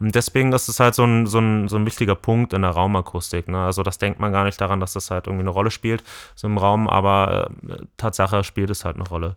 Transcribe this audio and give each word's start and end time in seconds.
Und 0.00 0.14
deswegen 0.14 0.52
ist 0.52 0.68
es 0.68 0.80
halt 0.80 0.94
so 0.94 1.04
ein, 1.04 1.26
so 1.26 1.38
ein, 1.38 1.68
so 1.68 1.76
ein 1.76 1.86
wichtiger 1.86 2.14
Punkt 2.14 2.52
in 2.52 2.62
der 2.62 2.70
Raumakustik. 2.70 3.48
Ne? 3.48 3.58
Also 3.58 3.82
das 3.82 3.98
denkt 3.98 4.20
man 4.20 4.32
gar 4.32 4.44
nicht 4.44 4.60
daran, 4.60 4.80
dass 4.80 4.92
das 4.92 5.10
halt 5.10 5.26
irgendwie 5.26 5.42
eine 5.42 5.50
Rolle 5.50 5.70
spielt, 5.70 6.04
so 6.34 6.46
im 6.46 6.58
Raum, 6.58 6.88
aber 6.88 7.50
äh, 7.68 7.76
Tatsache 7.96 8.44
spielt 8.44 8.70
es 8.70 8.84
halt 8.84 8.96
eine 8.96 9.08
Rolle. 9.08 9.36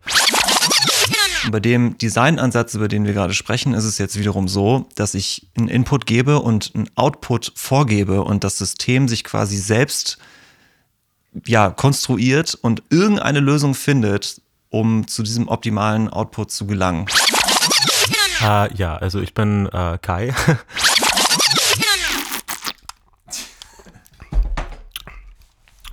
Bei 1.50 1.58
dem 1.58 1.98
Designansatz, 1.98 2.74
über 2.74 2.86
den 2.86 3.04
wir 3.04 3.12
gerade 3.12 3.34
sprechen, 3.34 3.74
ist 3.74 3.84
es 3.84 3.98
jetzt 3.98 4.18
wiederum 4.18 4.46
so, 4.46 4.86
dass 4.94 5.14
ich 5.14 5.48
einen 5.56 5.68
Input 5.68 6.06
gebe 6.06 6.38
und 6.38 6.72
einen 6.74 6.88
Output 6.94 7.52
vorgebe 7.56 8.22
und 8.22 8.44
das 8.44 8.58
System 8.58 9.08
sich 9.08 9.24
quasi 9.24 9.56
selbst 9.56 10.18
ja, 11.46 11.70
konstruiert 11.70 12.54
und 12.54 12.82
irgendeine 12.90 13.40
Lösung 13.40 13.74
findet, 13.74 14.40
um 14.68 15.08
zu 15.08 15.22
diesem 15.22 15.48
optimalen 15.48 16.08
Output 16.08 16.52
zu 16.52 16.66
gelangen. 16.66 17.06
Äh, 18.42 18.74
ja, 18.74 18.96
also 18.96 19.20
ich 19.20 19.34
bin 19.34 19.68
äh, 19.68 19.98
Kai. 20.02 20.34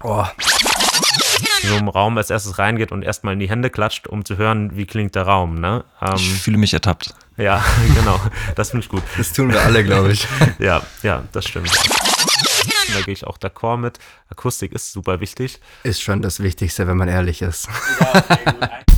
oh. 0.03 0.25
So 1.61 1.75
im 1.75 1.89
Raum 1.89 2.17
als 2.17 2.29
erstes 2.29 2.57
reingeht 2.57 2.91
und 2.91 3.03
erstmal 3.03 3.33
in 3.33 3.39
die 3.39 3.49
Hände 3.49 3.69
klatscht, 3.69 4.07
um 4.07 4.25
zu 4.25 4.37
hören, 4.37 4.75
wie 4.75 4.85
klingt 4.85 5.13
der 5.15 5.23
Raum. 5.23 5.55
Ne? 5.55 5.83
Ähm, 6.01 6.15
ich 6.15 6.41
fühle 6.41 6.57
mich 6.57 6.73
ertappt. 6.73 7.13
Ja, 7.37 7.63
genau. 7.95 8.19
Das 8.55 8.71
finde 8.71 8.85
ich 8.85 8.89
gut. 8.89 9.03
Das 9.17 9.31
tun 9.33 9.51
wir 9.51 9.61
alle, 9.61 9.83
glaube 9.83 10.11
ich. 10.11 10.27
ja, 10.59 10.81
ja, 11.03 11.23
das 11.31 11.45
stimmt. 11.45 11.71
Da 12.93 13.01
gehe 13.01 13.13
ich 13.13 13.27
auch 13.27 13.37
d'accord 13.37 13.77
mit. 13.77 13.99
Akustik 14.29 14.71
ist 14.71 14.91
super 14.91 15.19
wichtig. 15.19 15.59
Ist 15.83 16.01
schon 16.01 16.23
das 16.23 16.39
Wichtigste, 16.39 16.87
wenn 16.87 16.97
man 16.97 17.07
ehrlich 17.07 17.43
ist. 17.43 17.69
Ja, 17.99 18.15
okay, 18.15 18.39
gut. 18.45 18.88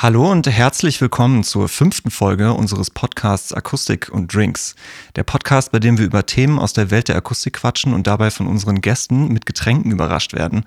Hallo 0.00 0.30
und 0.30 0.46
herzlich 0.46 1.00
willkommen 1.00 1.42
zur 1.42 1.68
fünften 1.68 2.12
Folge 2.12 2.52
unseres 2.52 2.88
Podcasts 2.88 3.52
Akustik 3.52 4.08
und 4.10 4.32
Drinks. 4.32 4.76
Der 5.16 5.24
Podcast, 5.24 5.72
bei 5.72 5.80
dem 5.80 5.98
wir 5.98 6.04
über 6.04 6.24
Themen 6.24 6.60
aus 6.60 6.72
der 6.72 6.92
Welt 6.92 7.08
der 7.08 7.16
Akustik 7.16 7.54
quatschen 7.54 7.92
und 7.92 8.06
dabei 8.06 8.30
von 8.30 8.46
unseren 8.46 8.80
Gästen 8.80 9.26
mit 9.32 9.44
Getränken 9.44 9.90
überrascht 9.90 10.34
werden. 10.34 10.66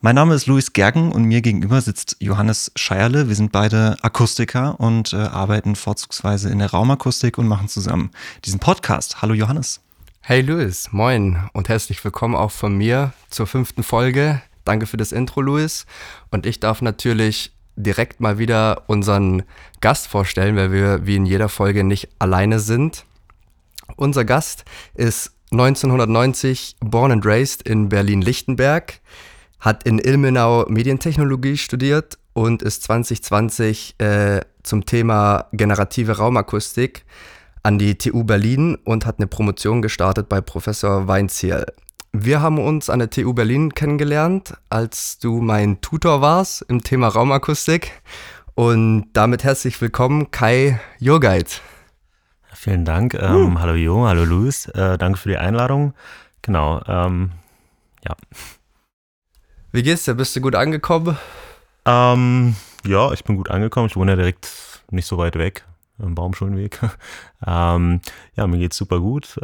Mein 0.00 0.16
Name 0.16 0.34
ist 0.34 0.48
Luis 0.48 0.72
Gergen 0.72 1.12
und 1.12 1.22
mir 1.22 1.42
gegenüber 1.42 1.80
sitzt 1.80 2.16
Johannes 2.18 2.72
Scheierle. 2.74 3.28
Wir 3.28 3.36
sind 3.36 3.52
beide 3.52 3.98
Akustiker 4.02 4.80
und 4.80 5.12
äh, 5.12 5.16
arbeiten 5.18 5.76
vorzugsweise 5.76 6.50
in 6.50 6.58
der 6.58 6.72
Raumakustik 6.72 7.38
und 7.38 7.46
machen 7.46 7.68
zusammen 7.68 8.10
diesen 8.44 8.58
Podcast. 8.58 9.22
Hallo 9.22 9.34
Johannes. 9.34 9.80
Hey 10.22 10.40
Luis, 10.40 10.88
moin 10.90 11.38
und 11.52 11.68
herzlich 11.68 12.04
willkommen 12.04 12.34
auch 12.34 12.50
von 12.50 12.76
mir 12.76 13.12
zur 13.30 13.46
fünften 13.46 13.84
Folge. 13.84 14.42
Danke 14.64 14.86
für 14.86 14.96
das 14.96 15.12
Intro, 15.12 15.40
Luis. 15.40 15.86
Und 16.32 16.46
ich 16.46 16.58
darf 16.58 16.82
natürlich 16.82 17.52
direkt 17.76 18.20
mal 18.20 18.38
wieder 18.38 18.82
unseren 18.86 19.42
Gast 19.80 20.08
vorstellen, 20.08 20.56
weil 20.56 20.72
wir 20.72 21.06
wie 21.06 21.16
in 21.16 21.26
jeder 21.26 21.48
Folge 21.48 21.84
nicht 21.84 22.08
alleine 22.18 22.58
sind. 22.58 23.04
Unser 23.96 24.24
Gast 24.24 24.64
ist 24.94 25.32
1990 25.52 26.76
born 26.80 27.12
and 27.12 27.24
raised 27.24 27.62
in 27.62 27.88
Berlin-Lichtenberg, 27.88 29.00
hat 29.60 29.84
in 29.84 29.98
Ilmenau 29.98 30.66
Medientechnologie 30.68 31.56
studiert 31.56 32.18
und 32.32 32.62
ist 32.62 32.82
2020 32.82 33.94
äh, 33.98 34.40
zum 34.62 34.84
Thema 34.84 35.46
generative 35.52 36.18
Raumakustik 36.18 37.04
an 37.62 37.78
die 37.78 37.96
TU 37.96 38.24
Berlin 38.24 38.76
und 38.84 39.06
hat 39.06 39.18
eine 39.18 39.26
Promotion 39.26 39.82
gestartet 39.82 40.28
bei 40.28 40.40
Professor 40.40 41.08
Weinziel. 41.08 41.64
Wir 42.18 42.40
haben 42.40 42.58
uns 42.58 42.88
an 42.88 42.98
der 42.98 43.10
TU 43.10 43.34
Berlin 43.34 43.74
kennengelernt, 43.74 44.54
als 44.70 45.18
du 45.18 45.42
mein 45.42 45.82
Tutor 45.82 46.22
warst 46.22 46.62
im 46.62 46.82
Thema 46.82 47.08
Raumakustik. 47.08 47.92
Und 48.54 49.08
damit 49.12 49.44
herzlich 49.44 49.78
willkommen, 49.82 50.30
Kai 50.30 50.80
Jurgeit. 50.98 51.60
Vielen 52.54 52.86
Dank. 52.86 53.12
Ähm, 53.12 53.56
uh. 53.56 53.60
Hallo 53.60 53.74
Jo, 53.74 54.06
hallo 54.06 54.24
Luis. 54.24 54.64
Äh, 54.68 54.96
danke 54.96 55.18
für 55.18 55.28
die 55.28 55.36
Einladung. 55.36 55.92
Genau, 56.40 56.80
ähm, 56.88 57.32
ja. 58.02 58.16
Wie 59.72 59.82
geht's 59.82 60.04
dir? 60.04 60.14
Bist 60.14 60.34
du 60.34 60.40
gut 60.40 60.54
angekommen? 60.54 61.18
Ähm, 61.84 62.56
ja, 62.86 63.12
ich 63.12 63.24
bin 63.24 63.36
gut 63.36 63.50
angekommen. 63.50 63.88
Ich 63.88 63.96
wohne 63.96 64.12
ja 64.12 64.16
direkt 64.16 64.48
nicht 64.90 65.06
so 65.06 65.18
weit 65.18 65.36
weg, 65.36 65.66
im 65.98 66.14
Baumschulenweg. 66.14 66.80
ähm, 67.46 68.00
ja, 68.36 68.46
mir 68.46 68.58
geht's 68.58 68.78
super 68.78 69.00
gut. 69.00 69.38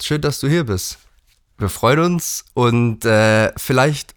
Schön, 0.00 0.20
dass 0.20 0.40
du 0.40 0.48
hier 0.48 0.64
bist. 0.64 0.98
Wir 1.58 1.70
freuen 1.70 2.00
uns 2.00 2.44
und 2.52 3.04
äh, 3.06 3.50
vielleicht 3.56 4.14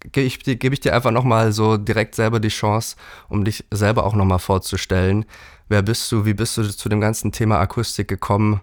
gebe 0.00 0.26
ich, 0.26 0.38
geb 0.38 0.72
ich 0.72 0.80
dir 0.80 0.94
einfach 0.94 1.10
nochmal 1.10 1.52
so 1.52 1.78
direkt 1.78 2.14
selber 2.14 2.40
die 2.40 2.48
Chance, 2.48 2.96
um 3.28 3.44
dich 3.44 3.64
selber 3.70 4.04
auch 4.04 4.14
nochmal 4.14 4.38
vorzustellen. 4.38 5.24
Wer 5.68 5.82
bist 5.82 6.12
du? 6.12 6.26
Wie 6.26 6.34
bist 6.34 6.58
du 6.58 6.62
zu 6.64 6.88
dem 6.88 7.00
ganzen 7.00 7.32
Thema 7.32 7.58
Akustik 7.58 8.06
gekommen? 8.06 8.60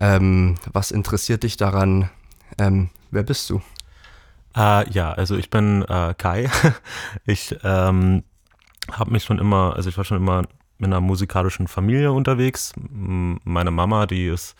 Ähm, 0.00 0.54
was 0.72 0.92
interessiert 0.92 1.42
dich 1.42 1.56
daran? 1.56 2.08
Ähm, 2.58 2.90
wer 3.10 3.24
bist 3.24 3.50
du? 3.50 3.60
Äh, 4.56 4.88
ja, 4.90 5.12
also 5.12 5.36
ich 5.36 5.50
bin 5.50 5.82
äh, 5.82 6.14
Kai. 6.16 6.48
ich 7.26 7.56
ähm, 7.64 8.22
habe 8.90 9.10
mich 9.10 9.24
schon 9.24 9.40
immer, 9.40 9.74
also 9.76 9.88
ich 9.88 9.96
war 9.96 10.04
schon 10.04 10.18
immer 10.18 10.44
in 10.78 10.86
einer 10.86 11.00
musikalischen 11.00 11.66
Familie 11.66 12.12
unterwegs. 12.12 12.72
Meine 12.78 13.72
Mama, 13.72 14.06
die 14.06 14.26
ist 14.26 14.54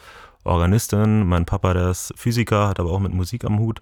Organistin, 0.48 1.26
mein 1.26 1.46
Papa, 1.46 1.74
der 1.74 1.90
ist 1.90 2.12
Physiker, 2.16 2.68
hat 2.68 2.80
aber 2.80 2.90
auch 2.90 3.00
mit 3.00 3.12
Musik 3.12 3.44
am 3.44 3.58
Hut 3.58 3.80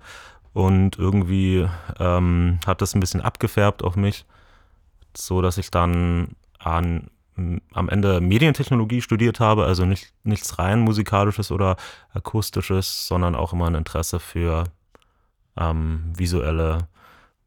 und 0.53 0.99
irgendwie 0.99 1.69
ähm, 1.99 2.59
hat 2.67 2.83
das 2.83 2.95
ein 2.95 3.01
bisschen 3.01 3.21
abgefärbt 3.21 3.85
auf 3.85 3.97
mich, 3.97 4.25
so 5.17 5.43
dass 5.43 5.59
ich 5.59 5.71
dann 5.71 6.37
an, 6.59 7.11
am 7.73 7.89
Ende 7.89 8.21
Medientechnologie 8.21 9.03
studiert 9.03 9.41
habe, 9.41 9.65
also 9.65 9.85
nicht, 9.85 10.13
nichts 10.25 10.59
rein 10.59 10.81
musikalisches 10.81 11.53
oder 11.53 11.77
akustisches, 12.15 13.07
sondern 13.07 13.35
auch 13.35 13.53
immer 13.53 13.67
ein 13.67 13.75
Interesse 13.75 14.19
für 14.19 14.65
ähm, 15.57 16.13
visuelle 16.17 16.89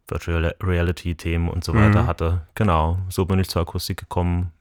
Virtual 0.07 0.55
Reality 0.61 1.15
Themen 1.15 1.49
und 1.49 1.63
so 1.63 1.73
weiter 1.73 2.03
mhm. 2.03 2.07
hatte. 2.07 2.41
Genau, 2.55 2.99
so 3.09 3.25
bin 3.25 3.39
ich 3.39 3.49
zur 3.49 3.61
Akustik 3.61 3.97
gekommen. 3.97 4.51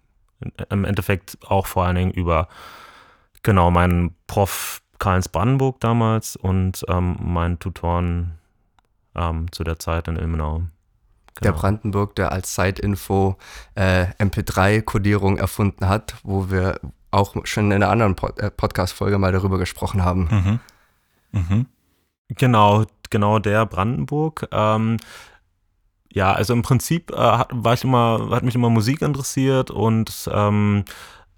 Im 0.71 0.85
Endeffekt 0.85 1.39
auch 1.47 1.67
vor 1.67 1.85
allen 1.85 1.97
Dingen 1.97 2.13
über 2.13 2.49
Genau, 3.43 3.71
mein 3.71 4.15
Prof 4.27 4.83
Karls 4.99 5.29
Brandenburg 5.29 5.81
damals 5.81 6.37
und 6.37 6.85
ähm, 6.89 7.17
mein 7.21 7.59
Tutoren 7.59 8.39
ähm, 9.15 9.51
zu 9.53 9.65
der 9.65 9.79
Zeit 9.79 10.09
in 10.09 10.17
Ilmenau. 10.17 10.59
Genau. 10.59 10.71
Der 11.43 11.53
Brandenburg, 11.53 12.17
der 12.17 12.33
als 12.33 12.55
Zeitinfo 12.55 13.37
äh, 13.77 14.07
MP3-Kodierung 14.19 15.39
erfunden 15.39 15.89
hat, 15.89 16.17
wo 16.25 16.51
wir 16.51 16.81
auch 17.11 17.35
schon 17.45 17.67
in 17.67 17.75
einer 17.75 17.91
anderen 17.91 18.17
Pod 18.17 18.39
äh, 18.41 18.51
Podcast-Folge 18.51 19.19
mal 19.19 19.33
darüber 19.33 19.59
gesprochen 19.59 20.05
haben. 20.05 20.61
Mhm. 21.33 21.41
Mhm. 21.41 21.67
Genau, 22.29 22.85
genau 23.11 23.39
der 23.39 23.67
Brandenburg. 23.67 24.49
Ähm, 24.51 24.97
ja, 26.13 26.33
also 26.33 26.55
im 26.55 26.63
Prinzip 26.63 27.11
äh, 27.13 27.15
war 27.15 27.75
ich 27.75 27.85
immer, 27.85 28.29
hat 28.31 28.43
mich 28.43 28.55
immer 28.55 28.71
Musik 28.71 29.03
interessiert 29.03 29.71
und 29.71 30.29
ähm, 30.33 30.85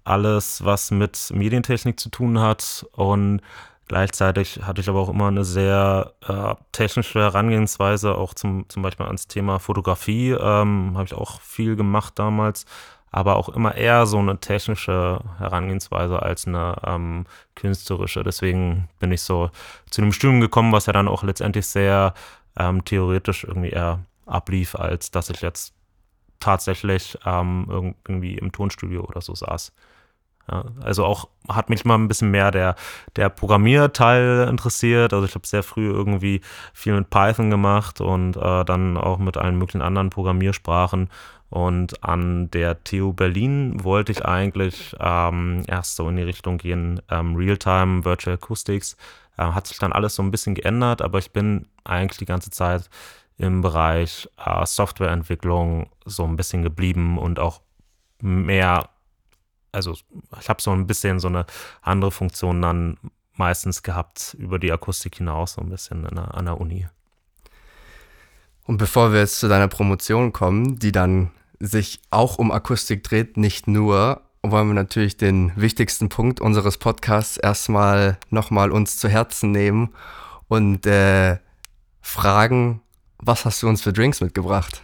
alles, 0.03 0.63
was 0.63 0.91
mit 0.91 1.31
Medientechnik 1.33 1.99
zu 1.99 2.09
tun 2.09 2.39
hat. 2.39 2.85
Und 2.93 3.41
gleichzeitig 3.87 4.61
hatte 4.63 4.81
ich 4.81 4.89
aber 4.89 4.99
auch 4.99 5.09
immer 5.09 5.27
eine 5.27 5.43
sehr 5.43 6.13
äh, 6.27 6.55
technische 6.71 7.19
Herangehensweise, 7.19 8.15
auch 8.15 8.33
zum, 8.33 8.67
zum 8.69 8.81
Beispiel 8.81 9.05
ans 9.05 9.27
Thema 9.27 9.59
Fotografie. 9.59 10.31
Ähm, 10.31 10.93
Habe 10.95 11.05
ich 11.05 11.13
auch 11.13 11.41
viel 11.41 11.75
gemacht 11.75 12.17
damals, 12.17 12.65
aber 13.11 13.35
auch 13.35 13.49
immer 13.49 13.75
eher 13.75 14.05
so 14.05 14.17
eine 14.17 14.39
technische 14.39 15.19
Herangehensweise 15.37 16.21
als 16.21 16.47
eine 16.47 16.75
ähm, 16.85 17.25
künstlerische. 17.55 18.23
Deswegen 18.23 18.89
bin 18.99 19.11
ich 19.11 19.21
so 19.21 19.51
zu 19.89 20.01
dem 20.01 20.13
Studium 20.13 20.41
gekommen, 20.41 20.71
was 20.71 20.85
ja 20.85 20.93
dann 20.93 21.07
auch 21.07 21.23
letztendlich 21.23 21.67
sehr 21.67 22.13
ähm, 22.57 22.83
theoretisch 22.85 23.43
irgendwie 23.43 23.69
eher 23.69 23.99
ablief, 24.25 24.75
als 24.75 25.11
dass 25.11 25.29
ich 25.29 25.41
jetzt 25.41 25.73
tatsächlich 26.39 27.17
ähm, 27.25 27.93
irgendwie 28.07 28.35
im 28.35 28.51
Tonstudio 28.51 29.03
oder 29.03 29.21
so 29.21 29.35
saß. 29.35 29.71
Ja, 30.49 30.65
also 30.81 31.05
auch 31.05 31.27
hat 31.49 31.69
mich 31.69 31.85
mal 31.85 31.95
ein 31.95 32.07
bisschen 32.07 32.31
mehr 32.31 32.51
der, 32.51 32.75
der 33.15 33.29
Programmierteil 33.29 34.47
interessiert. 34.49 35.13
Also 35.13 35.25
ich 35.25 35.35
habe 35.35 35.45
sehr 35.45 35.63
früh 35.63 35.89
irgendwie 35.89 36.41
viel 36.73 36.93
mit 36.93 37.09
Python 37.09 37.49
gemacht 37.49 38.01
und 38.01 38.37
äh, 38.37 38.65
dann 38.65 38.97
auch 38.97 39.17
mit 39.17 39.37
allen 39.37 39.57
möglichen 39.57 39.81
anderen 39.81 40.09
Programmiersprachen. 40.09 41.09
Und 41.49 42.01
an 42.03 42.49
der 42.51 42.81
TU 42.85 43.11
Berlin 43.11 43.83
wollte 43.83 44.13
ich 44.13 44.25
eigentlich 44.25 44.95
ähm, 44.99 45.63
erst 45.67 45.97
so 45.97 46.07
in 46.07 46.15
die 46.15 46.23
Richtung 46.23 46.57
gehen, 46.57 47.01
ähm, 47.09 47.35
Realtime, 47.35 48.05
Virtual 48.05 48.37
Acoustics. 48.37 48.95
Äh, 49.37 49.43
hat 49.43 49.67
sich 49.67 49.77
dann 49.77 49.91
alles 49.91 50.15
so 50.15 50.23
ein 50.23 50.31
bisschen 50.31 50.55
geändert, 50.55 51.01
aber 51.01 51.19
ich 51.19 51.31
bin 51.31 51.67
eigentlich 51.83 52.19
die 52.19 52.25
ganze 52.25 52.51
Zeit 52.51 52.89
im 53.37 53.61
Bereich 53.61 54.29
äh, 54.45 54.65
Softwareentwicklung 54.65 55.89
so 56.05 56.23
ein 56.23 56.37
bisschen 56.37 56.63
geblieben 56.63 57.17
und 57.17 57.39
auch 57.39 57.59
mehr 58.21 58.89
also 59.71 59.95
ich 60.39 60.49
habe 60.49 60.61
so 60.61 60.71
ein 60.71 60.87
bisschen 60.87 61.19
so 61.19 61.27
eine 61.27 61.45
andere 61.81 62.11
Funktion 62.11 62.61
dann 62.61 62.97
meistens 63.35 63.83
gehabt 63.83 64.35
über 64.37 64.59
die 64.59 64.71
Akustik 64.71 65.15
hinaus, 65.15 65.53
so 65.53 65.61
ein 65.61 65.69
bisschen 65.69 66.03
der, 66.03 66.35
an 66.35 66.45
der 66.45 66.59
Uni. 66.59 66.87
Und 68.65 68.77
bevor 68.77 69.11
wir 69.11 69.19
jetzt 69.19 69.39
zu 69.39 69.47
deiner 69.47 69.67
Promotion 69.67 70.33
kommen, 70.33 70.77
die 70.77 70.91
dann 70.91 71.31
sich 71.59 72.01
auch 72.09 72.37
um 72.37 72.51
Akustik 72.51 73.03
dreht, 73.03 73.37
nicht 73.37 73.67
nur, 73.67 74.21
wollen 74.43 74.67
wir 74.67 74.73
natürlich 74.73 75.17
den 75.17 75.51
wichtigsten 75.55 76.09
Punkt 76.09 76.41
unseres 76.41 76.77
Podcasts 76.77 77.37
erstmal 77.37 78.17
nochmal 78.29 78.71
uns 78.71 78.97
zu 78.97 79.07
Herzen 79.07 79.51
nehmen 79.51 79.93
und 80.47 80.85
äh, 80.85 81.37
fragen, 82.01 82.81
was 83.19 83.45
hast 83.45 83.61
du 83.63 83.69
uns 83.69 83.81
für 83.81 83.93
Drinks 83.93 84.21
mitgebracht? 84.21 84.81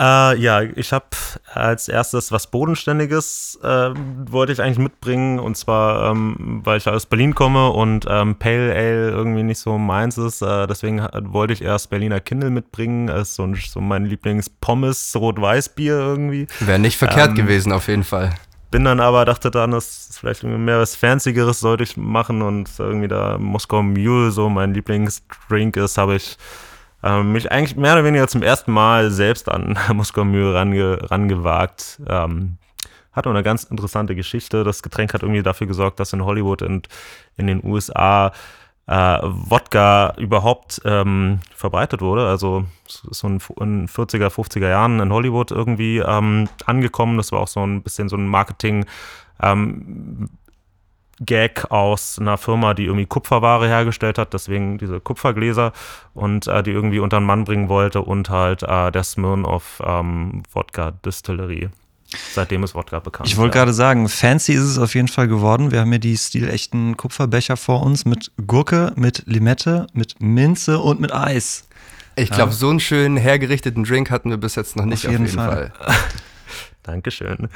Äh, 0.00 0.38
ja, 0.38 0.62
ich 0.62 0.94
habe 0.94 1.04
als 1.52 1.88
erstes 1.88 2.32
was 2.32 2.46
Bodenständiges, 2.46 3.58
äh, 3.62 3.90
wollte 4.30 4.50
ich 4.50 4.62
eigentlich 4.62 4.78
mitbringen. 4.78 5.38
Und 5.38 5.58
zwar, 5.58 6.10
ähm, 6.10 6.62
weil 6.64 6.78
ich 6.78 6.88
aus 6.88 7.04
Berlin 7.04 7.34
komme 7.34 7.68
und 7.68 8.06
ähm, 8.08 8.36
Pale 8.36 8.74
Ale 8.74 9.10
irgendwie 9.10 9.42
nicht 9.42 9.58
so 9.58 9.76
meins 9.76 10.16
ist. 10.16 10.40
Äh, 10.40 10.66
deswegen 10.66 11.06
wollte 11.24 11.52
ich 11.52 11.60
erst 11.60 11.90
Berliner 11.90 12.20
Kindle 12.20 12.48
mitbringen. 12.48 13.08
Das 13.08 13.28
ist 13.28 13.34
so, 13.34 13.46
so 13.54 13.80
mein 13.82 14.06
Lieblings-Pommes, 14.06 15.14
Rot-Weiß-Bier 15.16 15.98
irgendwie. 15.98 16.46
Wäre 16.60 16.78
nicht 16.78 16.96
verkehrt 16.96 17.30
ähm, 17.30 17.34
gewesen, 17.34 17.70
auf 17.70 17.88
jeden 17.88 18.04
Fall. 18.04 18.30
Bin 18.70 18.84
dann 18.84 19.00
aber, 19.00 19.26
dachte 19.26 19.50
dann, 19.50 19.72
das 19.72 20.08
ist 20.10 20.18
vielleicht 20.20 20.44
mehr 20.44 20.78
was 20.78 20.94
Fancyeres 20.94 21.60
sollte 21.60 21.82
ich 21.82 21.98
machen. 21.98 22.40
Und 22.40 22.70
irgendwie 22.78 23.08
da 23.08 23.36
Moskau 23.36 23.82
Mule, 23.82 24.30
so 24.30 24.48
mein 24.48 24.72
Lieblingsdrink 24.72 25.76
ist, 25.76 25.98
habe 25.98 26.14
ich 26.14 26.38
ähm, 27.02 27.32
mich 27.32 27.50
eigentlich 27.50 27.76
mehr 27.76 27.94
oder 27.94 28.04
weniger 28.04 28.28
zum 28.28 28.42
ersten 28.42 28.72
Mal 28.72 29.10
selbst 29.10 29.48
an 29.48 29.78
Moskau 29.94 30.24
Mühe 30.24 30.54
range, 30.54 30.98
rangewagt. 31.10 32.00
Ähm, 32.08 32.58
hat 33.12 33.26
eine 33.26 33.42
ganz 33.42 33.64
interessante 33.64 34.14
Geschichte. 34.14 34.62
Das 34.64 34.82
Getränk 34.82 35.14
hat 35.14 35.22
irgendwie 35.22 35.42
dafür 35.42 35.66
gesorgt, 35.66 35.98
dass 35.98 36.12
in 36.12 36.24
Hollywood 36.24 36.62
und 36.62 36.88
in 37.36 37.48
den 37.48 37.64
USA 37.64 38.32
äh, 38.86 39.18
Wodka 39.22 40.14
überhaupt 40.18 40.80
ähm, 40.84 41.40
verbreitet 41.54 42.02
wurde. 42.02 42.26
Also 42.26 42.64
so 42.86 43.26
in, 43.26 43.40
in 43.60 43.88
40er, 43.88 44.28
50er 44.28 44.68
Jahren 44.68 45.00
in 45.00 45.12
Hollywood 45.12 45.50
irgendwie 45.50 45.98
ähm, 45.98 46.48
angekommen. 46.66 47.16
Das 47.16 47.32
war 47.32 47.40
auch 47.40 47.48
so 47.48 47.64
ein 47.64 47.82
bisschen 47.82 48.08
so 48.08 48.16
ein 48.16 48.26
Marketing. 48.26 48.86
Ähm, 49.42 50.28
Gag 51.20 51.70
aus 51.70 52.18
einer 52.18 52.38
Firma, 52.38 52.74
die 52.74 52.84
irgendwie 52.84 53.06
Kupferware 53.06 53.68
hergestellt 53.68 54.18
hat, 54.18 54.32
deswegen 54.32 54.78
diese 54.78 55.00
Kupfergläser 55.00 55.72
und 56.14 56.46
äh, 56.46 56.62
die 56.62 56.70
irgendwie 56.70 56.98
unter 56.98 57.20
den 57.20 57.26
Mann 57.26 57.44
bringen 57.44 57.68
wollte 57.68 58.02
und 58.02 58.30
halt 58.30 58.62
äh, 58.62 58.90
der 58.90 59.04
Smirnoff 59.04 59.82
ähm, 59.84 60.42
Wodka 60.52 60.92
Distillerie. 60.92 61.68
Seitdem 62.32 62.64
ist 62.64 62.74
Wodka 62.74 62.98
bekannt. 62.98 63.28
Ich 63.28 63.36
wollte 63.36 63.56
ja. 63.56 63.64
gerade 63.64 63.72
sagen, 63.72 64.08
fancy 64.08 64.52
ist 64.52 64.62
es 64.62 64.78
auf 64.78 64.94
jeden 64.94 65.08
Fall 65.08 65.28
geworden. 65.28 65.70
Wir 65.70 65.80
haben 65.80 65.90
hier 65.90 66.00
die 66.00 66.16
stilechten 66.16 66.96
Kupferbecher 66.96 67.56
vor 67.56 67.82
uns 67.82 68.04
mit 68.04 68.32
Gurke, 68.46 68.92
mit 68.96 69.24
Limette, 69.26 69.86
mit 69.92 70.20
Minze 70.20 70.80
und 70.80 71.00
mit 71.00 71.12
Eis. 71.12 71.68
Ich 72.16 72.30
glaube, 72.30 72.50
ja. 72.50 72.56
so 72.56 72.70
einen 72.70 72.80
schönen 72.80 73.16
hergerichteten 73.16 73.84
Drink 73.84 74.10
hatten 74.10 74.30
wir 74.30 74.38
bis 74.38 74.56
jetzt 74.56 74.74
noch 74.76 74.84
nicht 74.84 75.06
auf 75.06 75.12
jeden, 75.12 75.24
auf 75.24 75.30
jeden 75.30 75.42
Fall. 75.42 75.72
Fall. 75.78 75.94
Dankeschön. 76.82 77.48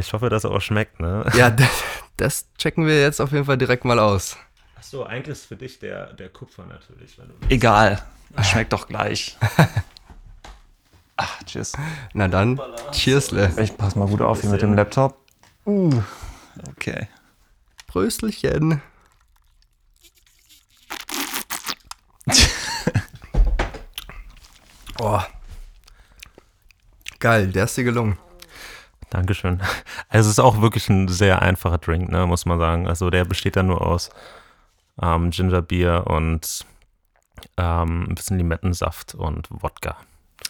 Ich 0.00 0.12
hoffe, 0.12 0.28
dass 0.28 0.44
er 0.44 0.50
auch 0.50 0.60
schmeckt, 0.60 1.00
ne? 1.00 1.24
Ja, 1.34 1.50
das, 1.50 1.84
das, 2.16 2.48
checken 2.58 2.86
wir 2.86 3.00
jetzt 3.00 3.20
auf 3.20 3.32
jeden 3.32 3.44
Fall 3.44 3.58
direkt 3.58 3.84
mal 3.84 3.98
aus. 4.00 4.36
Achso, 4.76 5.04
eigentlich 5.04 5.32
ist 5.32 5.46
für 5.46 5.56
dich 5.56 5.78
der, 5.78 6.12
der 6.14 6.28
Kupfer 6.28 6.66
natürlich. 6.66 7.16
Egal, 7.48 8.02
schmeckt 8.42 8.72
doch 8.72 8.88
gleich. 8.88 9.38
Ach, 11.16 11.42
cheers. 11.44 11.74
Na 12.12 12.26
dann, 12.26 12.60
cheersle. 12.90 13.52
Ich 13.58 13.76
pass 13.76 13.94
mal 13.94 14.08
gut 14.08 14.20
auf 14.20 14.40
hier 14.40 14.50
mit 14.50 14.62
dem 14.62 14.74
Laptop. 14.74 15.16
Uh, 15.64 16.02
okay. 16.70 17.06
Pröstelchen. 17.86 18.82
oh. 24.98 25.20
Geil, 27.20 27.52
der 27.52 27.64
ist 27.64 27.76
dir 27.76 27.84
gelungen. 27.84 28.18
Dankeschön. 29.14 29.60
Also 30.08 30.28
es 30.28 30.38
ist 30.38 30.40
auch 30.40 30.60
wirklich 30.60 30.88
ein 30.88 31.06
sehr 31.06 31.40
einfacher 31.40 31.78
Drink, 31.78 32.10
ne, 32.10 32.26
muss 32.26 32.46
man 32.46 32.58
sagen. 32.58 32.88
Also 32.88 33.10
der 33.10 33.24
besteht 33.24 33.54
dann 33.54 33.68
nur 33.68 33.86
aus 33.86 34.10
ähm, 35.00 35.30
Gingerbier 35.30 36.04
und 36.08 36.66
ähm, 37.56 38.06
ein 38.08 38.14
bisschen 38.16 38.38
Limettensaft 38.38 39.14
und 39.14 39.48
Wodka. 39.50 39.96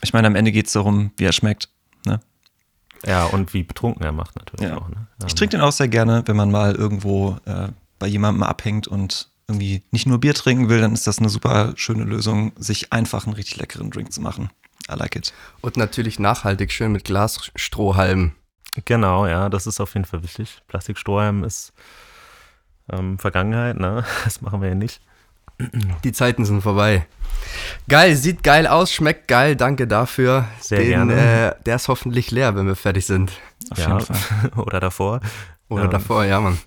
Ich 0.03 0.15
meine, 0.15 0.27
am 0.27 0.35
Ende 0.35 0.51
geht 0.51 0.67
es 0.67 0.73
darum, 0.73 1.13
wie 1.19 1.25
er 1.25 1.33
schmeckt. 1.33 1.69
Ne? 2.07 2.21
Ja, 3.05 3.27
und 3.27 3.53
wie 3.53 3.65
betrunken 3.65 4.03
er 4.03 4.13
macht 4.13 4.37
natürlich 4.37 4.71
ja. 4.71 4.79
auch. 4.79 4.89
Ne? 4.89 5.07
Ich 5.19 5.33
ähm, 5.33 5.37
trinke 5.37 5.59
den 5.59 5.61
auch 5.61 5.73
sehr 5.73 5.89
gerne, 5.89 6.23
wenn 6.25 6.37
man 6.37 6.51
mal 6.51 6.75
irgendwo 6.75 7.37
äh, 7.45 7.69
bei 7.99 8.07
jemandem 8.07 8.43
abhängt 8.45 8.89
und 8.89 9.29
irgendwie 9.47 9.83
nicht 9.91 10.07
nur 10.07 10.21
Bier 10.21 10.33
trinken 10.33 10.71
will, 10.71 10.81
dann 10.81 10.95
ist 10.95 11.07
das 11.07 11.19
eine 11.19 11.29
super 11.29 11.75
schöne 11.77 12.05
Lösung, 12.05 12.53
sich 12.57 12.95
einfach 12.95 13.27
einen 13.27 13.35
richtig 13.35 13.59
leckeren 13.59 13.91
Drink 13.91 14.11
zu 14.11 14.23
machen. 14.23 14.49
I 14.91 14.95
like 14.97 15.17
it. 15.17 15.35
Und 15.61 15.77
natürlich 15.77 16.19
nachhaltig 16.19 16.73
schön 16.73 16.93
mit 16.93 17.05
Glasstrohhalmen. 17.05 18.35
Genau, 18.85 19.27
ja, 19.27 19.49
das 19.49 19.67
ist 19.67 19.81
auf 19.81 19.95
jeden 19.95 20.05
Fall 20.05 20.23
wichtig. 20.23 20.63
Plastikstrohhalm 20.69 21.45
ist 21.45 21.73
ähm, 22.91 23.19
Vergangenheit, 23.19 23.79
ne? 23.79 24.05
Das 24.25 24.41
machen 24.41 24.61
wir 24.61 24.69
ja 24.69 24.75
nicht. 24.75 25.01
Die 26.03 26.13
Zeiten 26.13 26.45
sind 26.45 26.63
vorbei. 26.63 27.07
Geil, 27.89 28.17
sieht 28.17 28.43
geil 28.43 28.67
aus, 28.67 28.93
schmeckt 28.93 29.29
geil, 29.29 29.55
danke 29.55 29.87
dafür. 29.87 30.47
Sehr 30.61 30.79
Den, 30.81 30.89
gerne. 30.89 31.15
Äh, 31.15 31.63
der 31.65 31.77
ist 31.77 31.87
hoffentlich 31.87 32.33
leer, 32.33 32.57
wenn 32.57 32.67
wir 32.67 32.75
fertig 32.75 33.07
sind. 33.07 33.33
Auf 33.71 33.79
ja. 33.79 33.99
jeden 33.99 34.01
Fall. 34.01 34.51
Oder 34.57 34.81
davor. 34.81 35.21
Oder 35.69 35.85
ähm. 35.85 35.91
davor, 35.91 36.25
ja, 36.25 36.41
Mann. 36.41 36.59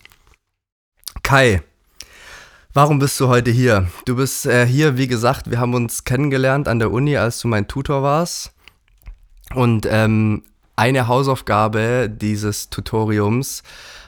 Kai, 1.24 1.62
warum 2.74 3.00
bist 3.00 3.20
du 3.20 3.28
heute 3.28 3.52
hier? 3.52 3.88
Du 4.06 4.16
bist 4.16 4.46
äh, 4.46 4.66
hier, 4.66 4.98
wie 4.98 5.08
gesagt, 5.08 5.52
wir 5.52 5.60
haben 5.60 5.74
uns 5.74 6.06
kennengelernt 6.06 6.70
an 6.70 6.80
der 6.80 6.92
Uni, 6.92 7.18
als 7.18 7.42
du 7.42 7.50
mein 7.50 7.68
Tutor 7.68 8.04
warst. 8.04 8.54
Und 9.54 9.86
ähm, 9.90 10.44
eine 10.78 11.08
Hausaufgabe 11.08 12.10
dieses 12.10 12.70
Tutoriums 12.70 13.64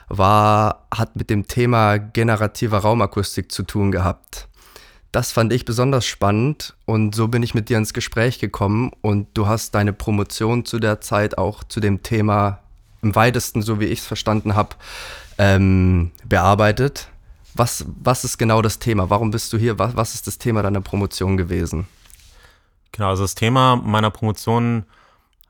war, 0.08 0.86
hat 0.94 1.16
mit 1.16 1.28
dem 1.28 1.46
Thema 1.46 1.98
generative 1.98 2.76
Raumakustik 2.76 3.52
zu 3.52 3.64
tun 3.64 3.92
gehabt. 3.92 4.48
Das 5.12 5.32
fand 5.32 5.52
ich 5.52 5.64
besonders 5.64 6.06
spannend 6.06 6.76
und 6.86 7.14
so 7.14 7.26
bin 7.26 7.42
ich 7.42 7.54
mit 7.54 7.68
dir 7.68 7.78
ins 7.78 7.92
Gespräch 7.92 8.38
gekommen 8.38 8.92
und 9.00 9.26
du 9.34 9.48
hast 9.48 9.74
deine 9.74 9.92
Promotion 9.92 10.64
zu 10.64 10.78
der 10.78 11.00
Zeit 11.00 11.36
auch 11.36 11.64
zu 11.64 11.80
dem 11.80 12.02
Thema 12.04 12.60
im 13.02 13.16
weitesten, 13.16 13.62
so 13.62 13.80
wie 13.80 13.86
ich 13.86 14.00
es 14.00 14.06
verstanden 14.06 14.54
habe, 14.54 14.76
ähm, 15.38 16.12
bearbeitet. 16.24 17.08
Was, 17.54 17.84
was 18.00 18.22
ist 18.22 18.38
genau 18.38 18.62
das 18.62 18.78
Thema? 18.78 19.10
Warum 19.10 19.32
bist 19.32 19.52
du 19.52 19.58
hier? 19.58 19.80
Was, 19.80 19.96
was 19.96 20.14
ist 20.14 20.28
das 20.28 20.38
Thema 20.38 20.62
deiner 20.62 20.80
Promotion 20.80 21.36
gewesen? 21.36 21.88
Genau, 22.92 23.08
also 23.08 23.24
das 23.24 23.34
Thema 23.34 23.74
meiner 23.74 24.10
Promotion 24.10 24.84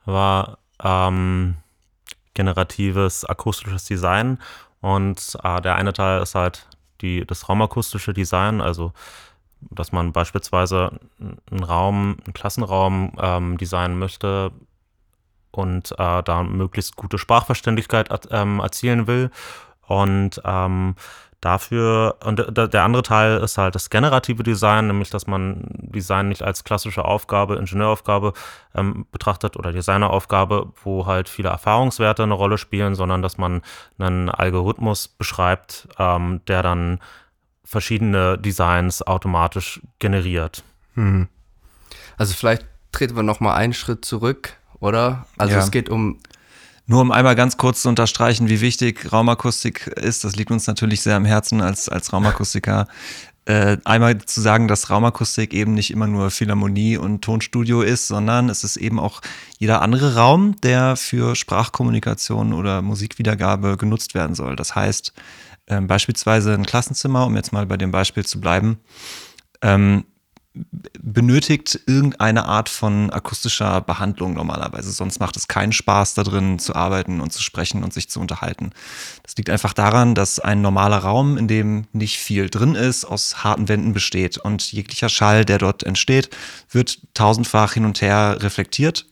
war 0.07 0.60
ähm, 0.83 1.57
generatives 2.35 3.25
akustisches 3.25 3.85
Design. 3.85 4.39
Und 4.81 5.37
äh, 5.43 5.61
der 5.61 5.77
eine 5.77 5.93
Teil 5.93 6.23
ist 6.23 6.35
halt 6.35 6.67
die, 7.01 7.27
das 7.27 7.49
raumakustische 7.49 8.13
Design, 8.13 8.61
also 8.61 8.93
dass 9.61 9.93
man 9.93 10.13
beispielsweise 10.13 10.99
einen 11.51 11.65
Raum, 11.65 12.17
einen 12.25 12.33
Klassenraum 12.33 13.13
ähm, 13.21 13.59
designen 13.59 13.99
möchte 13.99 14.53
und 15.51 15.93
äh, 15.93 16.23
da 16.23 16.43
möglichst 16.43 16.97
gute 16.97 17.19
Sprachverständlichkeit 17.19 18.09
ähm, 18.31 18.61
erzielen 18.61 19.07
will. 19.07 19.31
Und 19.87 20.41
ähm, 20.45 20.95
dafür, 21.41 22.17
und 22.25 22.45
der 22.57 22.85
andere 22.85 23.03
Teil 23.03 23.39
ist 23.39 23.57
halt 23.57 23.75
das 23.75 23.91
generative 23.91 24.43
Design, 24.43 24.89
nämlich 24.89 25.11
dass 25.11 25.27
man 25.27 25.65
Design 25.69 26.29
nicht 26.29 26.43
als 26.43 26.65
klassische 26.65 27.05
Aufgabe, 27.05 27.57
Ingenieuraufgabe 27.57 28.35
ähm, 28.75 29.07
betrachtet 29.11 29.57
oder 29.57 29.73
Designeraufgabe, 29.73 30.73
wo 30.85 31.07
halt 31.07 31.29
viele 31.29 31.49
Erfahrungswerte 31.49 32.23
eine 32.23 32.35
Rolle 32.35 32.59
spielen, 32.59 32.95
sondern 32.95 33.23
dass 33.23 33.39
man 33.39 33.63
einen 33.99 34.29
Algorithmus 34.29 35.09
beschreibt, 35.09 35.89
ähm, 35.99 36.43
der 36.47 36.63
dann 36.63 36.99
verschiedene 37.65 38.37
Designs 38.37 39.01
automatisch 39.07 39.81
generiert. 39.99 40.65
Hm. 40.95 41.29
Also 42.19 42.35
vielleicht 42.35 42.67
treten 42.93 43.17
wir 43.17 43.23
noch 43.23 43.41
mal 43.41 43.55
einen 43.55 43.73
Schritt 43.73 44.05
zurück, 44.05 44.57
oder? 44.81 45.27
Also 45.39 45.55
ja. 45.55 45.61
es 45.61 45.71
geht 45.71 45.89
um 45.89 46.19
nur 46.91 47.03
um 47.03 47.13
einmal 47.13 47.37
ganz 47.37 47.57
kurz 47.57 47.83
zu 47.83 47.89
unterstreichen, 47.89 48.49
wie 48.49 48.61
wichtig 48.61 49.13
Raumakustik 49.13 49.87
ist, 49.87 50.25
das 50.25 50.35
liegt 50.35 50.51
uns 50.51 50.67
natürlich 50.67 51.03
sehr 51.03 51.15
am 51.15 51.25
Herzen 51.25 51.61
als, 51.61 51.89
als 51.89 52.13
Raumakustiker. 52.13 52.87
Äh, 53.47 53.79
einmal 53.85 54.19
zu 54.19 54.43
sagen, 54.43 54.69
dass 54.69 54.91
Raumakustik 54.91 55.55
eben 55.55 55.73
nicht 55.73 55.91
immer 55.91 56.07
nur 56.07 56.31
Philharmonie 56.31 56.99
und 56.99 57.23
Tonstudio 57.23 57.81
ist, 57.81 58.07
sondern 58.07 58.51
es 58.51 58.65
ist 58.65 58.77
eben 58.77 59.01
auch 59.01 59.23
jeder 59.59 59.81
andere 59.81 60.15
Raum, 60.15 60.61
der 60.61 60.95
für 60.95 61.35
Sprachkommunikation 61.35 62.53
oder 62.53 62.83
Musikwiedergabe 62.83 63.79
genutzt 63.79 64.15
werden 64.15 64.37
soll. 64.37 64.57
Das 64.57 64.75
heißt, 64.75 65.15
äh, 65.67 65.81
beispielsweise 65.81 66.53
ein 66.53 66.67
Klassenzimmer, 66.67 67.25
um 67.25 67.35
jetzt 67.35 67.53
mal 67.53 67.65
bei 67.65 67.79
dem 67.79 67.91
Beispiel 67.91 68.27
zu 68.27 68.41
bleiben, 68.41 68.79
ähm, 69.63 70.05
benötigt 70.53 71.79
irgendeine 71.87 72.45
Art 72.45 72.69
von 72.69 73.11
akustischer 73.11 73.81
Behandlung 73.81 74.35
normalerweise. 74.35 74.91
Sonst 74.91 75.21
macht 75.21 75.37
es 75.37 75.47
keinen 75.47 75.73
Spaß, 75.73 76.15
da 76.15 76.25
drin 76.25 76.59
zu 76.59 76.75
arbeiten 76.75 77.21
und 77.21 77.33
zu 77.33 77.43
sprechen 77.43 77.85
und 77.85 77.93
sich 77.93 78.11
zu 78.11 78.21
unterhalten. 78.21 78.71
Das 79.23 79.37
liegt 79.37 79.49
einfach 79.49 79.73
daran, 79.73 80.15
dass 80.15 80.41
ein 80.41 80.61
normaler 80.61 80.99
Raum, 80.99 81.39
in 81.39 81.47
dem 81.47 81.87
nicht 81.93 82.19
viel 82.19 82.51
drin 82.51 82.75
ist, 82.75 83.05
aus 83.05 83.45
harten 83.45 83.69
Wänden 83.69 83.93
besteht. 83.93 84.39
Und 84.39 84.73
jeglicher 84.73 85.09
Schall, 85.09 85.45
der 85.45 85.59
dort 85.59 85.85
entsteht, 85.85 86.31
wird 86.71 86.99
tausendfach 87.15 87.75
hin 87.75 87.85
und 87.85 88.01
her 88.01 88.39
reflektiert. 88.41 89.07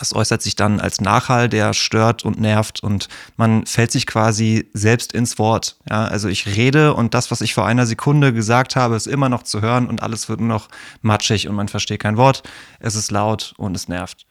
Das 0.00 0.14
äußert 0.14 0.40
sich 0.40 0.56
dann 0.56 0.80
als 0.80 1.02
Nachhall, 1.02 1.50
der 1.50 1.74
stört 1.74 2.24
und 2.24 2.40
nervt 2.40 2.82
und 2.82 3.08
man 3.36 3.66
fällt 3.66 3.92
sich 3.92 4.06
quasi 4.06 4.66
selbst 4.72 5.12
ins 5.12 5.38
Wort. 5.38 5.76
Ja, 5.90 6.06
also 6.06 6.28
ich 6.28 6.46
rede 6.46 6.94
und 6.94 7.12
das, 7.12 7.30
was 7.30 7.42
ich 7.42 7.52
vor 7.52 7.66
einer 7.66 7.84
Sekunde 7.84 8.32
gesagt 8.32 8.76
habe, 8.76 8.96
ist 8.96 9.06
immer 9.06 9.28
noch 9.28 9.42
zu 9.42 9.60
hören 9.60 9.88
und 9.90 10.02
alles 10.02 10.30
wird 10.30 10.40
nur 10.40 10.48
noch 10.48 10.68
matschig 11.02 11.48
und 11.48 11.54
man 11.54 11.68
versteht 11.68 12.00
kein 12.00 12.16
Wort. 12.16 12.42
Es 12.78 12.94
ist 12.94 13.10
laut 13.10 13.52
und 13.58 13.76
es 13.76 13.88
nervt. 13.88 14.24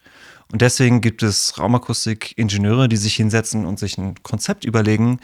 Und 0.51 0.63
deswegen 0.63 1.01
gibt 1.01 1.21
es 1.21 1.59
Raumakustik-Ingenieure, 1.59 2.89
die 2.89 2.97
sich 2.97 3.15
hinsetzen 3.15 3.67
und 3.67 3.77
sich 3.77 3.99
ein 3.99 4.15
Konzept 4.23 4.65
überlegen, 4.65 5.19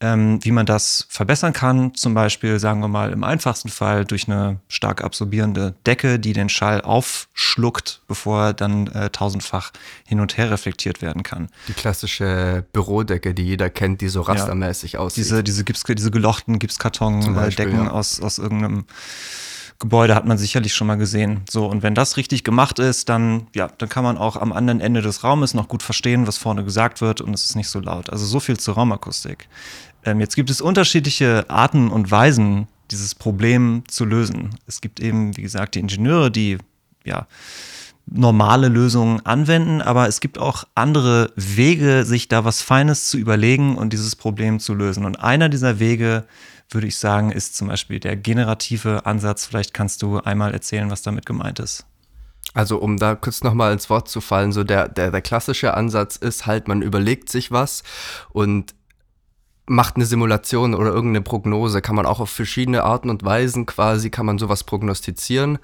ähm, 0.00 0.38
wie 0.42 0.50
man 0.50 0.66
das 0.66 1.06
verbessern 1.08 1.52
kann. 1.52 1.94
Zum 1.94 2.14
Beispiel, 2.14 2.58
sagen 2.58 2.80
wir 2.80 2.88
mal, 2.88 3.12
im 3.12 3.22
einfachsten 3.22 3.68
Fall 3.68 4.04
durch 4.04 4.28
eine 4.28 4.60
stark 4.68 5.04
absorbierende 5.04 5.74
Decke, 5.86 6.18
die 6.18 6.32
den 6.32 6.48
Schall 6.48 6.80
aufschluckt, 6.80 8.02
bevor 8.08 8.46
er 8.46 8.52
dann 8.54 8.86
äh, 8.88 9.10
tausendfach 9.10 9.72
hin 10.06 10.20
und 10.20 10.38
her 10.38 10.50
reflektiert 10.50 11.02
werden 11.02 11.22
kann. 11.22 11.48
Die 11.68 11.74
klassische 11.74 12.64
Bürodecke, 12.72 13.34
die 13.34 13.44
jeder 13.44 13.68
kennt, 13.68 14.00
die 14.00 14.08
so 14.08 14.22
rastermäßig 14.22 14.92
ja, 14.92 15.00
aussieht. 15.00 15.24
Diese, 15.24 15.44
diese, 15.44 15.64
Gips, 15.64 15.82
diese 15.82 16.10
gelochten 16.10 16.58
Gipskarton-Decken 16.58 17.84
ja. 17.84 17.90
aus, 17.90 18.20
aus 18.20 18.38
irgendeinem 18.38 18.86
Gebäude 19.80 20.14
hat 20.14 20.26
man 20.26 20.36
sicherlich 20.36 20.74
schon 20.74 20.86
mal 20.86 20.96
gesehen. 20.96 21.40
So, 21.48 21.64
und 21.66 21.82
wenn 21.82 21.94
das 21.94 22.18
richtig 22.18 22.44
gemacht 22.44 22.78
ist, 22.78 23.08
dann, 23.08 23.46
ja, 23.54 23.68
dann 23.78 23.88
kann 23.88 24.04
man 24.04 24.18
auch 24.18 24.36
am 24.36 24.52
anderen 24.52 24.80
Ende 24.80 25.00
des 25.00 25.24
Raumes 25.24 25.54
noch 25.54 25.68
gut 25.68 25.82
verstehen, 25.82 26.26
was 26.26 26.36
vorne 26.36 26.64
gesagt 26.64 27.00
wird 27.00 27.22
und 27.22 27.32
es 27.32 27.46
ist 27.46 27.56
nicht 27.56 27.68
so 27.68 27.80
laut. 27.80 28.10
Also 28.10 28.26
so 28.26 28.40
viel 28.40 28.58
zur 28.58 28.74
Raumakustik. 28.74 29.48
Ähm, 30.04 30.20
jetzt 30.20 30.36
gibt 30.36 30.50
es 30.50 30.60
unterschiedliche 30.60 31.48
Arten 31.48 31.90
und 31.90 32.10
Weisen, 32.10 32.68
dieses 32.90 33.14
Problem 33.14 33.84
zu 33.88 34.04
lösen. 34.04 34.50
Es 34.66 34.80
gibt 34.80 35.00
eben, 35.00 35.36
wie 35.36 35.42
gesagt, 35.42 35.74
die 35.74 35.80
Ingenieure, 35.80 36.30
die 36.30 36.58
ja 37.04 37.26
normale 38.06 38.68
Lösungen 38.68 39.24
anwenden, 39.24 39.80
aber 39.80 40.08
es 40.08 40.20
gibt 40.20 40.38
auch 40.38 40.64
andere 40.74 41.32
Wege, 41.36 42.04
sich 42.04 42.26
da 42.28 42.44
was 42.44 42.60
Feines 42.60 43.08
zu 43.08 43.18
überlegen 43.18 43.76
und 43.76 43.92
dieses 43.92 44.16
Problem 44.16 44.58
zu 44.58 44.74
lösen. 44.74 45.04
Und 45.04 45.20
einer 45.20 45.48
dieser 45.48 45.78
Wege, 45.78 46.24
würde 46.70 46.88
ich 46.88 46.96
sagen, 46.96 47.30
ist 47.30 47.56
zum 47.56 47.68
Beispiel 47.68 48.00
der 48.00 48.16
generative 48.16 49.06
Ansatz. 49.06 49.46
Vielleicht 49.46 49.74
kannst 49.74 50.02
du 50.02 50.18
einmal 50.18 50.52
erzählen, 50.52 50.90
was 50.90 51.02
damit 51.02 51.24
gemeint 51.24 51.60
ist. 51.60 51.86
Also 52.52 52.78
um 52.78 52.96
da 52.96 53.14
kurz 53.14 53.44
nochmal 53.44 53.72
ins 53.72 53.88
Wort 53.90 54.08
zu 54.08 54.20
fallen, 54.20 54.50
so 54.50 54.64
der, 54.64 54.88
der, 54.88 55.12
der 55.12 55.22
klassische 55.22 55.74
Ansatz 55.74 56.16
ist 56.16 56.46
halt, 56.46 56.66
man 56.66 56.82
überlegt 56.82 57.28
sich 57.28 57.52
was 57.52 57.84
und 58.32 58.74
macht 59.70 59.94
eine 59.94 60.04
Simulation 60.04 60.74
oder 60.74 60.90
irgendeine 60.90 61.22
Prognose, 61.22 61.80
kann 61.80 61.94
man 61.94 62.04
auch 62.04 62.18
auf 62.18 62.28
verschiedene 62.28 62.82
Arten 62.82 63.08
und 63.08 63.24
Weisen 63.24 63.66
quasi, 63.66 64.10
kann 64.10 64.26
man 64.26 64.36
sowas 64.36 64.64
prognostizieren 64.64 65.58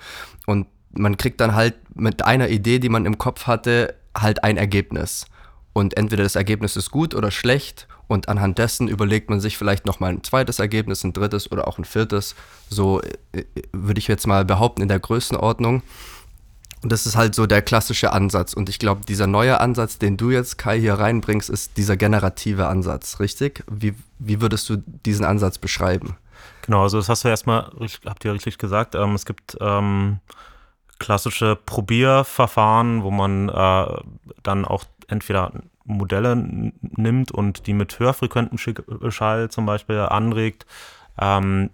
und 0.47 0.69
man 0.93 1.17
kriegt 1.17 1.41
dann 1.41 1.57
halt 1.57 1.75
mit 1.93 2.25
einer 2.25 2.49
Idee, 2.49 2.79
die 2.79 2.89
man 2.89 3.05
im 3.05 3.19
Kopf 3.19 3.49
hatte, 3.49 3.97
halt 4.17 4.45
ein 4.45 4.57
Ergebnis. 4.57 5.27
Und 5.73 5.97
entweder 5.97 6.23
das 6.23 6.37
Ergebnis 6.37 6.77
ist 6.77 6.93
gut 6.93 7.15
oder 7.15 7.33
schlecht 7.33 7.89
und 8.07 8.29
anhand 8.29 8.59
dessen 8.59 8.87
überlegt 8.87 9.29
man 9.29 9.41
sich 9.41 9.59
vielleicht 9.59 9.87
nochmal 9.87 10.13
ein 10.13 10.23
zweites 10.23 10.61
Ergebnis, 10.61 11.03
ein 11.03 11.13
drittes 11.13 11.51
oder 11.51 11.67
auch 11.67 11.77
ein 11.77 11.85
viertes. 11.85 12.37
So 12.71 13.03
äh, 13.33 13.45
würde 13.73 13.99
ich 13.99 14.07
jetzt 14.07 14.29
mal 14.29 14.45
behaupten 14.45 14.83
in 14.83 14.89
der 14.89 15.01
Größenordnung. 15.01 15.83
Und 16.83 16.93
das 16.93 17.07
ist 17.07 17.17
halt 17.17 17.35
so 17.35 17.47
der 17.47 17.63
klassische 17.63 18.13
Ansatz. 18.13 18.53
Und 18.53 18.69
ich 18.69 18.79
glaube, 18.79 19.03
dieser 19.07 19.27
neue 19.27 19.61
Ansatz, 19.61 19.99
den 19.99 20.17
du 20.17 20.31
jetzt, 20.31 20.59
Kai, 20.59 20.79
hier 20.79 20.95
reinbringst, 20.95 21.51
ist 21.51 21.77
dieser 21.77 21.97
generative 21.97 22.67
Ansatz, 22.69 23.19
richtig? 23.19 23.65
Wie, 23.71 23.95
wie 24.19 24.41
würdest 24.41 24.69
du 24.69 24.77
diesen 24.77 25.25
Ansatz 25.25 25.59
beschreiben? 25.59 26.17
Genau, 26.63 26.83
also 26.83 26.99
das 26.99 27.09
hast 27.09 27.25
du 27.25 27.29
erstmal, 27.29 27.71
habt 28.05 28.25
ihr 28.25 28.33
richtig 28.33 28.59
gesagt, 28.59 28.95
ähm, 28.95 29.15
es 29.15 29.25
gibt 29.25 29.57
ähm, 29.61 30.19
klassische 30.99 31.57
Probierverfahren, 31.57 33.03
wo 33.03 33.11
man 33.11 33.49
äh, 33.49 33.87
dann 34.43 34.65
auch 34.65 34.85
entweder 35.09 35.53
Modelle 35.85 36.35
nimmt 36.81 37.31
und 37.31 37.67
die 37.67 37.73
mit 37.73 37.99
höherfrequentem 37.99 38.59
Schall 39.11 39.51
zum 39.51 39.67
Beispiel 39.67 39.99
anregt 39.99 40.67
ähm, 41.19 41.71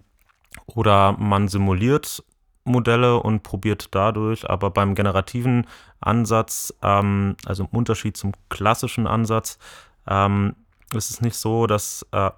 oder 0.66 1.12
man 1.12 1.48
simuliert 1.48 2.22
Modelle 2.64 3.20
und 3.20 3.42
probiert 3.42 3.88
dadurch, 3.92 4.48
aber 4.48 4.70
beim 4.70 4.94
generativen 4.94 5.66
Ansatz, 6.00 6.72
ähm, 6.82 7.36
also 7.44 7.64
im 7.64 7.76
Unterschied 7.76 8.16
zum 8.16 8.32
klassischen 8.48 9.06
Ansatz, 9.06 9.58
ähm, 10.06 10.54
ist 10.94 11.10
es 11.10 11.20
nicht 11.20 11.36
so, 11.36 11.66
dass 11.66 12.06
äh, 12.12 12.30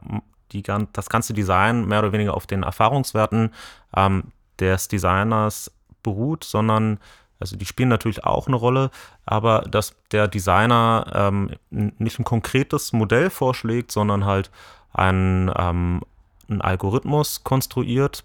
die, 0.52 0.62
das 0.92 1.08
ganze 1.08 1.34
Design 1.34 1.86
mehr 1.86 1.98
oder 2.00 2.12
weniger 2.12 2.34
auf 2.34 2.46
den 2.46 2.62
Erfahrungswerten 2.62 3.52
ähm, 3.96 4.24
des 4.60 4.88
Designers 4.88 5.70
beruht, 6.02 6.44
sondern 6.44 6.98
also 7.40 7.56
die 7.56 7.66
spielen 7.66 7.88
natürlich 7.88 8.24
auch 8.24 8.46
eine 8.46 8.56
Rolle, 8.56 8.90
aber 9.26 9.62
dass 9.62 9.94
der 10.12 10.28
Designer 10.28 11.04
ähm, 11.12 11.50
nicht 11.70 12.18
ein 12.18 12.24
konkretes 12.24 12.92
Modell 12.92 13.28
vorschlägt, 13.28 13.90
sondern 13.92 14.24
halt 14.24 14.50
einen, 14.92 15.50
ähm, 15.56 16.00
einen 16.48 16.60
Algorithmus 16.60 17.42
konstruiert, 17.42 18.24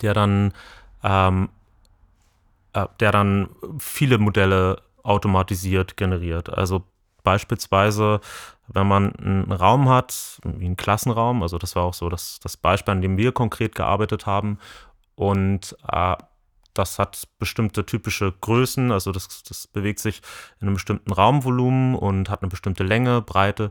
der 0.00 0.14
dann 0.14 0.52
ähm, 1.02 1.48
äh, 2.72 2.86
der 3.00 3.12
dann 3.12 3.48
viele 3.78 4.18
Modelle 4.18 4.82
automatisiert 5.02 5.96
generiert. 5.96 6.50
Also 6.50 6.84
beispielsweise, 7.22 8.20
wenn 8.68 8.86
man 8.86 9.14
einen 9.16 9.52
Raum 9.52 9.88
hat, 9.88 10.40
wie 10.44 10.66
einen 10.66 10.76
Klassenraum, 10.76 11.42
also 11.42 11.58
das 11.58 11.76
war 11.76 11.84
auch 11.84 11.94
so 11.94 12.08
das, 12.08 12.40
das 12.40 12.56
Beispiel, 12.56 12.92
an 12.92 13.02
dem 13.02 13.16
wir 13.16 13.32
konkret 13.32 13.74
gearbeitet 13.74 14.26
haben, 14.26 14.58
und 15.14 15.76
äh, 15.88 16.16
das 16.74 16.98
hat 16.98 17.28
bestimmte 17.38 17.84
typische 17.84 18.32
Größen, 18.40 18.92
also 18.92 19.12
das, 19.12 19.42
das 19.42 19.66
bewegt 19.66 19.98
sich 19.98 20.22
in 20.60 20.66
einem 20.66 20.74
bestimmten 20.74 21.12
Raumvolumen 21.12 21.94
und 21.94 22.30
hat 22.30 22.42
eine 22.42 22.48
bestimmte 22.48 22.82
Länge, 22.82 23.20
Breite. 23.20 23.70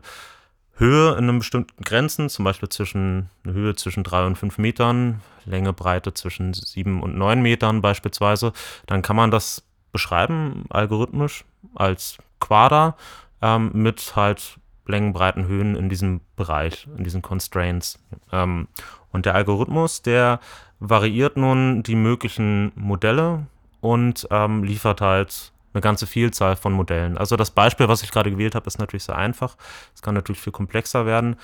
Höhe 0.74 1.12
in 1.12 1.24
einem 1.24 1.38
bestimmten 1.38 1.82
Grenzen, 1.84 2.28
zum 2.28 2.44
Beispiel 2.44 2.68
zwischen 2.68 3.28
eine 3.44 3.52
Höhe 3.52 3.74
zwischen 3.76 4.04
drei 4.04 4.26
und 4.26 4.36
fünf 4.36 4.58
Metern, 4.58 5.20
Länge, 5.44 5.72
Breite 5.72 6.14
zwischen 6.14 6.54
sieben 6.54 7.02
und 7.02 7.16
neun 7.16 7.42
Metern 7.42 7.82
beispielsweise, 7.82 8.52
dann 8.86 9.02
kann 9.02 9.16
man 9.16 9.30
das 9.30 9.62
beschreiben, 9.92 10.64
algorithmisch, 10.70 11.44
als 11.74 12.18
Quader 12.40 12.96
ähm, 13.42 13.70
mit 13.74 14.16
halt 14.16 14.58
Längen, 14.86 15.12
Breiten, 15.12 15.46
Höhen 15.46 15.76
in 15.76 15.88
diesem 15.88 16.20
Bereich, 16.36 16.88
in 16.96 17.04
diesen 17.04 17.22
Constraints. 17.22 17.98
Ähm, 18.32 18.68
und 19.12 19.26
der 19.26 19.34
Algorithmus, 19.34 20.02
der 20.02 20.40
variiert 20.80 21.36
nun 21.36 21.82
die 21.82 21.94
möglichen 21.94 22.72
Modelle 22.74 23.46
und 23.80 24.26
ähm, 24.30 24.64
liefert 24.64 25.00
halt 25.00 25.51
eine 25.72 25.80
ganze 25.80 26.06
Vielzahl 26.06 26.56
von 26.56 26.72
Modellen. 26.72 27.18
Also 27.18 27.36
das 27.36 27.50
Beispiel, 27.50 27.88
was 27.88 28.02
ich 28.02 28.10
gerade 28.10 28.30
gewählt 28.30 28.54
habe, 28.54 28.66
ist 28.66 28.78
natürlich 28.78 29.04
sehr 29.04 29.16
einfach. 29.16 29.56
Es 29.94 30.02
kann 30.02 30.14
natürlich 30.14 30.40
viel 30.40 30.52
komplexer 30.52 31.06
werden. 31.06 31.36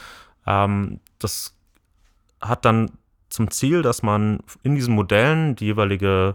Ähm, 0.47 1.01
das 1.19 1.57
hat 2.41 2.65
dann 2.65 2.91
zum 3.31 3.51
Ziel, 3.51 3.83
dass 3.83 4.03
man 4.03 4.41
in 4.63 4.75
diesen 4.75 4.95
Modellen 4.95 5.57
die 5.57 5.67
jeweilige 5.67 6.35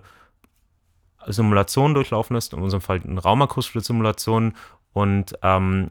Simulation 1.26 1.94
durchlaufen 1.94 2.36
lässt, 2.36 2.54
in 2.54 2.62
unserem 2.62 2.82
Fall 2.82 3.02
eine 3.02 3.22
raumakustische 3.22 3.82
Simulation 3.82 4.54
und 4.92 5.34
ähm, 5.42 5.90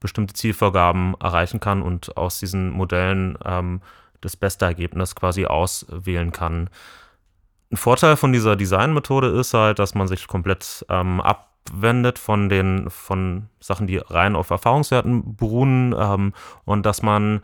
bestimmte 0.00 0.34
Zielvorgaben 0.34 1.14
erreichen 1.20 1.60
kann 1.60 1.82
und 1.82 2.16
aus 2.16 2.38
diesen 2.38 2.70
Modellen 2.70 3.38
ähm, 3.44 3.80
das 4.20 4.36
beste 4.36 4.64
Ergebnis 4.64 5.14
quasi 5.14 5.46
auswählen 5.46 6.32
kann. 6.32 6.70
Ein 7.70 7.76
Vorteil 7.76 8.16
von 8.16 8.32
dieser 8.32 8.56
Designmethode 8.56 9.28
ist 9.28 9.54
halt, 9.54 9.78
dass 9.78 9.94
man 9.94 10.06
sich 10.06 10.28
komplett 10.28 10.86
ähm, 10.88 11.20
abwendet 11.20 12.18
von 12.18 12.48
den 12.48 12.88
von 12.90 13.48
Sachen, 13.60 13.86
die 13.86 13.96
rein 13.98 14.36
auf 14.36 14.50
Erfahrungswerten 14.50 15.36
beruhen 15.36 15.94
ähm, 15.98 16.32
und 16.64 16.86
dass 16.86 17.02
man 17.02 17.40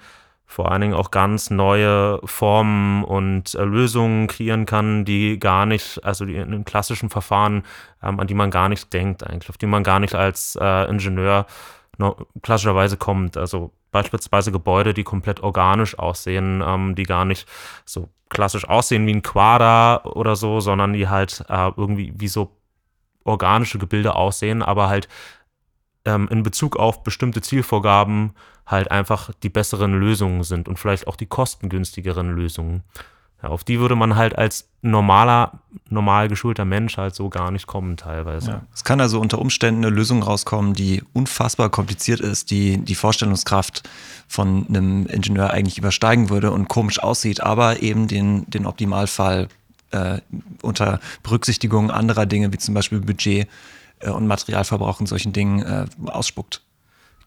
vor 0.46 0.70
allen 0.70 0.82
Dingen 0.82 0.94
auch 0.94 1.10
ganz 1.10 1.50
neue 1.50 2.20
Formen 2.24 3.04
und 3.04 3.54
äh, 3.54 3.64
Lösungen 3.64 4.26
kreieren 4.26 4.66
kann, 4.66 5.04
die 5.04 5.40
gar 5.40 5.66
nicht, 5.66 6.04
also 6.04 6.26
die 6.26 6.36
in 6.36 6.42
einem 6.42 6.64
klassischen 6.64 7.08
Verfahren, 7.08 7.64
ähm, 8.02 8.20
an 8.20 8.26
die 8.26 8.34
man 8.34 8.50
gar 8.50 8.68
nicht 8.68 8.92
denkt 8.92 9.26
eigentlich, 9.26 9.48
auf 9.48 9.56
die 9.56 9.66
man 9.66 9.82
gar 9.82 9.98
nicht 9.98 10.14
als 10.14 10.56
äh, 10.60 10.88
Ingenieur 10.90 11.38
no, 11.38 11.46
klassischerweise 12.42 12.96
kommt. 12.96 13.36
Also 13.36 13.72
beispielsweise 13.90 14.52
Gebäude, 14.52 14.94
die 14.94 15.04
komplett 15.04 15.40
organisch 15.40 15.98
aussehen, 15.98 16.62
ähm, 16.66 16.94
die 16.94 17.04
gar 17.04 17.24
nicht 17.24 17.46
so 17.84 18.08
klassisch 18.28 18.68
aussehen 18.68 19.06
wie 19.06 19.14
ein 19.14 19.22
Quader 19.22 20.16
oder 20.16 20.36
so, 20.36 20.60
sondern 20.60 20.94
die 20.94 21.08
halt 21.08 21.44
äh, 21.48 21.70
irgendwie 21.76 22.12
wie 22.16 22.28
so 22.28 22.56
organische 23.24 23.78
Gebilde 23.78 24.14
aussehen, 24.14 24.62
aber 24.62 24.88
halt 24.88 25.08
ähm, 26.04 26.28
in 26.30 26.42
Bezug 26.42 26.76
auf 26.76 27.02
bestimmte 27.02 27.42
Zielvorgaben 27.42 28.34
halt 28.66 28.90
einfach 28.90 29.30
die 29.42 29.48
besseren 29.48 29.92
Lösungen 29.92 30.42
sind 30.42 30.68
und 30.68 30.78
vielleicht 30.78 31.06
auch 31.06 31.16
die 31.16 31.26
kostengünstigeren 31.26 32.34
Lösungen. 32.34 32.82
Ja, 33.42 33.48
auf 33.48 33.64
die 33.64 33.80
würde 33.80 33.96
man 33.96 34.14
halt 34.14 34.38
als 34.38 34.68
normaler, 34.82 35.60
normal 35.88 36.28
geschulter 36.28 36.64
Mensch 36.64 36.96
halt 36.96 37.14
so 37.14 37.28
gar 37.28 37.50
nicht 37.50 37.66
kommen 37.66 37.96
teilweise. 37.96 38.50
Ja. 38.50 38.62
Es 38.72 38.84
kann 38.84 39.00
also 39.00 39.20
unter 39.20 39.40
Umständen 39.40 39.84
eine 39.84 39.94
Lösung 39.94 40.22
rauskommen, 40.22 40.74
die 40.74 41.02
unfassbar 41.12 41.68
kompliziert 41.68 42.20
ist, 42.20 42.50
die 42.50 42.78
die 42.78 42.94
Vorstellungskraft 42.94 43.88
von 44.28 44.66
einem 44.68 45.06
Ingenieur 45.06 45.50
eigentlich 45.50 45.78
übersteigen 45.78 46.30
würde 46.30 46.52
und 46.52 46.68
komisch 46.68 47.02
aussieht, 47.02 47.40
aber 47.40 47.82
eben 47.82 48.06
den, 48.06 48.48
den 48.48 48.66
Optimalfall 48.66 49.48
äh, 49.90 50.20
unter 50.62 51.00
Berücksichtigung 51.22 51.90
anderer 51.90 52.26
Dinge 52.26 52.52
wie 52.52 52.58
zum 52.58 52.74
Beispiel 52.74 53.00
Budget 53.00 53.48
äh, 53.98 54.10
und 54.10 54.26
Materialverbrauch 54.26 55.00
in 55.00 55.06
solchen 55.06 55.32
Dingen 55.32 55.62
äh, 55.62 55.86
ausspuckt. 56.06 56.62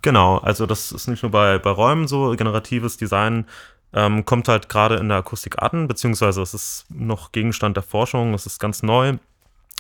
Genau, 0.02 0.38
also 0.38 0.66
das 0.66 0.92
ist 0.92 1.08
nicht 1.08 1.24
nur 1.24 1.32
bei, 1.32 1.58
bei 1.58 1.72
Räumen 1.72 2.08
so, 2.08 2.36
generatives 2.38 2.98
Design 2.98 3.46
ähm, 3.96 4.25
kommt 4.25 4.48
halt 4.50 4.70
gerade 4.70 4.96
in 4.96 5.10
der 5.10 5.20
Akustik 5.20 5.62
an, 5.62 5.88
beziehungsweise 5.88 6.42
es 6.42 6.54
ist 6.54 6.86
noch 6.90 7.32
Gegenstand 7.32 7.78
der 7.78 7.84
Forschung, 7.84 8.34
es 8.34 8.46
ist 8.46 8.60
ganz 8.60 8.84
neu. 8.84 9.14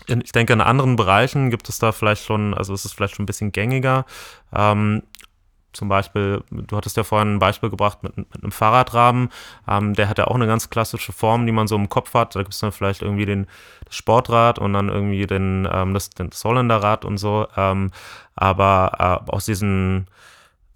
Ich 0.07 0.31
denke, 0.31 0.53
in 0.53 0.61
anderen 0.61 0.95
Bereichen 0.95 1.49
gibt 1.49 1.69
es 1.69 1.79
da 1.79 1.91
vielleicht 1.91 2.23
schon, 2.23 2.53
also 2.53 2.73
es 2.73 2.85
ist 2.85 2.93
vielleicht 2.93 3.15
schon 3.15 3.23
ein 3.23 3.27
bisschen 3.27 3.51
gängiger. 3.51 4.05
Ähm, 4.53 5.03
zum 5.73 5.89
Beispiel, 5.89 6.41
du 6.49 6.77
hattest 6.77 6.95
ja 6.95 7.03
vorhin 7.03 7.35
ein 7.35 7.39
Beispiel 7.39 7.69
gebracht 7.69 8.01
mit, 8.01 8.15
mit 8.15 8.27
einem 8.33 8.51
Fahrradrahmen. 8.51 9.29
Ähm, 9.67 9.93
der 9.93 10.07
hat 10.07 10.17
ja 10.17 10.27
auch 10.27 10.35
eine 10.35 10.47
ganz 10.47 10.69
klassische 10.69 11.11
Form, 11.11 11.45
die 11.45 11.51
man 11.51 11.67
so 11.67 11.75
im 11.75 11.89
Kopf 11.89 12.13
hat. 12.13 12.35
Da 12.35 12.41
gibt 12.41 12.53
es 12.53 12.59
dann 12.59 12.71
vielleicht 12.71 13.01
irgendwie 13.01 13.25
den, 13.25 13.47
das 13.83 13.95
Sportrad 13.95 14.57
und 14.57 14.71
dann 14.71 14.87
irgendwie 14.87 15.27
den, 15.27 15.67
ähm, 15.69 15.93
das, 15.93 16.09
das 16.11 16.43
Holländerrad 16.45 17.03
und 17.03 17.17
so. 17.17 17.47
Ähm, 17.57 17.91
aber 18.35 19.23
äh, 19.27 19.31
aus 19.31 19.45
diesen 19.45 20.07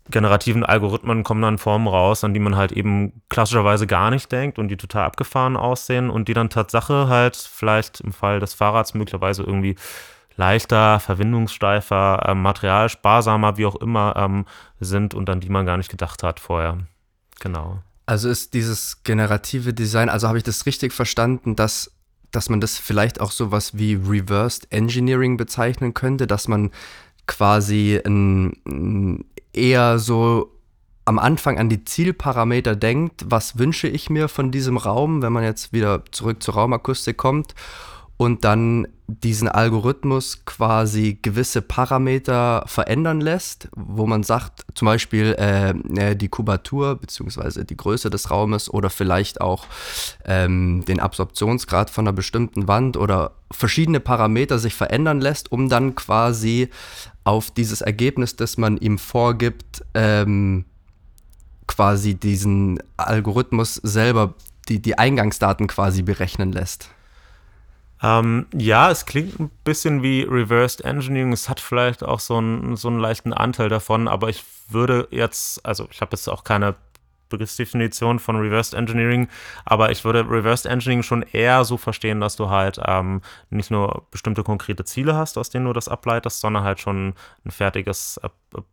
generativen 0.10 0.63
Algorithmen 0.66 1.24
kommen 1.24 1.42
dann 1.42 1.58
Formen 1.58 1.88
raus, 1.88 2.24
an 2.24 2.34
die 2.34 2.39
man 2.39 2.56
halt 2.56 2.72
eben 2.72 3.22
klassischerweise 3.30 3.88
gar 3.88 4.10
nicht 4.10 4.32
denkt 4.32 4.60
und 4.60 4.68
die 4.70 4.78
total 4.78 5.06
abgefahren 5.06 5.56
aussehen 5.56 6.10
und 6.10 6.28
die 6.28 6.34
dann 6.34 6.50
Tatsache 6.50 7.08
halt 7.08 7.36
vielleicht 7.36 8.01
im 8.01 8.12
Fall 8.12 8.39
des 8.39 8.54
Fahrrads 8.54 8.94
möglicherweise 8.94 9.44
irgendwie 9.44 9.75
leichter, 10.36 11.00
verwindungssteifer, 11.00 12.24
ähm, 12.28 12.42
materialsparsamer, 12.42 13.58
wie 13.58 13.66
auch 13.66 13.75
immer 13.75 14.16
ähm, 14.16 14.46
sind 14.80 15.13
und 15.13 15.30
an 15.30 15.42
die 15.42 15.50
man 15.50 15.66
gar 15.66 15.78
nicht 15.78 15.92
gedacht 15.92 16.24
hat 16.24 16.39
vorher. 16.39 16.78
Genau. 17.39 17.80
Also 18.06 18.30
ist 18.30 18.54
dieses 18.54 19.04
generative 19.04 19.74
Design, 19.74 20.10
also 20.10 20.28
habe 20.28 20.39
ich 20.39 20.44
das 20.44 20.66
richtig 20.66 20.94
verstanden, 20.94 21.56
dass, 21.56 21.92
dass 22.32 22.50
man 22.50 22.62
das 22.62 22.78
vielleicht 22.78 23.22
auch 23.22 23.32
so 23.32 23.51
was 23.51 23.78
wie 23.78 23.94
Reversed 23.94 24.72
Engineering 24.72 25.38
bezeichnen 25.38 25.94
könnte, 25.94 26.25
dass 26.25 26.48
man 26.48 26.72
quasi 27.29 28.01
ein, 28.05 29.24
eher 29.53 30.00
so 30.00 30.51
am 31.05 31.17
Anfang 31.17 31.57
an 31.57 31.69
die 31.69 31.86
Zielparameter 31.86 32.75
denkt, 32.75 33.25
was 33.27 33.57
wünsche 33.57 33.88
ich 33.88 34.09
mir 34.09 34.27
von 34.27 34.51
diesem 34.51 34.77
Raum, 34.77 35.21
wenn 35.21 35.33
man 35.33 35.43
jetzt 35.43 35.74
wieder 35.74 36.03
zurück 36.12 36.43
zur 36.43 36.55
Raumakustik 36.55 37.17
kommt 37.17 37.55
und 38.19 38.43
dann 38.43 38.85
diesen 39.07 39.47
Algorithmus 39.47 40.43
quasi 40.43 41.17
gewisse 41.21 41.61
Parameter 41.61 42.65
verändern 42.67 43.21
lässt, 43.21 43.69
wo 43.73 44.05
man 44.05 44.23
sagt, 44.23 44.65
zum 44.75 44.88
Beispiel 44.88 45.38
äh, 45.39 45.69
äh 45.69 46.15
die 46.15 46.27
Kubatur 46.27 46.97
bzw. 46.97 47.63
die 47.63 47.77
Größe 47.77 48.09
des 48.09 48.29
Raumes 48.29 48.69
oder 48.69 48.89
vielleicht 48.89 49.39
auch 49.39 49.67
ähm, 50.25 50.83
den 50.85 50.99
Absorptionsgrad 50.99 51.89
von 51.89 52.09
einer 52.09 52.13
bestimmten 52.13 52.67
Wand 52.67 52.97
oder 52.97 53.35
verschiedene 53.51 54.01
Parameter 54.01 54.59
sich 54.59 54.75
verändern 54.75 55.21
lässt, 55.21 55.49
um 55.53 55.69
dann 55.69 55.95
quasi 55.95 56.67
auf 57.23 57.51
dieses 57.51 57.79
Ergebnis, 57.79 58.35
das 58.35 58.57
man 58.57 58.75
ihm 58.75 58.97
vorgibt, 58.97 59.85
ähm, 59.93 60.65
quasi 61.67 62.15
diesen 62.15 62.83
Algorithmus 62.97 63.75
selber, 63.75 64.33
die, 64.67 64.81
die 64.81 64.97
Eingangsdaten 64.97 65.67
quasi 65.67 66.01
berechnen 66.01 66.51
lässt. 66.51 66.89
Ähm, 68.01 68.48
ja, 68.53 68.91
es 68.91 69.06
klingt 69.06 69.39
ein 69.39 69.50
bisschen 69.63 70.01
wie 70.03 70.24
Reversed 70.24 70.82
Engineering. 70.82 71.34
Es 71.34 71.50
hat 71.50 71.60
vielleicht 71.60 72.03
auch 72.03 72.20
so 72.20 72.38
einen, 72.38 72.75
so 72.77 72.88
einen 72.88 73.00
leichten 73.00 73.34
Anteil 73.34 73.70
davon, 73.70 74.08
aber 74.08 74.29
ich 74.29 74.44
würde 74.70 75.08
jetzt, 75.12 75.65
also 75.65 75.88
ich 75.91 76.01
habe 76.01 76.12
jetzt 76.13 76.27
auch 76.29 76.44
keine 76.44 76.75
Begriffsdefinition 77.29 78.20
von 78.20 78.38
Reversed 78.38 78.74
Engineering, 78.74 79.29
aber 79.63 79.91
ich 79.91 80.03
würde 80.03 80.27
Reversed 80.27 80.65
Engineering 80.65 81.03
schon 81.03 81.22
eher 81.22 81.63
so 81.63 81.77
verstehen, 81.77 82.20
dass 82.20 82.36
du 82.36 82.50
halt 82.50 82.79
ähm, 82.84 83.22
nicht 83.50 83.72
nur 83.72 84.08
bestimmte 84.12 84.44
konkrete 84.44 84.84
Ziele 84.84 85.15
hast, 85.15 85.38
aus 85.38 85.50
denen 85.50 85.65
du 85.65 85.74
das 85.74 85.88
ableitest, 85.88 86.41
sondern 86.41 86.63
halt 86.63 86.79
schon 86.79 87.13
ein 87.46 87.51
fertiges 87.51 88.20
äh, 88.24 88.29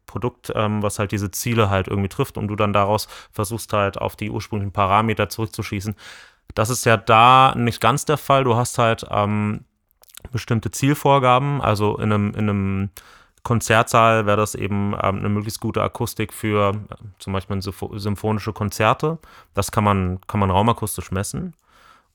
Produkt, 0.07 0.53
ähm, 0.55 0.83
was 0.83 0.99
halt 0.99 1.13
diese 1.13 1.31
Ziele 1.31 1.69
halt 1.69 1.89
irgendwie 1.89 2.09
trifft 2.09 2.39
und 2.39 2.49
du 2.49 2.57
dann 2.57 2.73
daraus 2.73 3.09
versuchst 3.31 3.73
halt 3.73 3.99
auf 3.99 4.17
die 4.17 4.31
ursprünglichen 4.31 4.73
Parameter 4.73 5.29
zurückzuschießen. 5.29 5.95
Das 6.57 6.71
ist 6.71 6.87
ja 6.87 6.97
da 6.97 7.55
nicht 7.55 7.83
ganz 7.83 8.07
der 8.07 8.17
Fall. 8.17 8.43
Du 8.43 8.57
hast 8.57 8.79
halt 8.79 9.07
ähm, 9.11 9.67
bestimmte 10.33 10.71
Zielvorgaben. 10.71 11.61
Also 11.61 11.99
in 11.99 12.13
einem, 12.13 12.31
in 12.31 12.49
einem 12.49 12.91
Konzertsaal 13.43 14.25
wäre 14.25 14.39
das 14.39 14.55
eben 14.55 14.95
ähm, 14.95 15.19
eine 15.19 15.29
möglichst 15.29 15.61
gute 15.61 15.83
Akustik 15.83 16.33
für 16.33 16.71
äh, 16.71 16.95
zum 17.19 17.35
Beispiel 17.35 17.61
symphonische 17.61 18.55
Konzerte. 18.55 19.19
Das 19.53 19.71
kann 19.71 19.85
man, 19.85 20.19
kann 20.27 20.41
man 20.41 20.51
raumakustisch 20.51 21.11
messen. 21.11 21.53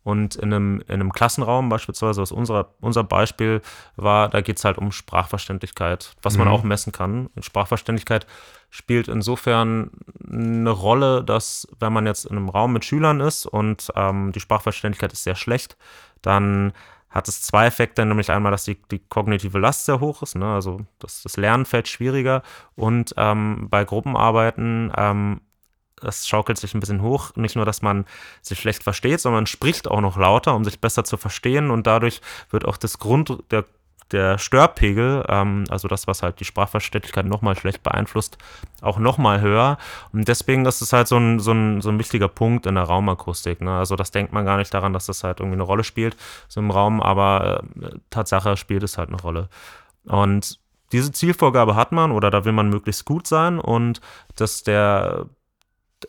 Und 0.04 0.36
in 0.38 0.52
einem, 0.52 0.82
in 0.88 0.96
einem 0.96 1.14
Klassenraum 1.14 1.70
beispielsweise, 1.70 2.24
was 2.24 2.32
unser, 2.32 2.74
unser 2.82 3.04
Beispiel 3.04 3.62
war, 3.96 4.28
da 4.30 4.42
geht 4.42 4.58
es 4.58 4.66
halt 4.66 4.80
um 4.80 4.92
Sprachverständlichkeit, 4.92 6.16
was 6.24 6.36
man 6.36 6.48
mhm. 6.48 6.54
auch 6.56 6.64
messen 6.64 6.92
kann. 6.92 7.30
Sprachverständlichkeit 7.40 8.26
spielt 8.72 9.08
insofern 9.08 9.92
eine 10.28 10.72
Rolle, 10.72 11.24
dass 11.24 11.68
wenn 11.80 11.94
man 11.94 12.08
jetzt 12.08 12.26
in 12.26 12.38
einem 12.38 12.50
Raum 12.50 12.74
mit 12.74 12.86
Schülern 12.86 13.20
ist 13.20 13.46
und 13.46 13.92
ähm, 13.96 14.32
die 14.32 14.40
Sprachverständlichkeit 14.40 15.14
ist 15.14 15.24
sehr 15.24 15.36
schlecht, 15.36 15.78
dann 16.22 16.74
hat 17.10 17.28
es 17.28 17.42
zwei 17.42 17.66
Effekte, 17.66 18.06
nämlich 18.06 18.32
einmal, 18.32 18.54
dass 18.54 18.64
die, 18.64 18.82
die 18.90 19.00
kognitive 19.00 19.60
Last 19.60 19.86
sehr 19.86 20.00
hoch 20.00 20.24
ist, 20.24 20.36
ne? 20.36 20.54
also 20.54 20.80
das, 21.00 21.22
das 21.22 21.36
Lernen 21.36 21.66
fällt 21.66 21.90
schwieriger 21.90 22.42
und 22.76 23.14
ähm, 23.18 23.68
bei 23.70 23.84
Gruppenarbeiten 23.84 24.94
ähm, 24.98 25.42
das 26.02 26.28
schaukelt 26.28 26.58
sich 26.58 26.74
ein 26.74 26.80
bisschen 26.80 27.02
hoch. 27.02 27.36
Nicht 27.36 27.56
nur, 27.56 27.66
dass 27.66 27.84
man 27.84 28.06
sich 28.42 28.60
schlecht 28.60 28.84
versteht, 28.84 29.20
sondern 29.22 29.42
man 29.42 29.46
spricht 29.46 29.88
auch 29.88 30.02
noch 30.02 30.18
lauter, 30.18 30.56
um 30.56 30.66
sich 30.66 30.82
besser 30.82 31.04
zu 31.04 31.16
verstehen. 31.16 31.70
Und 31.70 31.86
dadurch 31.88 32.22
wird 32.50 32.66
auch 32.66 32.78
das 32.78 32.98
Grund, 32.98 33.38
der, 33.52 33.66
der 34.12 34.38
Störpegel, 34.38 35.26
ähm, 35.28 35.66
also 35.70 35.88
das, 35.88 36.08
was 36.08 36.24
halt 36.24 36.40
die 36.40 36.46
Sprachverständlichkeit 36.46 37.26
nochmal 37.26 37.58
schlecht 37.58 37.84
beeinflusst, 37.84 38.38
auch 38.82 39.00
nochmal 39.00 39.42
höher. 39.42 39.78
Und 40.14 40.28
deswegen 40.28 40.66
ist 40.66 40.82
es 40.82 40.94
halt 40.94 41.08
so 41.08 41.18
ein, 41.18 41.40
so 41.40 41.52
ein, 41.52 41.82
so 41.82 41.90
ein 41.90 42.00
wichtiger 42.00 42.28
Punkt 42.28 42.66
in 42.66 42.76
der 42.76 42.86
Raumakustik. 42.86 43.62
Ne? 43.62 43.78
Also 43.78 43.96
das 43.96 44.12
denkt 44.12 44.34
man 44.34 44.46
gar 44.46 44.58
nicht 44.58 44.74
daran, 44.74 44.94
dass 44.94 45.06
das 45.06 45.24
halt 45.24 45.40
irgendwie 45.40 45.58
eine 45.58 45.64
Rolle 45.64 45.84
spielt, 45.84 46.16
so 46.48 46.60
im 46.60 46.72
Raum, 46.72 47.02
aber 47.02 47.64
äh, 47.82 47.90
Tatsache 48.10 48.58
spielt 48.58 48.84
es 48.84 48.98
halt 48.98 49.10
eine 49.10 49.22
Rolle. 49.22 49.50
Und 50.06 50.60
diese 50.92 51.12
Zielvorgabe 51.12 51.76
hat 51.76 51.92
man 51.92 52.12
oder 52.12 52.32
da 52.32 52.46
will 52.46 52.52
man 52.52 52.70
möglichst 52.70 53.06
gut 53.06 53.28
sein 53.28 53.60
und 53.60 54.02
dass 54.36 54.64
der 54.64 55.28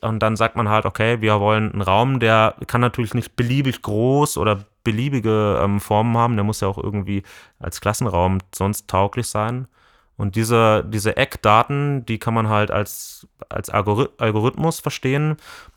und 0.01 0.21
dann 0.21 0.37
sagt 0.37 0.57
man 0.57 0.69
halt, 0.69 0.87
okay, 0.87 1.21
wir 1.21 1.41
wollen 1.41 1.73
einen 1.73 1.83
Raum, 1.83 2.21
der 2.21 2.57
kann 2.67 2.81
natürlich 2.81 3.15
nicht 3.15 3.37
beliebig 3.37 3.83
groß 3.83 4.39
oder 4.39 4.65
beliebige 4.85 5.61
ähm, 5.63 5.81
Formen 5.81 6.17
haben, 6.17 6.37
der 6.37 6.45
muss 6.45 6.61
ja 6.61 6.69
auch 6.69 6.79
irgendwie 6.79 7.23
als 7.59 7.81
Klassenraum 7.81 8.39
sonst 8.55 8.89
tauglich 8.89 9.27
sein. 9.27 9.69
Und 10.17 10.37
diese, 10.37 10.85
diese 10.85 11.17
Eckdaten, 11.17 12.05
die 12.07 12.19
kann 12.19 12.35
man 12.35 12.49
halt 12.49 12.71
als, 12.71 13.27
als 13.49 13.71
Algorithmus 13.71 14.81
verstehen 14.81 15.37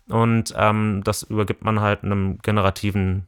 und 0.10 0.54
ähm, 0.58 1.02
das 1.04 1.24
übergibt 1.24 1.64
man 1.64 1.80
halt 1.80 2.04
einem 2.04 2.38
generativen, 2.40 3.26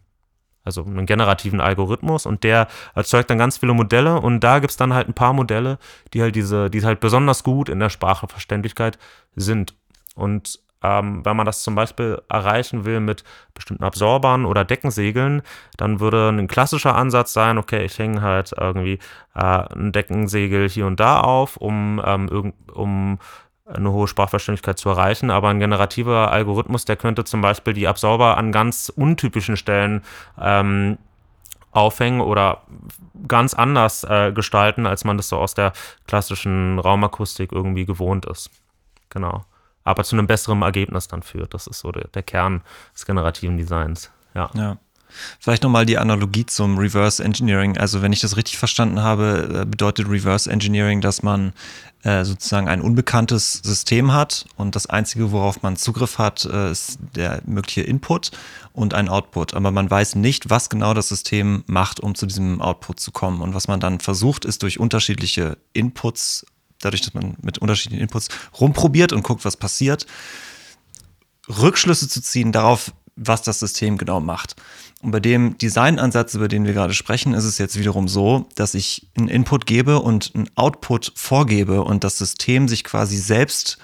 also 0.64 0.84
einem 0.84 1.06
generativen 1.06 1.62
Algorithmus 1.62 2.26
und 2.26 2.44
der 2.44 2.68
erzeugt 2.94 3.30
dann 3.30 3.38
ganz 3.38 3.58
viele 3.58 3.74
Modelle 3.74 4.20
und 4.20 4.42
da 4.42 4.60
gibt 4.60 4.72
es 4.72 4.78
dann 4.78 4.94
halt 4.94 5.08
ein 5.08 5.14
paar 5.14 5.34
Modelle, 5.34 5.80
die 6.14 6.22
halt 6.22 6.36
diese, 6.36 6.70
die 6.70 6.84
halt 6.84 7.00
besonders 7.00 7.44
gut 7.44 7.70
in 7.70 7.80
der 7.80 7.90
Sprachverständlichkeit 7.90 9.00
sind. 9.36 9.74
Und 10.14 10.60
ähm, 10.84 11.26
wenn 11.26 11.36
man 11.36 11.46
das 11.46 11.64
zum 11.64 11.76
Beispiel 11.76 12.22
erreichen 12.30 12.86
will 12.86 13.00
mit 13.00 13.24
bestimmten 13.54 13.84
Absorbern 13.84 14.46
oder 14.46 14.64
Deckensegeln, 14.64 15.42
dann 15.78 16.00
würde 16.00 16.30
ein 16.30 16.48
klassischer 16.48 16.96
Ansatz 16.96 17.34
sein, 17.34 17.58
okay, 17.58 17.84
ich 17.86 17.98
hänge 17.98 18.22
halt 18.22 18.54
irgendwie 18.58 19.00
äh, 19.36 19.74
ein 19.74 19.92
Deckensegel 19.92 20.70
hier 20.70 20.86
und 20.86 21.00
da 21.00 21.22
auf, 21.22 21.58
um, 21.58 22.02
ähm, 22.06 22.54
um 22.74 23.20
eine 23.66 23.92
hohe 23.92 24.08
Sprachverständlichkeit 24.08 24.78
zu 24.78 24.90
erreichen, 24.90 25.30
aber 25.32 25.50
ein 25.50 25.60
generativer 25.60 26.32
Algorithmus, 26.32 26.86
der 26.86 26.96
könnte 26.96 27.24
zum 27.24 27.42
Beispiel 27.42 27.74
die 27.74 27.88
Absorber 27.88 28.38
an 28.38 28.52
ganz 28.52 28.90
untypischen 28.96 29.58
Stellen 29.58 30.04
ähm, 30.40 30.98
aufhängen 31.72 32.22
oder 32.22 32.62
ganz 33.28 33.54
anders 33.54 34.04
äh, 34.04 34.32
gestalten, 34.32 34.86
als 34.86 35.04
man 35.04 35.18
das 35.18 35.30
so 35.30 35.38
aus 35.38 35.54
der 35.54 35.74
klassischen 36.08 36.80
Raumakustik 36.80 37.52
irgendwie 37.52 37.86
gewohnt 37.86 38.26
ist. 38.26 38.52
Genau 39.10 39.44
aber 39.88 40.04
zu 40.04 40.16
einem 40.16 40.28
besseren 40.28 40.62
Ergebnis 40.62 41.08
dann 41.08 41.24
führt. 41.24 41.54
Das 41.54 41.66
ist 41.66 41.80
so 41.80 41.92
der, 41.92 42.08
der 42.10 42.24
Kern 42.24 42.62
des 42.94 43.06
generativen 43.06 43.58
Designs. 43.58 44.12
Ja. 44.36 44.50
ja. 44.54 44.78
Vielleicht 45.40 45.64
nochmal 45.64 45.86
die 45.86 45.98
Analogie 45.98 46.46
zum 46.46 46.78
Reverse 46.78 47.24
Engineering. 47.24 47.78
Also 47.78 48.02
wenn 48.02 48.12
ich 48.12 48.20
das 48.20 48.36
richtig 48.36 48.58
verstanden 48.58 49.02
habe, 49.02 49.62
äh, 49.62 49.66
bedeutet 49.66 50.10
Reverse 50.10 50.52
Engineering, 50.52 51.00
dass 51.00 51.24
man 51.24 51.54
äh, 52.04 52.26
sozusagen 52.26 52.68
ein 52.68 52.82
unbekanntes 52.82 53.54
System 53.64 54.14
hat 54.14 54.46
und 54.58 54.76
das 54.76 54.88
Einzige, 54.88 55.32
worauf 55.32 55.64
man 55.64 55.78
Zugriff 55.78 56.18
hat, 56.18 56.44
äh, 56.44 56.70
ist 56.70 57.00
der 57.16 57.42
mögliche 57.46 57.82
Input 57.82 58.32
und 58.74 58.94
ein 58.94 59.08
Output. 59.08 59.54
Aber 59.54 59.72
man 59.72 59.90
weiß 59.90 60.16
nicht, 60.16 60.50
was 60.50 60.70
genau 60.70 60.94
das 60.94 61.08
System 61.08 61.64
macht, 61.68 62.02
um 62.02 62.14
zu 62.14 62.26
diesem 62.26 62.62
Output 62.62 63.00
zu 63.00 63.12
kommen. 63.14 63.42
Und 63.42 63.56
was 63.56 63.70
man 63.70 63.80
dann 63.80 64.02
versucht, 64.02 64.44
ist 64.44 64.64
durch 64.64 64.80
unterschiedliche 64.82 65.58
Inputs 65.72 66.46
dadurch, 66.82 67.02
dass 67.02 67.14
man 67.14 67.36
mit 67.42 67.58
unterschiedlichen 67.58 68.02
Inputs 68.02 68.30
rumprobiert 68.60 69.14
und 69.14 69.24
guckt, 69.24 69.46
was 69.46 69.58
passiert, 69.58 70.06
Rückschlüsse 71.50 72.10
zu 72.10 72.22
ziehen 72.22 72.52
darauf, 72.52 72.94
was 73.16 73.42
das 73.42 73.60
System 73.60 73.98
genau 73.98 74.20
macht. 74.20 74.56
Und 75.02 75.12
bei 75.12 75.20
dem 75.20 75.58
Designansatz, 75.58 76.34
über 76.34 76.48
den 76.48 76.66
wir 76.66 76.74
gerade 76.74 76.94
sprechen, 76.94 77.34
ist 77.34 77.44
es 77.44 77.58
jetzt 77.58 77.78
wiederum 77.78 78.08
so, 78.08 78.48
dass 78.56 78.74
ich 78.74 79.08
einen 79.18 79.28
Input 79.28 79.66
gebe 79.66 80.00
und 80.00 80.32
einen 80.34 80.50
Output 80.56 81.14
vorgebe 81.16 81.84
und 81.84 82.04
das 82.04 82.18
System 82.18 82.68
sich 82.68 82.84
quasi 82.84 83.18
selbst 83.18 83.78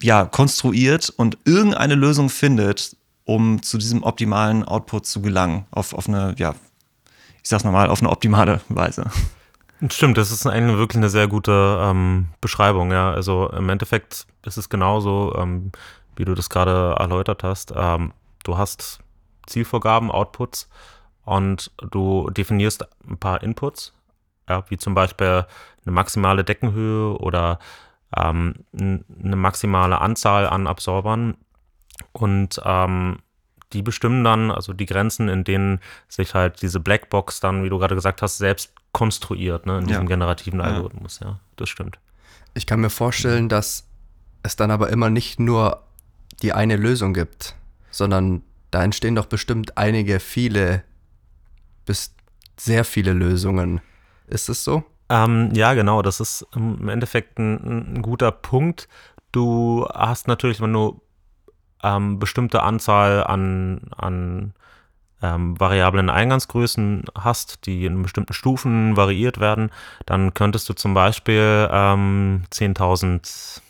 ja, 0.00 0.24
konstruiert 0.24 1.10
und 1.10 1.38
irgendeine 1.44 1.94
Lösung 1.94 2.30
findet, 2.30 2.96
um 3.24 3.62
zu 3.62 3.76
diesem 3.76 4.02
optimalen 4.02 4.64
Output 4.64 5.06
zu 5.06 5.20
gelangen. 5.20 5.66
Auf, 5.70 5.92
auf 5.92 6.08
eine, 6.08 6.34
ja, 6.38 6.54
ich 7.42 7.48
sag's 7.50 7.64
nochmal, 7.64 7.88
auf 7.88 8.00
eine 8.00 8.10
optimale 8.10 8.60
Weise. 8.68 9.10
Stimmt, 9.90 10.16
das 10.16 10.30
ist 10.30 10.46
eigentlich 10.46 10.78
wirklich 10.78 10.98
eine 10.98 11.08
sehr 11.08 11.26
gute 11.26 11.78
ähm, 11.80 12.28
Beschreibung, 12.40 12.92
ja. 12.92 13.12
Also 13.12 13.48
im 13.50 13.68
Endeffekt 13.68 14.26
ist 14.46 14.56
es 14.56 14.68
genauso, 14.68 15.34
ähm, 15.36 15.72
wie 16.14 16.24
du 16.24 16.34
das 16.34 16.50
gerade 16.50 16.94
erläutert 16.98 17.42
hast. 17.42 17.72
Ähm, 17.74 18.12
du 18.44 18.56
hast 18.56 19.00
Zielvorgaben, 19.46 20.10
Outputs 20.12 20.68
und 21.24 21.72
du 21.90 22.30
definierst 22.30 22.86
ein 23.08 23.18
paar 23.18 23.42
Inputs, 23.42 23.92
ja, 24.48 24.64
wie 24.68 24.76
zum 24.76 24.94
Beispiel 24.94 25.46
eine 25.84 25.92
maximale 25.92 26.44
Deckenhöhe 26.44 27.18
oder 27.18 27.58
ähm, 28.16 28.54
eine 28.72 29.36
maximale 29.36 30.00
Anzahl 30.00 30.46
an 30.46 30.68
Absorbern 30.68 31.36
und 32.12 32.60
ähm, 32.64 33.18
die 33.72 33.82
bestimmen 33.82 34.22
dann, 34.22 34.50
also 34.50 34.74
die 34.74 34.86
Grenzen, 34.86 35.28
in 35.28 35.44
denen 35.44 35.80
sich 36.08 36.34
halt 36.34 36.62
diese 36.62 36.78
Blackbox 36.78 37.40
dann, 37.40 37.64
wie 37.64 37.68
du 37.68 37.78
gerade 37.78 37.94
gesagt 37.94 38.22
hast, 38.22 38.38
selbst 38.38 38.72
konstruiert, 38.92 39.66
ne, 39.66 39.78
in 39.78 39.86
diesem 39.86 40.02
ja. 40.02 40.08
generativen 40.08 40.60
Algorithmus, 40.60 41.20
ja. 41.20 41.28
ja, 41.28 41.40
das 41.56 41.68
stimmt. 41.68 41.98
Ich 42.54 42.66
kann 42.66 42.80
mir 42.80 42.90
vorstellen, 42.90 43.48
dass 43.48 43.88
es 44.42 44.56
dann 44.56 44.70
aber 44.70 44.90
immer 44.90 45.08
nicht 45.08 45.40
nur 45.40 45.82
die 46.42 46.52
eine 46.52 46.76
Lösung 46.76 47.14
gibt, 47.14 47.54
sondern 47.90 48.42
da 48.70 48.82
entstehen 48.82 49.14
doch 49.14 49.26
bestimmt 49.26 49.78
einige, 49.78 50.20
viele, 50.20 50.82
bis 51.86 52.14
sehr 52.58 52.84
viele 52.84 53.12
Lösungen. 53.12 53.80
Ist 54.26 54.48
es 54.48 54.64
so? 54.64 54.84
Ähm, 55.08 55.50
ja, 55.52 55.74
genau. 55.74 56.02
Das 56.02 56.20
ist 56.20 56.46
im 56.54 56.88
Endeffekt 56.88 57.38
ein, 57.38 57.96
ein, 57.96 58.02
guter 58.02 58.32
Punkt. 58.32 58.88
Du 59.30 59.86
hast 59.92 60.26
natürlich, 60.28 60.60
wenn 60.60 60.72
du 60.72 61.02
ähm, 61.82 62.18
bestimmte 62.18 62.62
Anzahl 62.62 63.24
an, 63.24 63.82
an 63.96 64.54
ähm, 65.22 65.58
variablen 65.58 66.10
Eingangsgrößen 66.10 67.04
hast, 67.16 67.66
die 67.66 67.84
in 67.86 68.02
bestimmten 68.02 68.32
Stufen 68.32 68.96
variiert 68.96 69.40
werden, 69.40 69.70
dann 70.06 70.34
könntest 70.34 70.68
du 70.68 70.74
zum 70.74 70.94
Beispiel 70.94 71.68
ähm, 71.70 72.42
10.000 72.52 73.60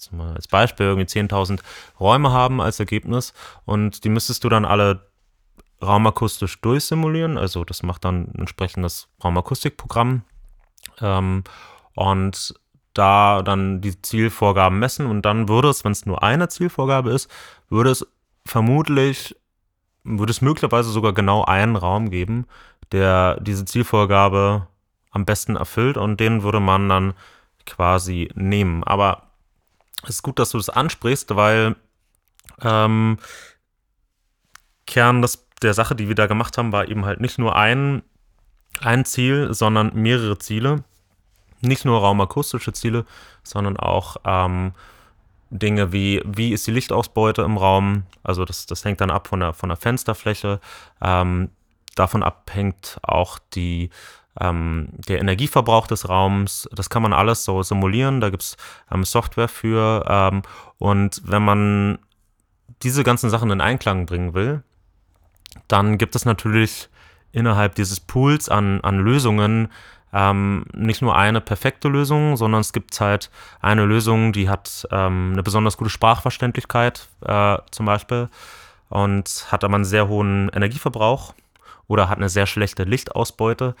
jetzt 0.00 0.12
mal 0.12 0.34
als 0.34 0.48
Beispiel, 0.48 0.86
irgendwie 0.86 1.06
10.000 1.06 1.60
Räume 1.98 2.32
haben 2.32 2.60
als 2.60 2.80
Ergebnis 2.80 3.34
und 3.64 4.04
die 4.04 4.08
müsstest 4.08 4.44
du 4.44 4.48
dann 4.48 4.64
alle 4.64 5.10
raumakustisch 5.82 6.60
durchsimulieren. 6.60 7.38
Also 7.38 7.64
das 7.64 7.82
macht 7.82 8.04
dann 8.04 8.28
ein 8.28 8.40
entsprechendes 8.40 9.08
Raumakustikprogramm 9.22 10.22
ähm, 11.00 11.44
und 11.94 12.54
da 12.94 13.42
dann 13.42 13.80
die 13.80 14.00
Zielvorgaben 14.00 14.78
messen 14.78 15.06
und 15.06 15.22
dann 15.22 15.48
würde 15.48 15.68
es, 15.68 15.84
wenn 15.84 15.92
es 15.92 16.06
nur 16.06 16.22
eine 16.22 16.48
Zielvorgabe 16.48 17.10
ist, 17.10 17.30
würde 17.68 17.90
es 17.90 18.06
vermutlich, 18.44 19.36
würde 20.04 20.30
es 20.30 20.40
möglicherweise 20.40 20.90
sogar 20.90 21.12
genau 21.12 21.44
einen 21.44 21.76
Raum 21.76 22.10
geben, 22.10 22.46
der 22.92 23.38
diese 23.40 23.64
Zielvorgabe 23.64 24.66
am 25.10 25.24
besten 25.24 25.56
erfüllt 25.56 25.96
und 25.96 26.20
den 26.20 26.42
würde 26.42 26.60
man 26.60 26.88
dann 26.88 27.14
quasi 27.66 28.30
nehmen. 28.34 28.84
Aber 28.84 29.30
es 30.02 30.10
ist 30.10 30.22
gut, 30.22 30.38
dass 30.38 30.50
du 30.50 30.58
das 30.58 30.70
ansprichst, 30.70 31.34
weil 31.36 31.76
ähm, 32.62 33.18
Kern 34.86 35.22
des, 35.22 35.46
der 35.62 35.74
Sache, 35.74 35.94
die 35.94 36.08
wir 36.08 36.14
da 36.14 36.26
gemacht 36.26 36.58
haben, 36.58 36.72
war 36.72 36.88
eben 36.88 37.04
halt 37.04 37.20
nicht 37.20 37.38
nur 37.38 37.56
ein, 37.56 38.02
ein 38.80 39.04
Ziel, 39.04 39.52
sondern 39.52 39.94
mehrere 39.94 40.38
Ziele. 40.38 40.84
Nicht 41.60 41.84
nur 41.84 42.00
raumakustische 42.00 42.72
Ziele, 42.72 43.04
sondern 43.42 43.76
auch 43.76 44.16
ähm, 44.24 44.72
Dinge 45.50 45.92
wie, 45.92 46.22
wie 46.24 46.52
ist 46.52 46.66
die 46.66 46.72
Lichtausbeute 46.72 47.42
im 47.42 47.56
Raum? 47.56 48.04
Also 48.22 48.44
das, 48.44 48.66
das 48.66 48.84
hängt 48.84 49.00
dann 49.00 49.10
ab 49.10 49.28
von 49.28 49.40
der, 49.40 49.52
von 49.52 49.68
der 49.68 49.76
Fensterfläche. 49.76 50.60
Ähm, 51.02 51.50
davon 51.96 52.22
abhängt 52.22 52.98
auch 53.02 53.38
die 53.54 53.90
ähm, 54.40 54.88
der 55.08 55.20
Energieverbrauch 55.20 55.86
des 55.86 56.08
Raums, 56.08 56.68
das 56.72 56.88
kann 56.88 57.02
man 57.02 57.12
alles 57.12 57.44
so 57.44 57.62
simulieren, 57.62 58.20
da 58.20 58.30
gibt 58.30 58.42
es 58.42 58.56
ähm, 58.90 59.04
Software 59.04 59.48
für. 59.48 60.04
Ähm, 60.08 60.42
und 60.78 61.20
wenn 61.24 61.44
man 61.44 61.98
diese 62.82 63.02
ganzen 63.02 63.28
Sachen 63.28 63.50
in 63.50 63.60
Einklang 63.60 64.06
bringen 64.06 64.34
will, 64.34 64.62
dann 65.68 65.98
gibt 65.98 66.14
es 66.14 66.24
natürlich 66.24 66.88
innerhalb 67.32 67.74
dieses 67.74 68.00
Pools 68.00 68.48
an, 68.48 68.80
an 68.82 68.98
Lösungen 68.98 69.68
ähm, 70.12 70.64
nicht 70.72 71.02
nur 71.02 71.16
eine 71.16 71.40
perfekte 71.40 71.88
Lösung, 71.88 72.36
sondern 72.36 72.60
es 72.60 72.72
gibt 72.72 73.00
halt 73.00 73.30
eine 73.60 73.84
Lösung, 73.84 74.32
die 74.32 74.48
hat 74.48 74.86
ähm, 74.90 75.30
eine 75.32 75.42
besonders 75.42 75.76
gute 75.76 75.90
Sprachverständlichkeit 75.90 77.08
äh, 77.24 77.58
zum 77.70 77.86
Beispiel 77.86 78.28
und 78.88 79.46
hat 79.50 79.64
aber 79.64 79.76
einen 79.76 79.84
sehr 79.84 80.08
hohen 80.08 80.48
Energieverbrauch 80.48 81.34
oder 81.86 82.08
hat 82.08 82.18
eine 82.18 82.28
sehr 82.28 82.46
schlechte 82.46 82.84
Lichtausbeute. 82.84 83.74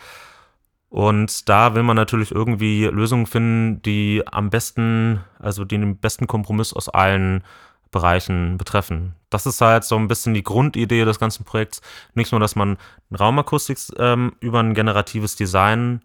Und 0.88 1.48
da 1.48 1.74
will 1.74 1.84
man 1.84 1.96
natürlich 1.96 2.32
irgendwie 2.32 2.84
Lösungen 2.86 3.26
finden, 3.26 3.80
die 3.82 4.24
am 4.26 4.50
besten, 4.50 5.24
also 5.38 5.64
die 5.64 5.78
den 5.78 5.96
besten 5.96 6.26
Kompromiss 6.26 6.72
aus 6.72 6.88
allen 6.88 7.44
Bereichen 7.92 8.56
betreffen. 8.56 9.14
Das 9.30 9.46
ist 9.46 9.60
halt 9.60 9.84
so 9.84 9.96
ein 9.96 10.08
bisschen 10.08 10.34
die 10.34 10.42
Grundidee 10.42 11.04
des 11.04 11.18
ganzen 11.18 11.44
Projekts. 11.44 11.80
Nicht 12.14 12.32
nur, 12.32 12.40
dass 12.40 12.56
man 12.56 12.76
Raumakustik 13.16 13.78
ähm, 13.98 14.32
über 14.40 14.60
ein 14.60 14.74
generatives 14.74 15.36
Design 15.36 16.02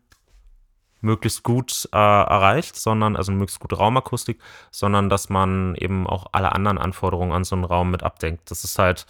möglichst 1.05 1.43
gut 1.43 1.87
äh, 1.93 1.97
erreicht, 1.97 2.75
sondern, 2.75 3.15
also 3.15 3.31
möglichst 3.31 3.59
gute 3.59 3.77
Raumakustik, 3.77 4.39
sondern 4.71 5.09
dass 5.09 5.29
man 5.29 5.75
eben 5.75 6.07
auch 6.07 6.27
alle 6.31 6.51
anderen 6.51 6.77
Anforderungen 6.77 7.31
an 7.31 7.43
so 7.43 7.55
einen 7.55 7.63
Raum 7.63 7.91
mit 7.91 8.03
abdenkt. 8.03 8.51
Das 8.51 8.63
ist 8.63 8.77
halt 8.79 9.05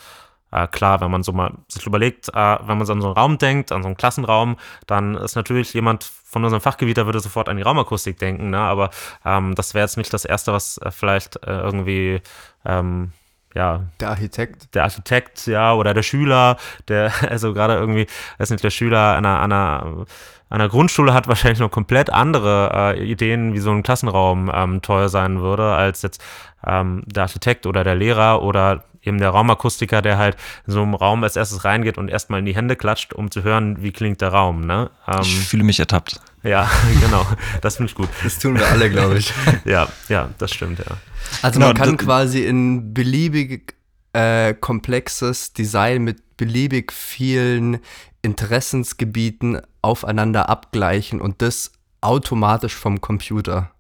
äh, 0.52 0.68
klar, 0.68 1.02
wenn 1.02 1.10
man 1.10 1.24
so 1.24 1.32
mal 1.32 1.54
sich 1.68 1.86
überlegt, 1.86 2.30
äh, 2.30 2.34
wenn 2.34 2.78
man 2.78 2.86
so 2.86 2.94
an 2.94 3.02
so 3.02 3.08
einen 3.08 3.18
Raum 3.18 3.38
denkt, 3.38 3.72
an 3.72 3.82
so 3.82 3.88
einen 3.88 3.98
Klassenraum, 3.98 4.58
dann 4.86 5.16
ist 5.16 5.36
natürlich 5.36 5.74
jemand 5.74 6.04
von 6.04 6.44
unserem 6.44 6.62
Fachgebiet, 6.62 6.98
der 6.98 7.06
würde 7.06 7.20
sofort 7.20 7.50
an 7.50 7.58
die 7.58 7.64
Raumakustik 7.64 8.20
denken, 8.20 8.50
ne? 8.52 8.60
aber 8.60 8.90
ähm, 9.24 9.56
das 9.56 9.74
wäre 9.74 9.86
jetzt 9.86 9.98
nicht 9.98 10.14
das 10.14 10.26
Erste, 10.26 10.54
was 10.54 10.78
äh, 10.80 10.92
vielleicht 10.92 11.38
äh, 11.48 11.60
irgendwie 11.60 12.22
ähm, 12.66 13.12
ja. 13.56 13.86
Der 14.02 14.10
Architekt. 14.10 14.76
Der 14.76 14.84
Architekt, 14.84 15.48
ja, 15.48 15.74
oder 15.74 15.94
der 15.94 16.04
Schüler, 16.04 16.58
der, 16.88 17.12
also 17.30 17.54
gerade 17.54 17.76
irgendwie, 17.76 18.06
weiß 18.38 18.50
nicht, 18.52 18.64
der 18.64 18.70
Schüler 18.70 19.16
einer, 19.16 19.40
einer, 19.40 20.06
einer 20.50 20.70
Grundschule 20.70 21.14
hat 21.14 21.28
wahrscheinlich 21.28 21.60
noch 21.60 21.72
komplett 21.72 22.10
andere 22.10 22.96
äh, 22.96 23.12
Ideen, 23.12 23.54
wie 23.54 23.60
so 23.60 23.72
ein 23.72 23.84
Klassenraum 23.84 24.52
ähm, 24.54 24.82
toll 24.82 25.10
sein 25.10 25.42
würde, 25.42 25.74
als 25.74 26.02
jetzt 26.02 26.24
ähm, 26.66 27.04
der 27.06 27.24
Architekt 27.24 27.66
oder 27.66 27.84
der 27.84 27.96
Lehrer 27.96 28.42
oder 28.42 28.84
eben 29.02 29.20
der 29.20 29.30
Raumakustiker, 29.30 30.02
der 30.02 30.18
halt 30.18 30.36
in 30.68 30.74
so 30.74 30.82
einem 30.82 30.96
Raum 30.96 31.24
als 31.24 31.36
erstes 31.36 31.64
reingeht 31.64 31.98
und 31.98 32.10
erstmal 32.10 32.40
in 32.40 32.46
die 32.46 32.56
Hände 32.56 32.76
klatscht, 32.76 33.14
um 33.14 33.32
zu 33.32 33.44
hören, 33.44 33.82
wie 33.82 33.92
klingt 33.92 34.22
der 34.22 34.30
Raum. 34.30 34.62
Ne? 34.62 34.90
Ähm, 35.08 35.22
ich 35.22 35.40
fühle 35.40 35.64
mich 35.64 35.80
ertappt. 35.80 36.20
Ja, 36.44 36.70
genau. 37.02 37.26
Das 37.62 37.78
finde 37.78 37.92
ich 37.92 37.96
gut. 37.96 38.10
Das 38.24 38.40
tun 38.40 38.58
wir 38.58 38.68
alle, 38.68 38.90
glaube 38.90 39.18
ich. 39.18 39.34
ja, 39.66 39.88
ja, 40.10 40.30
das 40.38 40.52
stimmt, 40.52 40.80
ja. 40.80 40.98
Also 41.42 41.60
man 41.60 41.74
genau, 41.74 41.86
kann 41.86 41.98
quasi 41.98 42.46
in 42.46 42.94
beliebig 42.94 43.75
äh, 44.16 44.54
komplexes 44.54 45.52
Design 45.54 46.04
mit 46.04 46.38
beliebig 46.38 46.94
vielen 46.94 47.80
Interessensgebieten 48.22 49.62
aufeinander 49.82 50.50
abgleichen 50.50 51.22
und 51.22 51.42
das 51.42 51.74
automatisch 52.02 52.76
vom 52.76 53.02
Computer. 53.02 53.72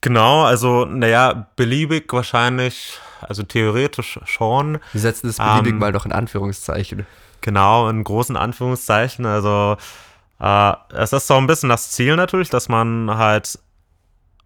Genau, 0.00 0.44
also 0.44 0.84
naja, 0.84 1.50
beliebig 1.56 2.12
wahrscheinlich 2.12 2.98
also 3.20 3.42
theoretisch 3.42 4.18
schon. 4.24 4.78
Wir 4.92 5.00
setzen 5.00 5.26
das 5.28 5.36
beliebig 5.36 5.72
ähm, 5.72 5.78
mal 5.78 5.92
doch 5.92 6.06
in 6.06 6.12
Anführungszeichen. 6.12 7.06
Genau, 7.40 7.88
in 7.88 8.02
großen 8.04 8.36
Anführungszeichen. 8.36 9.26
Also 9.26 9.76
äh, 10.40 10.72
es 10.94 11.12
ist 11.12 11.26
so 11.26 11.34
ein 11.34 11.46
bisschen 11.46 11.68
das 11.68 11.90
Ziel 11.90 12.16
natürlich, 12.16 12.50
dass 12.50 12.68
man 12.68 13.16
halt 13.16 13.58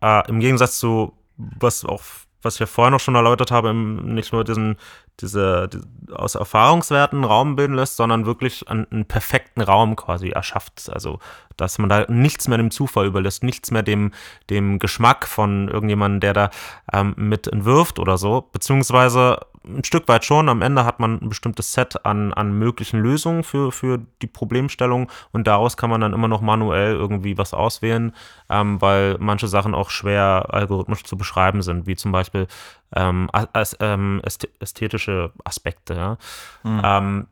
äh, 0.01 0.29
im 0.29 0.41
Gegensatz 0.41 0.79
zu 0.79 1.13
was 1.37 1.85
auch 1.85 2.03
was 2.43 2.59
ja 2.59 2.67
vorher 2.67 2.91
noch 2.91 3.01
schon 3.01 3.15
erläutert 3.15 3.51
habe, 3.51 3.75
nicht 3.75 4.33
nur 4.33 4.45
diesen, 4.45 4.77
diese, 5.21 5.69
die, 5.69 5.81
aus 6.13 6.35
Erfahrungswerten 6.35 7.25
Raum 7.25 7.57
bilden 7.57 7.75
lässt, 7.75 7.97
sondern 7.97 8.27
wirklich 8.27 8.69
einen, 8.69 8.87
einen, 8.91 9.05
perfekten 9.05 9.61
Raum 9.61 9.97
quasi 9.97 10.31
erschafft. 10.31 10.91
Also, 10.93 11.19
dass 11.57 11.79
man 11.79 11.89
da 11.89 12.07
nichts 12.09 12.49
mehr 12.49 12.59
dem 12.59 12.71
Zufall 12.71 13.07
überlässt, 13.07 13.43
nichts 13.43 13.71
mehr 13.71 13.83
dem, 13.83 14.13
dem 14.51 14.79
Geschmack 14.79 15.27
von 15.27 15.69
irgendjemandem, 15.69 16.21
der 16.21 16.33
da 16.33 16.51
ähm, 16.93 17.15
mit 17.17 17.47
entwirft 17.49 17.99
oder 17.99 18.17
so. 18.17 18.49
Beziehungsweise, 18.53 19.41
ein 19.69 19.85
Stück 19.85 20.09
weit 20.09 20.25
schon. 20.25 20.49
Am 20.49 20.63
Ende 20.63 20.85
hat 20.85 21.01
man 21.01 21.19
ein 21.21 21.29
bestimmtes 21.29 21.73
Set 21.73 22.05
an, 22.05 22.33
an 22.33 22.53
möglichen 22.53 23.01
Lösungen 23.01 23.43
für, 23.43 23.73
für 23.73 23.99
die 24.23 24.27
Problemstellung 24.27 25.11
und 25.33 25.47
daraus 25.47 25.77
kann 25.77 25.91
man 25.91 26.01
dann 26.01 26.13
immer 26.13 26.29
noch 26.29 26.41
manuell 26.41 26.93
irgendwie 26.93 27.39
was 27.39 27.55
auswählen, 27.55 28.13
ähm, 28.49 28.81
weil 28.81 29.17
manche 29.19 29.49
Sachen 29.49 29.75
auch 29.75 29.91
schwer 29.91 30.47
algorithmisch 30.51 31.05
zu 31.05 31.17
beschreiben 31.17 31.63
sind, 31.63 31.87
wie 31.87 31.97
zum 31.97 32.13
Beispiel 32.13 32.47
ähm, 32.95 33.29
as, 33.33 33.77
ähm, 33.81 34.23
ästhetische 34.61 35.33
Aspekte. 35.45 35.95
Ja? 35.95 36.19
Mhm. 36.63 36.81
Ähm, 36.85 37.27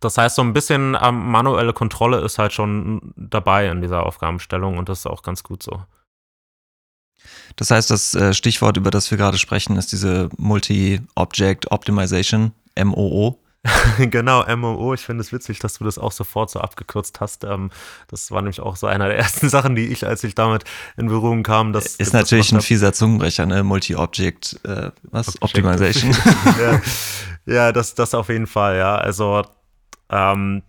das 0.00 0.18
heißt, 0.18 0.36
so 0.36 0.42
ein 0.42 0.52
bisschen 0.52 0.96
ähm, 1.00 1.30
manuelle 1.30 1.72
Kontrolle 1.72 2.20
ist 2.20 2.38
halt 2.38 2.52
schon 2.52 3.12
dabei 3.16 3.68
in 3.68 3.80
dieser 3.80 4.04
Aufgabenstellung 4.04 4.78
und 4.78 4.88
das 4.88 5.00
ist 5.00 5.06
auch 5.06 5.22
ganz 5.22 5.42
gut 5.42 5.62
so. 5.62 5.82
Das 7.56 7.70
heißt, 7.70 7.90
das 7.90 8.14
äh, 8.14 8.34
Stichwort, 8.34 8.76
über 8.76 8.90
das 8.90 9.10
wir 9.10 9.18
gerade 9.18 9.38
sprechen, 9.38 9.76
ist 9.76 9.92
diese 9.92 10.28
Multi-Object 10.36 11.70
Optimization, 11.70 12.52
MOO. 12.82 13.38
genau, 13.98 14.44
MOO. 14.56 14.94
Ich 14.94 15.02
finde 15.02 15.22
es 15.22 15.32
witzig, 15.32 15.58
dass 15.58 15.78
du 15.78 15.84
das 15.84 15.98
auch 15.98 16.12
sofort 16.12 16.50
so 16.50 16.60
abgekürzt 16.60 17.20
hast. 17.20 17.44
Ähm, 17.44 17.70
das 18.08 18.30
war 18.30 18.42
nämlich 18.42 18.60
auch 18.60 18.76
so 18.76 18.86
einer 18.86 19.08
der 19.08 19.18
ersten 19.18 19.48
Sachen, 19.48 19.74
die 19.74 19.86
ich, 19.86 20.06
als 20.06 20.22
ich 20.24 20.34
damit 20.34 20.64
in 20.96 21.08
Berührung 21.08 21.42
kam, 21.42 21.72
das 21.72 21.96
ist 21.96 22.12
natürlich 22.12 22.52
ein 22.52 22.60
fieser 22.60 22.92
Zungenbrecher, 22.92 23.46
ne? 23.46 23.62
Multi-Object, 23.62 24.60
äh, 24.64 24.90
was? 25.04 25.28
Object 25.40 25.42
Optimization. 25.42 26.12
ja, 26.60 26.80
ja, 27.46 27.72
das, 27.72 27.94
das 27.94 28.14
auf 28.14 28.28
jeden 28.28 28.46
Fall, 28.46 28.76
ja. 28.76 28.96
Also 28.96 29.42
ähm, 30.10 30.62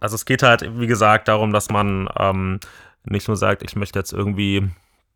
also 0.00 0.14
es 0.14 0.24
geht 0.24 0.42
halt, 0.42 0.78
wie 0.78 0.86
gesagt, 0.86 1.28
darum, 1.28 1.52
dass 1.52 1.68
man 1.68 2.08
ähm, 2.18 2.60
nicht 3.04 3.28
nur 3.28 3.36
sagt, 3.36 3.62
ich 3.62 3.76
möchte 3.76 3.98
jetzt 3.98 4.12
irgendwie 4.12 4.70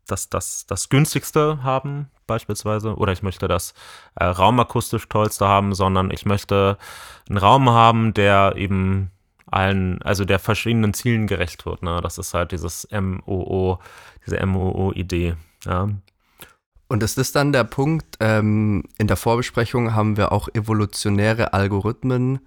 das, 0.07 0.29
das, 0.29 0.65
das 0.65 0.89
günstigste 0.89 1.63
haben, 1.63 2.09
beispielsweise, 2.25 2.95
oder 2.95 3.13
ich 3.13 3.23
möchte 3.23 3.47
das 3.47 3.73
äh, 4.15 4.25
raumakustisch 4.25 5.07
tollste 5.07 5.47
haben, 5.47 5.73
sondern 5.73 6.11
ich 6.11 6.25
möchte 6.25 6.77
einen 7.29 7.37
Raum 7.37 7.69
haben, 7.69 8.13
der 8.13 8.53
eben 8.55 9.11
allen, 9.49 10.01
also 10.01 10.25
der 10.25 10.39
verschiedenen 10.39 10.93
Zielen 10.93 11.27
gerecht 11.27 11.65
wird. 11.65 11.83
Ne? 11.83 12.01
Das 12.01 12.17
ist 12.17 12.33
halt 12.33 12.51
dieses 12.51 12.87
MOO, 12.91 13.79
diese 14.25 14.45
MOO-Idee. 14.45 15.35
Ja. 15.65 15.89
Und 16.89 17.03
ist 17.03 17.17
das 17.17 17.31
dann 17.31 17.51
der 17.51 17.63
Punkt, 17.63 18.17
ähm, 18.19 18.83
in 18.97 19.07
der 19.07 19.17
Vorbesprechung 19.17 19.93
haben 19.93 20.17
wir 20.17 20.31
auch 20.31 20.47
evolutionäre 20.53 21.53
Algorithmen 21.53 22.39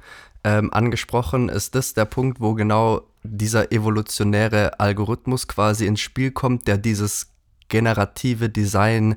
ähm, 0.45 0.73
angesprochen. 0.73 1.49
Ist 1.49 1.75
das 1.75 1.95
der 1.95 2.07
Punkt, 2.07 2.41
wo 2.41 2.55
genau 2.55 3.03
dieser 3.23 3.71
evolutionäre 3.71 4.81
Algorithmus 4.81 5.47
quasi 5.47 5.87
ins 5.87 6.01
Spiel 6.01 6.31
kommt, 6.31 6.69
der 6.69 6.79
dieses 6.79 7.31
generative 7.71 8.51
Design, 8.51 9.17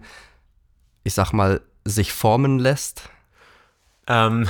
ich 1.04 1.14
sag 1.14 1.34
mal, 1.34 1.62
sich 1.84 2.14
formen 2.14 2.60
lässt? 2.60 3.10
Ähm, 4.08 4.48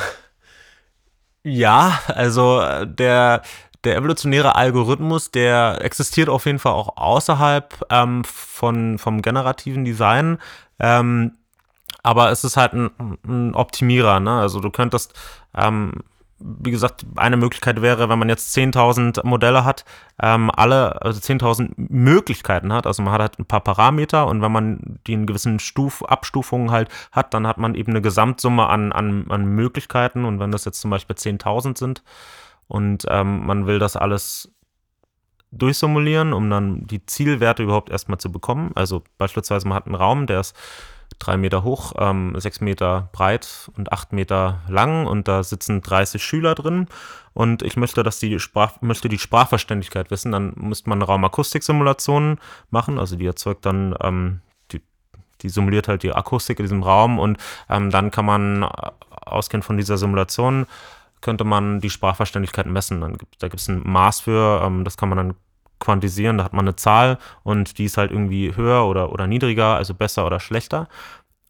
ja, 1.44 2.00
also 2.08 2.62
äh, 2.62 2.86
der, 2.86 3.42
der 3.84 3.96
evolutionäre 3.98 4.56
Algorithmus, 4.56 5.32
der 5.32 5.80
existiert 5.82 6.30
auf 6.30 6.46
jeden 6.46 6.60
Fall 6.60 6.74
auch 6.74 6.98
außerhalb 6.98 7.84
ähm, 7.90 8.24
von, 8.24 9.00
vom 9.00 9.24
generativen 9.24 9.84
Design. 9.84 10.38
Ähm, 10.80 11.34
aber 12.04 12.32
es 12.32 12.44
ist 12.44 12.58
halt 12.58 12.74
ein, 12.74 13.18
ein 13.26 13.56
Optimierer. 13.56 14.20
Ne? 14.20 14.40
Also 14.40 14.60
du 14.60 14.70
könntest 14.70 15.14
ähm, 15.56 16.04
wie 16.46 16.72
gesagt, 16.72 17.06
eine 17.16 17.38
Möglichkeit 17.38 17.82
wäre, 17.82 18.10
wenn 18.10 18.20
man 18.20 18.28
jetzt 18.28 18.56
10.000 18.56 19.26
Modelle 19.26 19.64
hat, 19.64 19.86
ähm, 20.22 20.52
alle, 20.52 21.02
also 21.02 21.20
10.000 21.20 21.72
Möglichkeiten 21.78 22.74
hat, 22.74 22.86
also 22.86 23.02
man 23.02 23.14
hat 23.14 23.22
halt 23.22 23.40
ein 23.40 23.46
paar 23.46 23.62
Parameter 23.62 24.28
und 24.28 24.42
wenn 24.42 24.52
man 24.52 25.00
die 25.08 25.14
in 25.14 25.26
gewissen 25.26 25.60
Stuf, 25.60 26.04
Abstufungen 26.04 26.72
halt 26.72 26.90
hat, 27.12 27.34
dann 27.34 27.48
hat 27.48 27.58
man 27.58 27.76
eben 27.76 27.92
eine 27.92 28.02
Gesamtsumme 28.02 28.68
an, 28.68 28.92
an, 28.92 29.26
an 29.30 29.46
Möglichkeiten. 29.46 30.26
Und 30.26 30.40
wenn 30.40 30.52
das 30.52 30.66
jetzt 30.66 30.82
zum 30.82 30.92
Beispiel 30.92 31.16
10.000 31.16 31.78
sind 31.78 32.04
und 32.68 33.06
ähm, 33.10 33.46
man 33.46 33.66
will 33.66 33.80
das 33.80 33.96
alles 33.96 34.52
durchsimulieren, 35.52 36.34
um 36.34 36.50
dann 36.50 36.86
die 36.88 37.06
Zielwerte 37.06 37.64
überhaupt 37.64 37.90
erstmal 37.90 38.18
zu 38.18 38.32
bekommen, 38.32 38.72
also 38.76 39.04
beispielsweise 39.18 39.68
man 39.68 39.76
hat 39.76 39.86
einen 39.86 39.96
Raum, 39.96 40.28
der 40.28 40.42
ist 40.42 40.56
drei 41.20 41.38
Meter 41.38 41.64
hoch, 41.64 41.94
ähm, 41.98 42.34
sechs 42.40 42.62
Meter 42.62 43.10
breit 43.12 43.72
und 43.78 43.92
acht 43.92 44.14
Meter 44.14 44.62
lang. 44.68 45.08
Und 45.08 45.28
da 45.28 45.44
sitzen 45.44 45.82
30 45.82 46.24
Schüler 46.24 46.56
drin. 46.56 46.88
Und 47.34 47.64
ich 47.64 47.78
möchte, 47.78 48.04
dass 48.04 48.20
die 48.20 48.40
Sprach, 48.40 48.82
möchte 48.82 49.10
die 49.10 49.18
Sprachverständlichkeit 49.18 50.12
wissen, 50.12 50.32
dann 50.32 50.54
müsste 50.56 50.90
man 50.90 51.00
eine 51.00 51.06
Raumakustiksimulation 51.06 52.40
machen, 52.70 53.00
also 53.00 53.16
die 53.16 53.26
erzeugt 53.26 53.66
dann, 53.66 53.96
ähm, 54.02 54.42
die, 54.72 54.82
die 55.42 55.50
simuliert 55.50 55.88
halt 55.88 56.04
die 56.04 56.14
Akustik 56.14 56.60
in 56.60 56.66
diesem 56.66 56.84
Raum. 56.84 57.20
Und 57.20 57.38
ähm, 57.70 57.90
dann 57.90 58.12
kann 58.12 58.26
man 58.26 58.64
äh, 58.64 58.68
ausgehend 59.10 59.66
von 59.66 59.78
dieser 59.78 59.98
Simulation 59.98 60.68
könnte 61.22 61.46
man 61.46 61.80
die 61.80 61.90
Sprachverständlichkeit 61.90 62.66
messen. 62.66 63.00
Dann 63.00 63.18
gibt, 63.18 63.42
da 63.42 63.48
gibt 63.48 63.62
es 63.62 63.70
ein 63.70 63.82
Maß 63.84 64.20
für, 64.22 64.62
ähm, 64.64 64.84
das 64.84 64.98
kann 64.98 65.10
man 65.10 65.18
dann 65.18 65.34
quantisieren. 65.80 66.38
Da 66.38 66.44
hat 66.46 66.54
man 66.54 66.66
eine 66.66 66.76
Zahl 66.76 67.18
und 67.44 67.78
die 67.78 67.86
ist 67.86 67.98
halt 67.98 68.12
irgendwie 68.12 68.56
höher 68.56 68.86
oder, 68.86 69.12
oder 69.12 69.28
niedriger, 69.28 69.76
also 69.76 69.94
besser 69.94 70.26
oder 70.26 70.40
schlechter. 70.40 70.88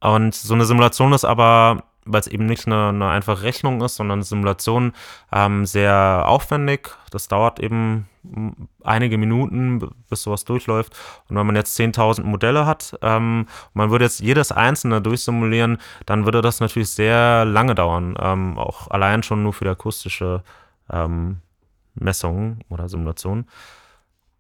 Und 0.02 0.36
so 0.36 0.54
eine 0.54 0.66
Simulation 0.66 1.14
ist 1.14 1.24
aber, 1.24 1.84
weil 2.06 2.20
es 2.20 2.28
eben 2.28 2.46
nicht 2.46 2.68
eine, 2.68 2.90
eine 2.90 3.10
einfache 3.10 3.44
Rechnung 3.44 3.82
ist, 3.82 3.96
sondern 3.96 4.18
eine 4.18 4.24
Simulation 4.24 4.92
ähm, 5.32 5.66
sehr 5.66 6.24
aufwendig. 6.28 6.90
Das 7.12 7.28
dauert 7.30 7.60
eben 7.60 8.08
einige 8.84 9.18
Minuten, 9.18 9.80
bis 10.10 10.24
sowas 10.24 10.46
durchläuft. 10.46 10.94
Und 11.30 11.36
wenn 11.36 11.46
man 11.46 11.56
jetzt 11.56 11.78
10.000 11.80 12.24
Modelle 12.24 12.66
hat, 12.66 12.98
ähm, 13.02 13.48
man 13.74 13.92
würde 13.92 14.06
jetzt 14.06 14.20
jedes 14.20 14.52
einzelne 14.52 15.02
durchsimulieren, 15.02 15.78
dann 16.06 16.26
würde 16.26 16.42
das 16.42 16.60
natürlich 16.60 16.90
sehr 16.90 17.46
lange 17.46 17.76
dauern. 17.76 18.16
Ähm, 18.20 18.58
auch 18.58 18.90
allein 18.90 19.24
schon 19.24 19.44
nur 19.44 19.54
für 19.54 19.66
die 19.66 19.72
akustische 19.72 20.44
ähm, 20.90 21.38
Messung 21.96 22.60
oder 22.70 22.90
Simulation. 22.90 23.46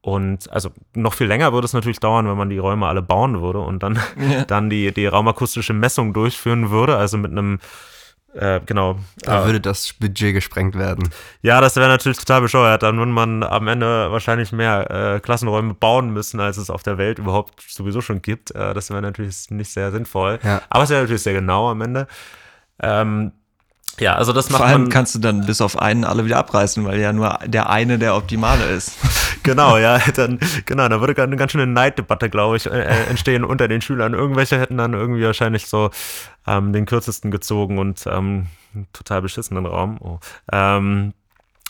Und 0.03 0.51
also 0.51 0.69
noch 0.95 1.13
viel 1.13 1.27
länger 1.27 1.53
würde 1.53 1.63
es 1.63 1.71
natürlich 1.71 2.01
dauern, 2.01 2.27
wenn 2.27 2.35
man 2.35 2.49
die 2.49 2.57
Räume 2.57 2.87
alle 2.87 3.01
bauen 3.01 3.41
würde 3.41 3.59
und 3.59 3.83
dann, 3.83 3.97
ja. 4.29 4.43
dann 4.43 4.69
die, 4.69 4.93
die 4.93 5.07
raumakustische 5.07 5.71
Messung 5.71 6.11
durchführen 6.13 6.69
würde, 6.71 6.97
also 6.97 7.17
mit 7.17 7.31
einem 7.31 7.59
äh, 8.33 8.59
genau. 8.65 8.97
Da 9.21 9.43
äh, 9.43 9.45
würde 9.45 9.61
das 9.61 9.93
Budget 9.93 10.33
gesprengt 10.33 10.75
werden. 10.75 11.09
Ja, 11.41 11.61
das 11.61 11.75
wäre 11.75 11.87
natürlich 11.87 12.17
total 12.17 12.41
bescheuert. 12.41 12.83
Dann 12.83 12.97
würde 12.97 13.11
man 13.11 13.43
am 13.43 13.67
Ende 13.67 14.11
wahrscheinlich 14.11 14.51
mehr 14.51 14.89
äh, 14.89 15.19
Klassenräume 15.19 15.75
bauen 15.75 16.11
müssen, 16.11 16.39
als 16.39 16.57
es 16.57 16.69
auf 16.69 16.83
der 16.83 16.97
Welt 16.97 17.19
überhaupt 17.19 17.61
sowieso 17.61 18.01
schon 18.01 18.21
gibt. 18.21 18.51
Äh, 18.51 18.73
das 18.73 18.89
wäre 18.89 19.03
natürlich 19.03 19.51
nicht 19.51 19.71
sehr 19.71 19.91
sinnvoll. 19.91 20.39
Ja. 20.43 20.63
Aber 20.69 20.83
es 20.83 20.89
wäre 20.89 21.01
natürlich 21.01 21.23
sehr 21.23 21.33
genau 21.33 21.69
am 21.69 21.81
Ende. 21.81 22.07
Ähm, 22.81 23.31
ja, 23.99 24.15
also 24.15 24.33
das 24.33 24.49
macht 24.49 24.61
Vor 24.61 24.67
allem 24.67 24.89
kannst 24.89 25.13
du 25.13 25.19
dann 25.19 25.45
bis 25.45 25.61
auf 25.61 25.77
einen 25.77 26.03
alle 26.03 26.25
wieder 26.25 26.37
abreißen, 26.37 26.83
weil 26.85 26.99
ja 26.99 27.13
nur 27.13 27.37
der 27.45 27.69
eine 27.69 27.99
der 27.99 28.15
optimale 28.15 28.65
ist. 28.65 28.93
genau, 29.43 29.77
ja, 29.77 29.99
dann 30.15 30.39
genau, 30.65 30.87
da 30.87 30.99
würde 30.99 31.21
eine 31.21 31.35
ganz 31.35 31.51
schöne 31.51 31.67
Neiddebatte, 31.67 32.29
glaube 32.29 32.57
ich, 32.57 32.65
äh, 32.65 33.05
entstehen 33.09 33.43
unter 33.43 33.67
den 33.67 33.81
Schülern. 33.81 34.13
Irgendwelche 34.13 34.59
hätten 34.59 34.77
dann 34.77 34.93
irgendwie 34.93 35.23
wahrscheinlich 35.23 35.67
so 35.67 35.91
ähm, 36.47 36.73
den 36.73 36.85
kürzesten 36.85 37.29
gezogen 37.29 37.77
und 37.77 38.05
ähm, 38.07 38.47
total 38.93 39.21
beschissenen 39.21 39.65
Raum. 39.65 39.97
Oh. 40.01 40.19
Ähm, 40.51 41.13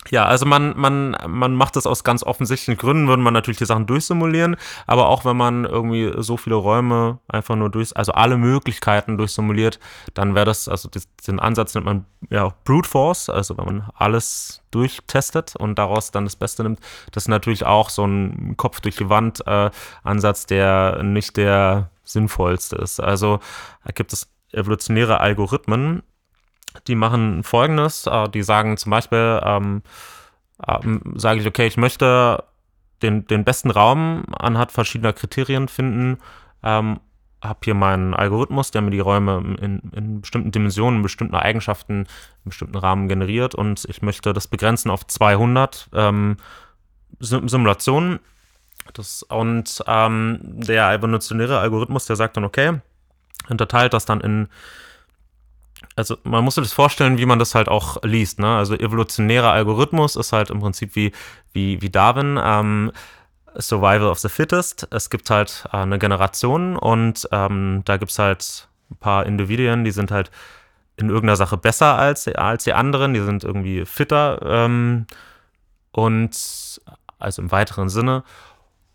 ja, 0.10 0.26
also 0.26 0.46
man, 0.46 0.78
man, 0.78 1.18
man 1.28 1.56
macht 1.56 1.76
das 1.76 1.88
aus 1.88 2.04
ganz 2.04 2.24
offensichtlichen 2.24 2.78
Gründen, 2.78 3.08
würde 3.08 3.24
man 3.24 3.34
natürlich 3.34 3.58
die 3.58 3.66
Sachen 3.66 3.88
durchsimulieren, 3.88 4.58
aber 4.86 5.08
auch 5.08 5.26
wenn 5.26 5.38
man 5.38 5.66
irgendwie 5.66 6.12
so 6.18 6.38
viele 6.38 6.56
Räume 6.56 7.20
einfach 7.28 7.56
nur 7.56 7.70
durch, 7.70 7.96
also 7.96 8.12
alle 8.12 8.38
Möglichkeiten 8.38 9.18
durchsimuliert, 9.18 9.80
dann 10.14 10.36
wäre 10.36 10.46
das, 10.46 10.68
also 10.68 10.90
den 11.28 11.40
Ansatz 11.40 11.74
nennt 11.74 11.86
man 11.86 12.06
ja 12.30 12.44
auch 12.44 12.54
Brute 12.66 12.90
Force, 12.90 13.30
also 13.30 13.58
wenn 13.58 13.66
man 13.66 13.90
alles 13.96 14.62
durchtestet 14.72 15.56
und 15.56 15.80
daraus 15.80 16.12
dann 16.12 16.26
das 16.26 16.36
Beste 16.36 16.64
nimmt, 16.64 16.80
das 17.12 17.24
ist 17.24 17.30
natürlich 17.30 17.66
auch 17.66 17.90
so 17.90 18.06
ein 18.06 18.56
Kopf 18.58 18.82
durch 18.82 18.98
die 18.98 19.10
Wand 19.10 19.46
äh, 19.48 19.70
Ansatz, 20.04 20.46
der 20.46 21.02
nicht 21.04 21.38
der 21.38 21.90
sinnvollste 22.04 22.76
ist. 22.76 23.00
Also 23.00 23.40
gibt 23.96 24.14
es 24.14 24.30
evolutionäre 24.52 25.20
Algorithmen, 25.20 26.04
die 26.88 26.96
machen 26.96 27.44
folgendes, 27.44 28.08
äh, 28.08 28.30
die 28.30 28.44
sagen 28.44 28.78
zum 28.78 28.90
Beispiel, 28.90 29.40
ähm, 29.44 29.82
äh, 30.66 30.80
sage 31.16 31.42
ich, 31.42 31.48
okay, 31.48 31.68
ich 31.68 31.78
möchte 31.78 32.44
den, 33.02 33.28
den 33.28 33.44
besten 33.44 33.72
Raum 33.72 34.24
anhand 34.38 34.72
verschiedener 34.72 35.14
Kriterien 35.14 35.68
finden, 35.68 36.18
ähm, 36.64 37.00
habe 37.42 37.60
hier 37.64 37.74
meinen 37.74 38.14
Algorithmus, 38.14 38.72
der 38.72 38.82
mir 38.82 38.92
die 38.92 39.02
Räume 39.02 39.58
in, 39.60 39.80
in, 39.92 40.22
bestimmten 40.22 40.52
Dimensionen, 40.52 41.00
in 41.00 41.04
bestimmten 41.04 41.36
Eigenschaften, 41.36 42.00
in 42.04 42.46
bestimmten 42.46 42.78
Rahmen 42.78 43.10
generiert 43.10 43.54
und 43.54 43.86
ich 43.90 44.02
möchte 44.02 44.32
das 44.32 44.48
begrenzen 44.48 44.90
auf 44.90 45.06
200 45.06 45.90
ähm, 45.94 46.38
Simulationen. 47.20 48.20
Das, 48.94 49.24
und 49.24 49.84
ähm, 49.88 50.40
der 50.42 50.92
evolutionäre 50.94 51.60
Algorithmus, 51.60 52.06
der 52.06 52.16
sagt 52.16 52.38
dann, 52.38 52.44
okay, 52.44 52.80
unterteilt 53.50 53.94
das 53.94 54.06
dann 54.06 54.22
in 54.22 54.48
also 55.96 56.18
man 56.24 56.44
muss 56.44 56.56
sich 56.56 56.64
das 56.64 56.74
vorstellen, 56.74 57.18
wie 57.18 57.26
man 57.26 57.40
das 57.40 57.56
halt 57.56 57.70
auch 57.70 58.02
liest. 58.04 58.40
Ne? 58.40 58.58
Also 58.58 58.76
evolutionärer 58.76 59.52
Algorithmus 59.52 60.16
ist 60.16 60.34
halt 60.34 60.50
im 60.50 60.60
Prinzip 60.60 60.96
wie, 60.96 61.12
wie, 61.52 61.82
wie 61.82 61.90
Darwin. 61.90 62.40
Ähm, 62.42 62.92
Survival 63.56 64.08
of 64.08 64.20
the 64.20 64.30
Fittest. 64.30 64.88
Es 64.92 65.10
gibt 65.10 65.30
halt 65.30 65.66
äh, 65.72 65.78
eine 65.78 66.00
Generation 66.00 66.76
und 66.76 67.28
ähm, 67.32 67.82
da 67.86 67.98
gibt 67.98 68.12
es 68.12 68.20
halt 68.20 68.68
ein 68.90 68.98
paar 68.98 69.26
Individuen, 69.26 69.84
die 69.84 69.92
sind 69.92 70.12
halt 70.12 70.32
in 70.96 71.10
irgendeiner 71.10 71.36
Sache 71.36 71.58
besser 71.58 71.98
als, 71.98 72.28
als 72.28 72.64
die 72.64 72.74
anderen, 72.74 73.14
die 73.14 73.22
sind 73.22 73.44
irgendwie 73.44 73.86
fitter 73.86 74.40
ähm, 74.44 75.08
und 75.92 76.82
also 77.20 77.42
im 77.42 77.52
weiteren 77.52 77.90
Sinne 77.90 78.24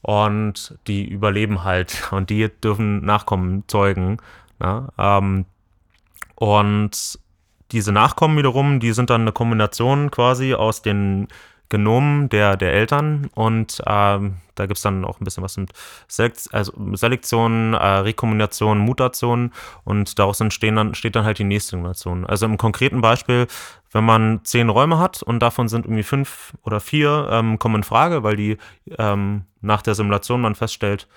und 0.02 0.78
die 0.86 1.08
überleben 1.08 1.64
halt 1.64 2.08
und 2.12 2.30
die 2.30 2.48
dürfen 2.48 3.04
Nachkommen 3.04 3.64
zeugen. 3.68 4.18
Na? 4.58 4.88
Ähm, 4.98 5.46
und 6.38 7.18
diese 7.72 7.92
Nachkommen 7.92 8.38
wiederum, 8.38 8.80
die 8.80 8.92
sind 8.92 9.10
dann 9.10 9.22
eine 9.22 9.32
Kombination 9.32 10.10
quasi 10.10 10.54
aus 10.54 10.82
den 10.82 11.28
Genomen 11.68 12.28
der, 12.28 12.56
der 12.56 12.72
Eltern. 12.72 13.28
Und 13.34 13.82
ähm, 13.86 14.36
da 14.54 14.66
gibt 14.66 14.78
es 14.78 14.82
dann 14.82 15.04
auch 15.04 15.20
ein 15.20 15.24
bisschen 15.24 15.42
was 15.42 15.56
mit 15.56 15.72
Selekt 16.06 16.48
also 16.52 16.72
Selektion, 16.94 17.74
äh, 17.74 17.86
Rekombination, 17.86 18.78
Mutation. 18.78 19.52
Und 19.84 20.18
daraus 20.18 20.40
entstehen 20.40 20.76
dann, 20.76 20.94
steht 20.94 21.16
dann 21.16 21.24
halt 21.24 21.38
die 21.38 21.44
nächste 21.44 21.76
Generation. 21.76 22.24
Also 22.24 22.46
im 22.46 22.56
konkreten 22.56 23.00
Beispiel, 23.00 23.48
wenn 23.90 24.04
man 24.04 24.44
zehn 24.44 24.68
Räume 24.68 24.98
hat 24.98 25.22
und 25.22 25.40
davon 25.40 25.68
sind 25.68 25.86
irgendwie 25.86 26.04
fünf 26.04 26.54
oder 26.62 26.80
vier 26.80 27.28
ähm, 27.30 27.58
kommen 27.58 27.76
in 27.76 27.82
Frage, 27.82 28.22
weil 28.22 28.36
die 28.36 28.56
ähm, 28.96 29.42
nach 29.60 29.82
der 29.82 29.94
Simulation 29.94 30.40
man 30.40 30.54
feststellt, 30.54 31.08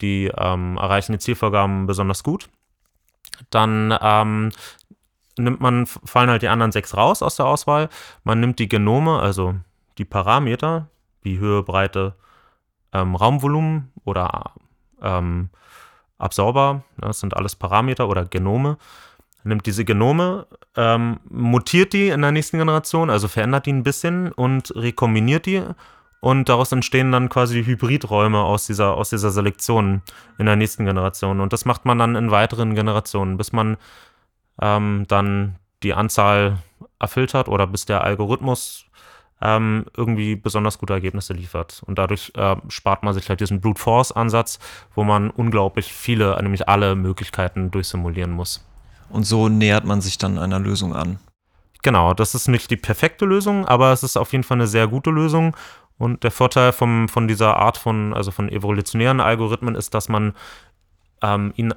die 0.00 0.32
ähm, 0.36 0.78
erreichen 0.78 1.12
die 1.12 1.18
Zielvorgaben 1.18 1.86
besonders 1.86 2.22
gut, 2.22 2.48
dann 3.50 3.96
ähm, 4.00 4.50
nimmt 5.38 5.60
man, 5.60 5.86
fallen 5.86 6.30
halt 6.30 6.42
die 6.42 6.48
anderen 6.48 6.72
sechs 6.72 6.96
raus 6.96 7.22
aus 7.22 7.36
der 7.36 7.46
Auswahl. 7.46 7.88
Man 8.24 8.40
nimmt 8.40 8.58
die 8.58 8.68
Genome, 8.68 9.20
also 9.20 9.54
die 9.98 10.04
Parameter, 10.04 10.88
wie 11.22 11.38
Höhe, 11.38 11.62
Breite, 11.62 12.14
ähm, 12.92 13.14
Raumvolumen 13.14 13.92
oder 14.04 14.52
ähm, 15.00 15.50
Absorber, 16.18 16.84
ne, 16.96 17.08
das 17.08 17.20
sind 17.20 17.36
alles 17.36 17.56
Parameter 17.56 18.08
oder 18.08 18.24
Genome, 18.24 18.78
nimmt 19.44 19.66
diese 19.66 19.84
Genome, 19.84 20.46
ähm, 20.76 21.18
mutiert 21.28 21.92
die 21.92 22.08
in 22.08 22.22
der 22.22 22.32
nächsten 22.32 22.58
Generation, 22.58 23.10
also 23.10 23.28
verändert 23.28 23.66
die 23.66 23.72
ein 23.72 23.82
bisschen 23.82 24.30
und 24.32 24.72
rekombiniert 24.76 25.46
die 25.46 25.62
und 26.22 26.48
daraus 26.48 26.70
entstehen 26.70 27.10
dann 27.10 27.28
quasi 27.28 27.64
Hybridräume 27.64 28.38
aus 28.38 28.68
dieser, 28.68 28.94
aus 28.94 29.10
dieser 29.10 29.32
Selektion 29.32 30.02
in 30.38 30.46
der 30.46 30.54
nächsten 30.54 30.84
Generation. 30.84 31.40
Und 31.40 31.52
das 31.52 31.64
macht 31.64 31.84
man 31.84 31.98
dann 31.98 32.14
in 32.14 32.30
weiteren 32.30 32.76
Generationen, 32.76 33.36
bis 33.36 33.50
man 33.50 33.76
ähm, 34.60 35.04
dann 35.08 35.56
die 35.82 35.94
Anzahl 35.94 36.58
erfüllt 37.00 37.34
hat 37.34 37.48
oder 37.48 37.66
bis 37.66 37.86
der 37.86 38.04
Algorithmus 38.04 38.84
ähm, 39.40 39.86
irgendwie 39.96 40.36
besonders 40.36 40.78
gute 40.78 40.92
Ergebnisse 40.92 41.32
liefert. 41.32 41.82
Und 41.86 41.98
dadurch 41.98 42.30
äh, 42.36 42.54
spart 42.68 43.02
man 43.02 43.14
sich 43.14 43.28
halt 43.28 43.40
diesen 43.40 43.60
Brute 43.60 43.80
Force 43.80 44.12
Ansatz, 44.12 44.60
wo 44.94 45.02
man 45.02 45.28
unglaublich 45.28 45.92
viele, 45.92 46.40
nämlich 46.40 46.68
alle 46.68 46.94
Möglichkeiten 46.94 47.72
durchsimulieren 47.72 48.30
muss. 48.30 48.64
Und 49.10 49.24
so 49.24 49.48
nähert 49.48 49.84
man 49.84 50.00
sich 50.00 50.18
dann 50.18 50.38
einer 50.38 50.60
Lösung 50.60 50.94
an. 50.94 51.18
Genau, 51.82 52.14
das 52.14 52.36
ist 52.36 52.46
nicht 52.46 52.70
die 52.70 52.76
perfekte 52.76 53.24
Lösung, 53.24 53.66
aber 53.66 53.92
es 53.92 54.04
ist 54.04 54.16
auf 54.16 54.30
jeden 54.30 54.44
Fall 54.44 54.56
eine 54.58 54.68
sehr 54.68 54.86
gute 54.86 55.10
Lösung. 55.10 55.56
Und 56.02 56.24
der 56.24 56.32
Vorteil 56.32 56.72
vom, 56.72 57.08
von 57.08 57.28
dieser 57.28 57.58
Art 57.58 57.78
von, 57.78 58.12
also 58.12 58.32
von 58.32 58.48
evolutionären 58.48 59.20
Algorithmen 59.20 59.76
ist, 59.76 59.94
dass 59.94 60.08
man 60.08 60.32
ähm, 61.22 61.52
ihnen 61.54 61.72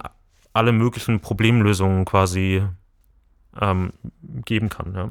alle 0.51 0.71
möglichen 0.71 1.19
Problemlösungen 1.19 2.05
quasi 2.05 2.63
ähm, 3.61 3.93
geben 4.43 4.69
kann. 4.69 4.95
Ja. 4.95 5.09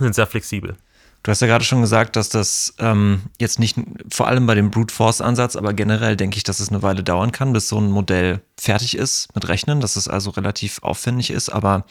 Sind 0.00 0.16
sehr 0.16 0.26
flexibel. 0.26 0.76
Du 1.22 1.30
hast 1.30 1.42
ja 1.42 1.46
gerade 1.46 1.64
schon 1.64 1.80
gesagt, 1.80 2.16
dass 2.16 2.28
das 2.28 2.74
ähm, 2.80 3.22
jetzt 3.40 3.60
nicht 3.60 3.78
vor 4.10 4.26
allem 4.26 4.46
bei 4.46 4.56
dem 4.56 4.72
Brute 4.72 4.92
Force 4.92 5.20
Ansatz, 5.20 5.54
aber 5.54 5.72
generell 5.72 6.16
denke 6.16 6.36
ich, 6.36 6.42
dass 6.42 6.58
es 6.58 6.70
eine 6.70 6.82
Weile 6.82 7.04
dauern 7.04 7.30
kann, 7.30 7.52
bis 7.52 7.68
so 7.68 7.78
ein 7.78 7.88
Modell 7.88 8.40
fertig 8.58 8.96
ist 8.96 9.32
mit 9.36 9.46
Rechnen, 9.46 9.80
dass 9.80 9.94
es 9.94 10.08
also 10.08 10.30
relativ 10.30 10.80
aufwendig 10.82 11.30
ist. 11.30 11.50
Aber 11.50 11.86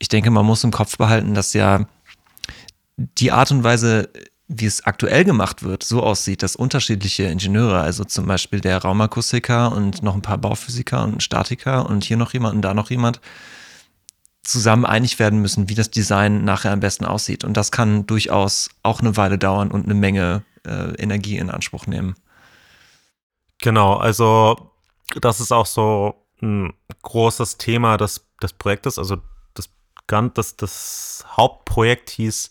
ich 0.00 0.08
denke, 0.08 0.32
man 0.32 0.44
muss 0.44 0.64
im 0.64 0.72
Kopf 0.72 0.98
behalten, 0.98 1.34
dass 1.34 1.52
ja 1.52 1.86
die 2.96 3.30
Art 3.30 3.52
und 3.52 3.62
Weise, 3.62 4.10
wie 4.46 4.66
es 4.66 4.84
aktuell 4.84 5.24
gemacht 5.24 5.62
wird, 5.62 5.82
so 5.82 6.02
aussieht, 6.02 6.42
dass 6.42 6.56
unterschiedliche 6.56 7.24
Ingenieure, 7.24 7.80
also 7.80 8.04
zum 8.04 8.26
Beispiel 8.26 8.60
der 8.60 8.78
Raumakustiker 8.78 9.72
und 9.72 10.02
noch 10.02 10.14
ein 10.14 10.22
paar 10.22 10.38
Bauphysiker 10.38 11.02
und 11.04 11.22
Statiker 11.22 11.88
und 11.88 12.04
hier 12.04 12.18
noch 12.18 12.32
jemand 12.34 12.56
und 12.56 12.62
da 12.62 12.74
noch 12.74 12.90
jemand, 12.90 13.20
zusammen 14.42 14.84
einig 14.84 15.18
werden 15.18 15.40
müssen, 15.40 15.68
wie 15.70 15.74
das 15.74 15.90
Design 15.90 16.44
nachher 16.44 16.72
am 16.72 16.80
besten 16.80 17.06
aussieht. 17.06 17.44
Und 17.44 17.56
das 17.56 17.72
kann 17.72 18.06
durchaus 18.06 18.68
auch 18.82 19.00
eine 19.00 19.16
Weile 19.16 19.38
dauern 19.38 19.70
und 19.70 19.84
eine 19.84 19.94
Menge 19.94 20.44
äh, 20.66 20.94
Energie 20.96 21.38
in 21.38 21.50
Anspruch 21.50 21.86
nehmen. 21.86 22.14
Genau, 23.60 23.96
also 23.96 24.70
das 25.20 25.40
ist 25.40 25.52
auch 25.52 25.66
so 25.66 26.14
ein 26.42 26.74
großes 27.02 27.56
Thema 27.56 27.96
des, 27.96 28.26
des 28.42 28.52
Projektes. 28.52 28.98
Also 28.98 29.16
das, 29.54 29.70
das, 30.06 30.56
das 30.56 31.24
Hauptprojekt 31.36 32.10
hieß 32.10 32.50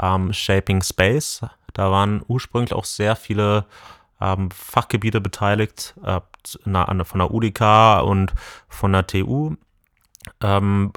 ähm, 0.00 0.32
Shaping 0.32 0.82
Space. 0.82 1.42
Da 1.72 1.90
waren 1.90 2.22
ursprünglich 2.28 2.72
auch 2.72 2.84
sehr 2.84 3.16
viele 3.16 3.66
ähm, 4.20 4.50
Fachgebiete 4.50 5.20
beteiligt, 5.20 5.94
äh, 6.04 6.20
von 7.04 7.18
der 7.18 7.32
UDK 7.32 8.02
und 8.02 8.32
von 8.68 8.92
der 8.92 9.06
TU. 9.06 9.56
Ähm, 10.40 10.92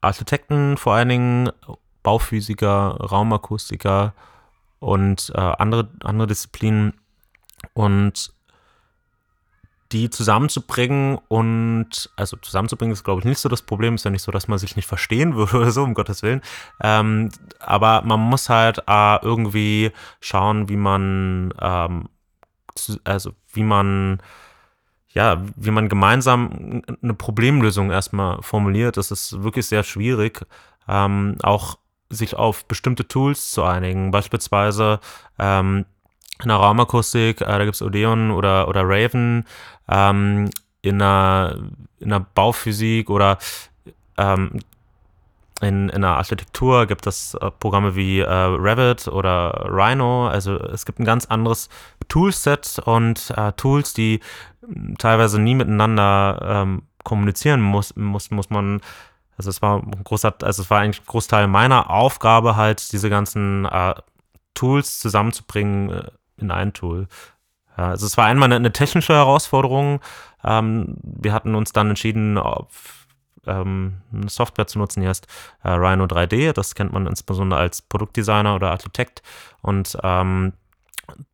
Architekten 0.00 0.76
vor 0.76 0.94
allen 0.94 1.08
Dingen, 1.08 1.50
Bauphysiker, 2.02 2.98
Raumakustiker 3.00 4.14
und 4.78 5.32
äh, 5.34 5.40
andere, 5.40 5.88
andere 6.04 6.28
Disziplinen 6.28 6.94
und 7.72 8.32
die 9.92 10.10
zusammenzubringen 10.10 11.18
und, 11.28 12.10
also 12.16 12.36
zusammenzubringen 12.36 12.92
ist, 12.92 13.04
glaube 13.04 13.20
ich, 13.20 13.24
nicht 13.24 13.38
so 13.38 13.48
das 13.48 13.62
Problem. 13.62 13.94
Ist 13.94 14.04
ja 14.04 14.10
nicht 14.10 14.22
so, 14.22 14.32
dass 14.32 14.48
man 14.48 14.58
sich 14.58 14.76
nicht 14.76 14.86
verstehen 14.86 15.34
würde 15.36 15.56
oder 15.56 15.70
so, 15.70 15.82
um 15.82 15.94
Gottes 15.94 16.22
Willen. 16.22 16.42
Ähm, 16.82 17.30
aber 17.60 18.02
man 18.02 18.20
muss 18.20 18.48
halt 18.48 18.82
äh, 18.86 19.22
irgendwie 19.22 19.92
schauen, 20.20 20.68
wie 20.68 20.76
man, 20.76 21.54
ähm, 21.60 22.08
zu, 22.74 22.98
also 23.04 23.32
wie 23.52 23.62
man 23.62 24.20
ja, 25.08 25.42
wie 25.56 25.70
man 25.70 25.88
gemeinsam 25.88 26.82
eine 27.02 27.14
Problemlösung 27.14 27.90
erstmal 27.90 28.42
formuliert, 28.42 28.98
das 28.98 29.10
ist 29.10 29.42
wirklich 29.42 29.66
sehr 29.66 29.82
schwierig. 29.82 30.44
Ähm, 30.86 31.38
auch 31.42 31.78
sich 32.10 32.36
auf 32.36 32.66
bestimmte 32.66 33.08
Tools 33.08 33.50
zu 33.50 33.62
einigen. 33.62 34.10
Beispielsweise 34.10 35.00
ähm, 35.38 35.86
in 36.42 36.48
der 36.48 36.58
Raumakustik, 36.58 37.40
äh, 37.40 37.44
da 37.44 37.64
gibt 37.64 37.74
es 37.74 37.82
Odeon 37.82 38.30
oder, 38.30 38.68
oder 38.68 38.82
Raven, 38.84 39.44
ähm, 39.88 40.50
in, 40.82 40.98
der, 40.98 41.56
in 41.98 42.10
der 42.10 42.20
Bauphysik 42.20 43.10
oder 43.10 43.38
ähm, 44.18 44.60
in, 45.62 45.88
in 45.88 46.02
der 46.02 46.10
Architektur 46.10 46.86
gibt 46.86 47.06
es 47.06 47.34
äh, 47.34 47.50
Programme 47.50 47.96
wie 47.96 48.20
äh, 48.20 48.30
Revit 48.30 49.08
oder 49.08 49.66
Rhino. 49.70 50.28
Also 50.28 50.56
es 50.56 50.84
gibt 50.84 50.98
ein 50.98 51.04
ganz 51.04 51.26
anderes 51.26 51.70
Toolset 52.08 52.78
und 52.84 53.32
äh, 53.36 53.52
Tools, 53.52 53.94
die 53.94 54.20
teilweise 54.98 55.40
nie 55.40 55.54
miteinander 55.54 56.38
ähm, 56.42 56.82
kommunizieren 57.04 57.62
muss, 57.62 57.94
muss, 57.96 58.30
muss 58.30 58.50
man, 58.50 58.80
also 59.38 59.48
es 59.48 59.62
war 59.62 59.82
ein 59.82 60.04
großer, 60.04 60.34
also 60.42 60.62
es 60.62 60.70
war 60.70 60.80
eigentlich 60.80 61.02
ein 61.02 61.06
Großteil 61.06 61.46
meiner 61.46 61.88
Aufgabe, 61.88 62.56
halt 62.56 62.92
diese 62.92 63.08
ganzen 63.08 63.64
äh, 63.64 63.94
Tools 64.54 64.98
zusammenzubringen 64.98 65.90
äh, 65.90 66.10
in 66.38 66.50
ein 66.50 66.72
Tool. 66.72 67.08
Ja, 67.76 67.88
also 67.88 68.06
es 68.06 68.16
war 68.16 68.26
einmal 68.26 68.46
eine, 68.46 68.56
eine 68.56 68.72
technische 68.72 69.14
Herausforderung. 69.14 70.00
Ähm, 70.44 70.96
wir 71.02 71.32
hatten 71.32 71.54
uns 71.54 71.72
dann 71.72 71.90
entschieden, 71.90 72.38
auf, 72.38 73.06
ähm, 73.46 73.98
eine 74.12 74.28
Software 74.28 74.66
zu 74.66 74.78
nutzen, 74.78 75.00
die 75.00 75.08
heißt 75.08 75.26
äh, 75.62 75.70
Rhino 75.70 76.04
3D. 76.04 76.52
Das 76.52 76.74
kennt 76.74 76.92
man 76.92 77.06
insbesondere 77.06 77.60
als 77.60 77.82
Produktdesigner 77.82 78.54
oder 78.54 78.70
Architekt. 78.70 79.22
Und 79.62 79.96
ähm, 80.02 80.52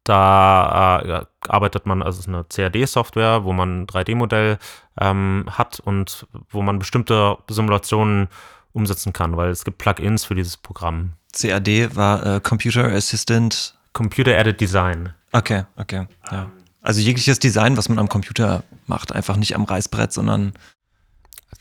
da 0.04 1.00
äh, 1.00 1.24
arbeitet 1.48 1.86
man, 1.86 2.02
also 2.02 2.18
es 2.18 2.26
ist 2.26 2.28
eine 2.28 2.44
CAD-Software, 2.44 3.44
wo 3.44 3.52
man 3.52 3.82
ein 3.82 3.86
3D-Modell 3.86 4.58
ähm, 5.00 5.46
hat 5.50 5.80
und 5.80 6.26
wo 6.50 6.62
man 6.62 6.78
bestimmte 6.78 7.38
Simulationen 7.48 8.28
umsetzen 8.72 9.12
kann, 9.12 9.36
weil 9.36 9.50
es 9.50 9.64
gibt 9.64 9.78
Plugins 9.78 10.24
für 10.24 10.34
dieses 10.34 10.56
Programm. 10.56 11.12
CAD 11.32 11.96
war 11.96 12.26
äh, 12.26 12.40
Computer 12.40 12.84
Assistant. 12.84 13.78
Computer 13.92 14.38
Added 14.38 14.60
Design. 14.60 15.14
Okay, 15.32 15.64
okay. 15.76 16.06
Ja. 16.30 16.50
Also 16.80 17.00
jegliches 17.00 17.38
Design, 17.38 17.76
was 17.76 17.88
man 17.88 17.98
am 17.98 18.08
Computer 18.08 18.64
macht, 18.86 19.12
einfach 19.12 19.36
nicht 19.36 19.54
am 19.54 19.64
Reißbrett, 19.64 20.12
sondern 20.12 20.52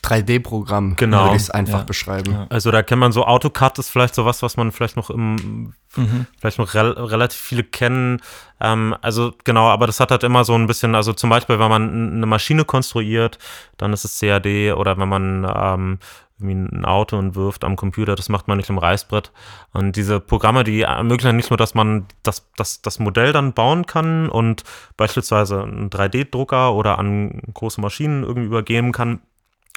3D-Programm, 0.03 0.95
genau. 0.95 1.25
würde 1.25 1.35
ich 1.35 1.43
es 1.43 1.49
einfach 1.49 1.79
ja. 1.79 1.85
beschreiben. 1.85 2.31
Ja. 2.31 2.47
Also 2.49 2.71
da 2.71 2.81
kennt 2.81 2.99
man 2.99 3.11
so 3.11 3.25
AutoCAD 3.25 3.77
ist 3.79 3.89
vielleicht 3.89 4.15
so 4.15 4.25
was, 4.25 4.41
was 4.41 4.57
man 4.57 4.71
vielleicht 4.71 4.95
noch 4.95 5.09
im, 5.09 5.73
mhm. 5.95 6.25
vielleicht 6.39 6.57
noch 6.57 6.73
re 6.73 7.11
relativ 7.11 7.39
viele 7.39 7.63
kennen. 7.63 8.21
Ähm, 8.59 8.95
also 9.01 9.33
genau, 9.43 9.67
aber 9.67 9.87
das 9.87 9.99
hat 9.99 10.11
halt 10.11 10.23
immer 10.23 10.43
so 10.43 10.55
ein 10.55 10.65
bisschen, 10.65 10.95
also 10.95 11.13
zum 11.13 11.29
Beispiel, 11.29 11.59
wenn 11.59 11.69
man 11.69 12.13
eine 12.15 12.25
Maschine 12.25 12.65
konstruiert, 12.65 13.37
dann 13.77 13.93
ist 13.93 14.05
es 14.05 14.19
CAD 14.19 14.73
oder 14.73 14.97
wenn 14.97 15.09
man 15.09 15.51
ähm, 15.55 15.99
irgendwie 16.41 16.75
ein 16.75 16.85
Auto 16.85 17.17
entwirft 17.17 17.63
am 17.63 17.75
Computer, 17.75 18.15
das 18.15 18.29
macht 18.29 18.47
man 18.47 18.57
nicht 18.57 18.69
im 18.69 18.77
Reißbrett. 18.77 19.31
Und 19.73 19.95
diese 19.95 20.19
Programme, 20.19 20.63
die 20.63 20.81
ermöglichen 20.81 21.35
nicht 21.35 21.51
nur, 21.51 21.57
dass 21.57 21.73
man 21.75 22.05
das, 22.23 22.49
das, 22.57 22.81
das 22.81 22.99
Modell 22.99 23.31
dann 23.33 23.53
bauen 23.53 23.85
kann 23.85 24.29
und 24.29 24.63
beispielsweise 24.97 25.63
einen 25.63 25.89
3D-Drucker 25.89 26.73
oder 26.73 26.99
an 26.99 27.41
große 27.53 27.79
Maschinen 27.79 28.23
irgendwie 28.23 28.47
übergeben 28.47 28.91
kann, 28.91 29.21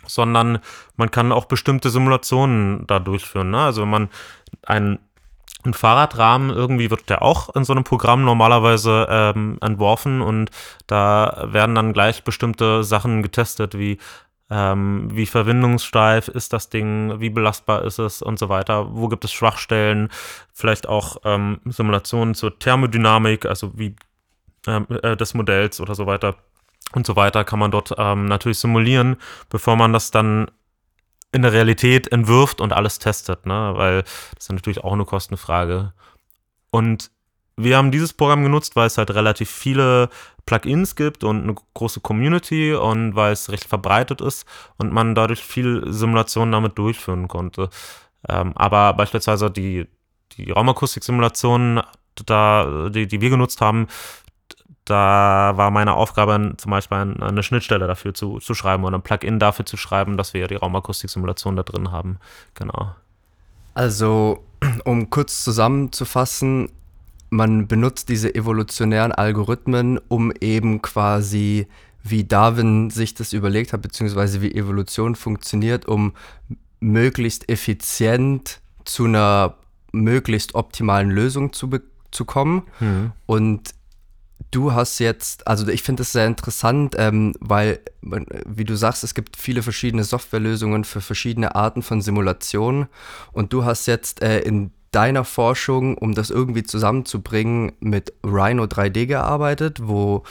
sondern 0.06 0.58
man 0.96 1.10
kann 1.10 1.32
auch 1.32 1.46
bestimmte 1.46 1.90
Simulationen 1.90 2.86
da 2.86 2.98
durchführen. 2.98 3.50
Ne? 3.50 3.60
Also 3.60 3.82
wenn 3.82 3.90
man 3.90 4.08
einen, 4.66 4.98
einen 5.64 5.74
Fahrradrahmen 5.74 6.50
irgendwie 6.50 6.90
wird 6.90 7.08
der 7.08 7.22
auch 7.22 7.54
in 7.54 7.64
so 7.64 7.72
einem 7.72 7.84
Programm 7.84 8.24
normalerweise 8.24 9.06
ähm, 9.08 9.58
entworfen 9.60 10.20
und 10.20 10.50
da 10.86 11.46
werden 11.48 11.74
dann 11.74 11.92
gleich 11.92 12.24
bestimmte 12.24 12.84
Sachen 12.84 13.22
getestet, 13.22 13.78
wie 13.78 13.98
ähm, 14.50 15.08
wie 15.10 15.26
verwindungssteif 15.26 16.28
ist 16.28 16.52
das 16.52 16.68
Ding, 16.68 17.18
wie 17.18 17.30
belastbar 17.30 17.82
ist 17.82 17.98
es 17.98 18.20
und 18.20 18.38
so 18.38 18.48
weiter, 18.50 18.94
wo 18.94 19.08
gibt 19.08 19.24
es 19.24 19.32
Schwachstellen, 19.32 20.10
vielleicht 20.52 20.86
auch 20.86 21.16
ähm, 21.24 21.60
Simulationen 21.64 22.34
zur 22.34 22.58
Thermodynamik, 22.58 23.46
also 23.46 23.72
wie 23.74 23.96
ähm, 24.66 24.86
äh, 25.02 25.16
des 25.16 25.34
Modells 25.34 25.80
oder 25.80 25.94
so 25.94 26.06
weiter 26.06 26.36
und 26.92 27.06
so 27.06 27.16
weiter 27.16 27.44
kann 27.44 27.58
man 27.58 27.70
dort 27.70 27.94
ähm, 27.98 28.26
natürlich 28.26 28.58
simulieren, 28.58 29.16
bevor 29.48 29.76
man 29.76 29.92
das 29.92 30.10
dann 30.10 30.50
in 31.32 31.42
der 31.42 31.52
Realität 31.52 32.12
entwirft 32.12 32.60
und 32.60 32.72
alles 32.72 33.00
testet, 33.00 33.44
ne? 33.46 33.72
weil 33.74 34.02
das 34.34 34.44
ist 34.44 34.52
natürlich 34.52 34.84
auch 34.84 34.92
eine 34.92 35.04
Kostenfrage. 35.04 35.92
Und 36.70 37.10
wir 37.56 37.76
haben 37.76 37.90
dieses 37.90 38.12
Programm 38.12 38.42
genutzt, 38.44 38.76
weil 38.76 38.86
es 38.86 38.98
halt 38.98 39.10
relativ 39.12 39.50
viele 39.50 40.08
Plugins 40.46 40.96
gibt 40.96 41.24
und 41.24 41.42
eine 41.42 41.54
große 41.74 42.00
Community 42.00 42.74
und 42.74 43.14
weil 43.16 43.32
es 43.32 43.50
recht 43.50 43.64
verbreitet 43.64 44.20
ist 44.20 44.46
und 44.76 44.92
man 44.92 45.14
dadurch 45.14 45.40
viel 45.42 45.82
Simulationen 45.86 46.52
damit 46.52 46.78
durchführen 46.78 47.28
konnte. 47.28 47.70
Ähm, 48.28 48.52
aber 48.56 48.94
beispielsweise 48.94 49.50
die, 49.50 49.86
die 50.36 50.50
Raumakustik-Simulationen, 50.50 51.82
die, 52.18 53.06
die 53.06 53.20
wir 53.20 53.30
genutzt 53.30 53.60
haben, 53.60 53.88
da 54.84 55.52
war 55.56 55.70
meine 55.70 55.94
Aufgabe 55.94 56.54
zum 56.56 56.70
Beispiel 56.70 57.16
eine 57.20 57.42
Schnittstelle 57.42 57.86
dafür 57.86 58.12
zu, 58.12 58.38
zu 58.38 58.54
schreiben 58.54 58.84
oder 58.84 58.98
ein 58.98 59.02
Plugin 59.02 59.38
dafür 59.38 59.64
zu 59.64 59.76
schreiben, 59.76 60.16
dass 60.16 60.34
wir 60.34 60.42
ja 60.42 60.46
die 60.46 60.56
Raumakustik-Simulation 60.56 61.56
da 61.56 61.62
drin 61.62 61.90
haben. 61.90 62.18
Genau. 62.54 62.94
Also, 63.72 64.44
um 64.84 65.08
kurz 65.08 65.42
zusammenzufassen, 65.42 66.68
man 67.30 67.66
benutzt 67.66 68.10
diese 68.10 68.34
evolutionären 68.34 69.12
Algorithmen, 69.12 69.98
um 70.08 70.32
eben 70.40 70.82
quasi, 70.82 71.66
wie 72.02 72.24
Darwin 72.24 72.90
sich 72.90 73.14
das 73.14 73.32
überlegt 73.32 73.72
hat, 73.72 73.82
beziehungsweise 73.82 74.42
wie 74.42 74.54
Evolution 74.54 75.16
funktioniert, 75.16 75.86
um 75.86 76.12
möglichst 76.80 77.48
effizient 77.48 78.60
zu 78.84 79.06
einer 79.06 79.54
möglichst 79.92 80.54
optimalen 80.54 81.10
Lösung 81.10 81.52
zu, 81.52 81.70
zu 82.10 82.24
kommen. 82.24 82.64
Mhm. 82.80 83.12
Und 83.26 83.74
du 84.50 84.72
hast 84.72 84.98
jetzt, 84.98 85.46
also 85.46 85.66
ich 85.68 85.82
finde 85.82 86.02
es 86.02 86.12
sehr 86.12 86.26
interessant, 86.26 86.94
ähm, 86.98 87.34
weil, 87.40 87.80
wie 88.02 88.64
du 88.64 88.76
sagst, 88.76 89.04
es 89.04 89.14
gibt 89.14 89.36
viele 89.36 89.62
verschiedene 89.62 90.04
Softwarelösungen 90.04 90.84
für 90.84 91.00
verschiedene 91.00 91.54
Arten 91.54 91.82
von 91.82 92.00
Simulationen. 92.00 92.86
Und 93.32 93.52
du 93.52 93.64
hast 93.64 93.86
jetzt 93.86 94.22
äh, 94.22 94.40
in 94.40 94.70
deiner 94.94 95.24
Forschung, 95.24 95.98
um 95.98 96.14
das 96.14 96.30
irgendwie 96.30 96.62
zusammenzubringen, 96.62 97.72
mit 97.80 98.12
Rhino 98.24 98.64
3D 98.64 99.06
gearbeitet, 99.06 99.80
wo 99.82 100.22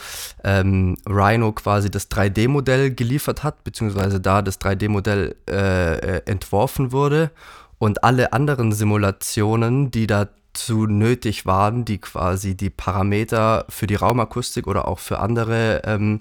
ähm, 0.42 0.96
Rhino 1.06 1.52
quasi 1.52 1.90
das 1.90 2.10
3D-Modell 2.10 2.94
geliefert 2.94 3.42
hat, 3.42 3.62
beziehungsweise 3.62 4.20
da 4.20 4.40
das 4.40 4.60
3D-Modell 4.60 5.36
äh, 5.50 5.96
äh, 5.96 6.22
entworfen 6.24 6.92
wurde 6.92 7.30
und 7.78 8.04
alle 8.04 8.32
anderen 8.32 8.72
Simulationen, 8.72 9.90
die 9.90 10.06
dazu 10.54 10.86
nötig 10.86 11.46
waren, 11.46 11.84
die 11.84 11.98
quasi 11.98 12.56
die 12.56 12.70
Parameter 12.70 13.66
für 13.68 13.86
die 13.86 13.96
Raumakustik 13.96 14.66
oder 14.66 14.86
auch 14.86 15.00
für 15.00 15.18
andere 15.18 15.82
ähm, 15.84 16.20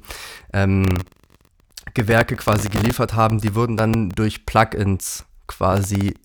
ähm, 0.51 0.85
Gewerke 1.93 2.35
quasi 2.35 2.69
geliefert 2.69 3.13
haben, 3.13 3.39
die 3.39 3.53
wurden 3.53 3.77
dann 3.77 4.09
durch 4.09 4.45
Plugins 4.45 5.25
quasi 5.47 6.15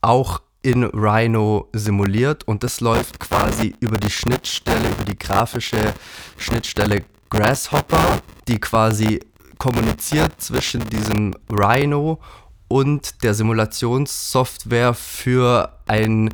auch 0.00 0.40
in 0.62 0.84
Rhino 0.84 1.68
simuliert 1.72 2.46
und 2.46 2.62
das 2.62 2.80
läuft 2.80 3.18
quasi 3.18 3.74
über 3.80 3.98
die 3.98 4.10
Schnittstelle, 4.10 4.88
über 4.88 5.04
die 5.04 5.18
grafische 5.18 5.94
Schnittstelle 6.36 7.02
Grasshopper, 7.30 8.20
die 8.46 8.60
quasi 8.60 9.20
kommuniziert 9.58 10.40
zwischen 10.40 10.88
diesem 10.88 11.34
Rhino 11.50 12.20
und 12.68 13.24
der 13.24 13.34
Simulationssoftware 13.34 14.94
für 14.94 15.76
einen 15.88 16.30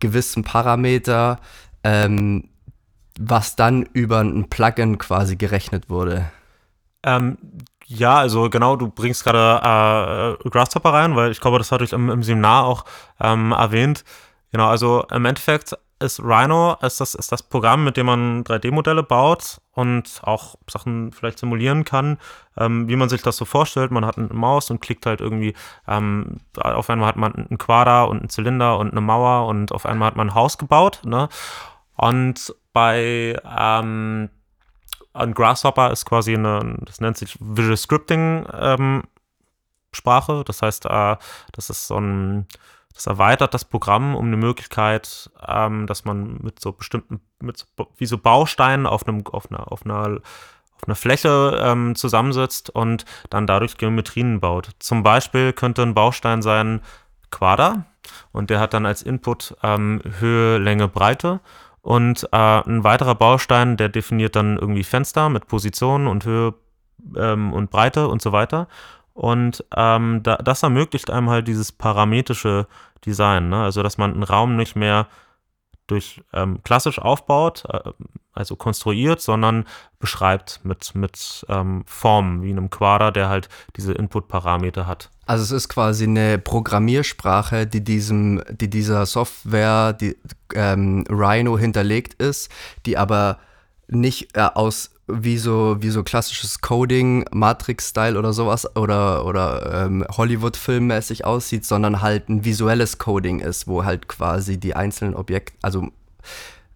gewissen 0.00 0.44
Parameter, 0.44 1.38
ähm, 1.84 2.48
was 3.18 3.56
dann 3.56 3.82
über 3.92 4.20
ein 4.20 4.48
Plugin 4.48 4.98
quasi 4.98 5.36
gerechnet 5.36 5.88
wurde. 5.88 6.30
Ähm, 7.02 7.38
ja, 7.86 8.18
also 8.18 8.50
genau, 8.50 8.76
du 8.76 8.88
bringst 8.88 9.24
gerade 9.24 10.36
äh, 10.44 10.48
Grasshopper 10.48 10.92
rein, 10.92 11.14
weil 11.14 11.30
ich 11.30 11.40
glaube, 11.40 11.58
das 11.58 11.70
hatte 11.70 11.84
ich 11.84 11.92
im, 11.92 12.10
im 12.10 12.22
Seminar 12.22 12.64
auch 12.64 12.84
ähm, 13.20 13.52
erwähnt. 13.52 14.04
Genau, 14.50 14.68
also 14.68 15.04
im 15.10 15.24
Endeffekt 15.24 15.76
ist 15.98 16.20
Rhino 16.20 16.76
ist 16.82 17.00
das, 17.00 17.14
ist 17.14 17.32
das 17.32 17.42
Programm, 17.42 17.84
mit 17.84 17.96
dem 17.96 18.06
man 18.06 18.44
3D-Modelle 18.44 19.02
baut 19.02 19.60
und 19.72 20.20
auch 20.22 20.56
Sachen 20.68 21.12
vielleicht 21.12 21.38
simulieren 21.38 21.84
kann, 21.84 22.18
ähm, 22.56 22.88
wie 22.88 22.96
man 22.96 23.08
sich 23.08 23.22
das 23.22 23.36
so 23.36 23.44
vorstellt. 23.44 23.90
Man 23.90 24.04
hat 24.04 24.18
eine 24.18 24.28
Maus 24.28 24.70
und 24.70 24.80
klickt 24.80 25.06
halt 25.06 25.20
irgendwie, 25.20 25.54
ähm, 25.88 26.40
auf 26.58 26.90
einmal 26.90 27.08
hat 27.08 27.16
man 27.16 27.34
einen 27.34 27.58
Quader 27.58 28.08
und 28.08 28.18
einen 28.18 28.28
Zylinder 28.28 28.78
und 28.78 28.90
eine 28.90 29.00
Mauer 29.00 29.46
und 29.46 29.72
auf 29.72 29.86
einmal 29.86 30.08
hat 30.08 30.16
man 30.16 30.28
ein 30.28 30.34
Haus 30.34 30.58
gebaut. 30.58 31.00
Ne? 31.04 31.28
Und 31.96 32.54
bei 32.72 33.40
ähm, 33.58 34.28
ein 35.14 35.34
Grasshopper 35.34 35.90
ist 35.92 36.04
quasi 36.04 36.34
eine, 36.34 36.76
das 36.82 37.00
nennt 37.00 37.16
sich 37.16 37.38
Visual 37.40 37.76
Scripting 37.76 38.46
ähm, 38.52 39.02
Sprache. 39.92 40.42
Das 40.44 40.60
heißt, 40.60 40.84
äh, 40.86 41.16
das 41.52 41.70
ist 41.70 41.86
so 41.86 41.96
ein, 41.98 42.46
das 42.96 43.06
erweitert 43.06 43.52
das 43.52 43.66
Programm 43.66 44.16
um 44.16 44.26
eine 44.26 44.38
Möglichkeit, 44.38 45.30
ähm, 45.46 45.86
dass 45.86 46.06
man 46.06 46.38
mit 46.42 46.60
so 46.60 46.72
bestimmten, 46.72 47.20
mit 47.40 47.58
so, 47.58 47.66
wie 47.98 48.06
so 48.06 48.16
Bausteinen 48.16 48.86
auf 48.86 49.06
einem, 49.06 49.22
auf 49.26 49.50
einer, 49.50 49.70
auf 49.70 49.84
einer 49.84 50.20
auf 50.76 50.86
einer 50.86 50.94
Fläche 50.94 51.58
ähm, 51.62 51.94
zusammensetzt 51.94 52.68
und 52.68 53.06
dann 53.30 53.46
dadurch 53.46 53.78
Geometrien 53.78 54.40
baut. 54.40 54.72
Zum 54.78 55.02
Beispiel 55.02 55.54
könnte 55.54 55.82
ein 55.82 55.94
Baustein 55.94 56.42
sein 56.42 56.82
Quader 57.30 57.86
und 58.32 58.50
der 58.50 58.60
hat 58.60 58.74
dann 58.74 58.84
als 58.84 59.00
Input 59.00 59.56
ähm, 59.62 60.02
Höhe, 60.18 60.58
Länge, 60.58 60.88
Breite 60.88 61.40
und 61.80 62.28
äh, 62.30 62.36
ein 62.36 62.84
weiterer 62.84 63.14
Baustein, 63.14 63.78
der 63.78 63.88
definiert 63.88 64.36
dann 64.36 64.58
irgendwie 64.58 64.84
Fenster 64.84 65.30
mit 65.30 65.46
Position 65.46 66.06
und 66.06 66.26
Höhe 66.26 66.52
ähm, 67.16 67.52
und 67.52 67.70
Breite 67.70 68.08
und 68.08 68.20
so 68.20 68.32
weiter. 68.32 68.68
Und 69.16 69.64
ähm, 69.74 70.22
da, 70.22 70.36
das 70.36 70.62
ermöglicht 70.62 71.10
einem 71.10 71.30
halt 71.30 71.48
dieses 71.48 71.72
parametrische 71.72 72.66
Design, 73.06 73.48
ne? 73.48 73.62
also 73.62 73.82
dass 73.82 73.96
man 73.96 74.12
einen 74.12 74.22
Raum 74.22 74.56
nicht 74.56 74.76
mehr 74.76 75.06
durch 75.86 76.22
ähm, 76.34 76.62
klassisch 76.64 76.98
aufbaut, 76.98 77.64
äh, 77.72 77.92
also 78.34 78.56
konstruiert, 78.56 79.22
sondern 79.22 79.64
beschreibt 79.98 80.60
mit, 80.64 80.94
mit 80.94 81.46
ähm, 81.48 81.84
Formen, 81.86 82.42
wie 82.42 82.50
einem 82.50 82.68
Quader, 82.68 83.10
der 83.10 83.30
halt 83.30 83.48
diese 83.76 83.94
Input-Parameter 83.94 84.86
hat. 84.86 85.10
Also 85.24 85.44
es 85.44 85.50
ist 85.50 85.70
quasi 85.70 86.04
eine 86.04 86.38
Programmiersprache, 86.38 87.66
die 87.66 87.82
diesem, 87.82 88.42
die 88.50 88.68
dieser 88.68 89.06
Software, 89.06 89.94
die 89.94 90.14
ähm, 90.54 91.04
Rhino 91.08 91.56
hinterlegt 91.56 92.20
ist, 92.22 92.50
die 92.84 92.98
aber 92.98 93.38
nicht 93.88 94.36
äh, 94.36 94.42
aus 94.52 94.90
wie 95.08 95.38
so, 95.38 95.76
wie 95.80 95.90
so 95.90 96.02
klassisches 96.02 96.60
Coding, 96.60 97.24
Matrix-Style 97.30 98.18
oder 98.18 98.32
sowas 98.32 98.76
oder, 98.76 99.24
oder 99.24 99.84
ähm, 99.84 100.04
Hollywood-Filmmäßig 100.10 101.24
aussieht, 101.24 101.64
sondern 101.64 102.02
halt 102.02 102.28
ein 102.28 102.44
visuelles 102.44 102.98
Coding 102.98 103.40
ist, 103.40 103.68
wo 103.68 103.84
halt 103.84 104.08
quasi 104.08 104.58
die 104.58 104.74
einzelnen 104.74 105.14
Objekte, 105.14 105.54
also 105.62 105.88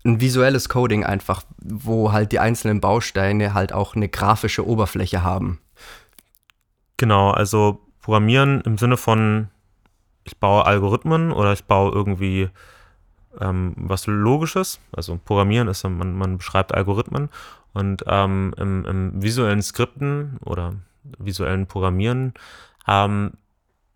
ein 0.04 0.20
visuelles 0.20 0.68
Coding 0.68 1.04
einfach, 1.04 1.42
wo 1.60 2.12
halt 2.12 2.30
die 2.32 2.38
einzelnen 2.38 2.80
Bausteine 2.80 3.52
halt 3.52 3.72
auch 3.72 3.96
eine 3.96 4.08
grafische 4.08 4.66
Oberfläche 4.66 5.22
haben. 5.22 5.58
Genau, 6.96 7.30
also 7.32 7.80
Programmieren 8.00 8.60
im 8.62 8.78
Sinne 8.78 8.96
von, 8.96 9.48
ich 10.24 10.38
baue 10.38 10.66
Algorithmen 10.66 11.32
oder 11.32 11.52
ich 11.52 11.64
baue 11.64 11.92
irgendwie 11.92 12.48
ähm, 13.40 13.74
was 13.76 14.06
Logisches. 14.06 14.80
Also 14.92 15.18
Programmieren 15.22 15.68
ist, 15.68 15.82
man, 15.84 16.16
man 16.16 16.38
beschreibt 16.38 16.72
Algorithmen 16.72 17.28
und 17.72 18.04
ähm, 18.06 18.54
im, 18.56 18.84
im, 18.84 19.22
visuellen 19.22 19.62
Skripten 19.62 20.38
oder 20.44 20.74
visuellen 21.18 21.66
Programmieren, 21.66 22.34
ähm, 22.86 23.32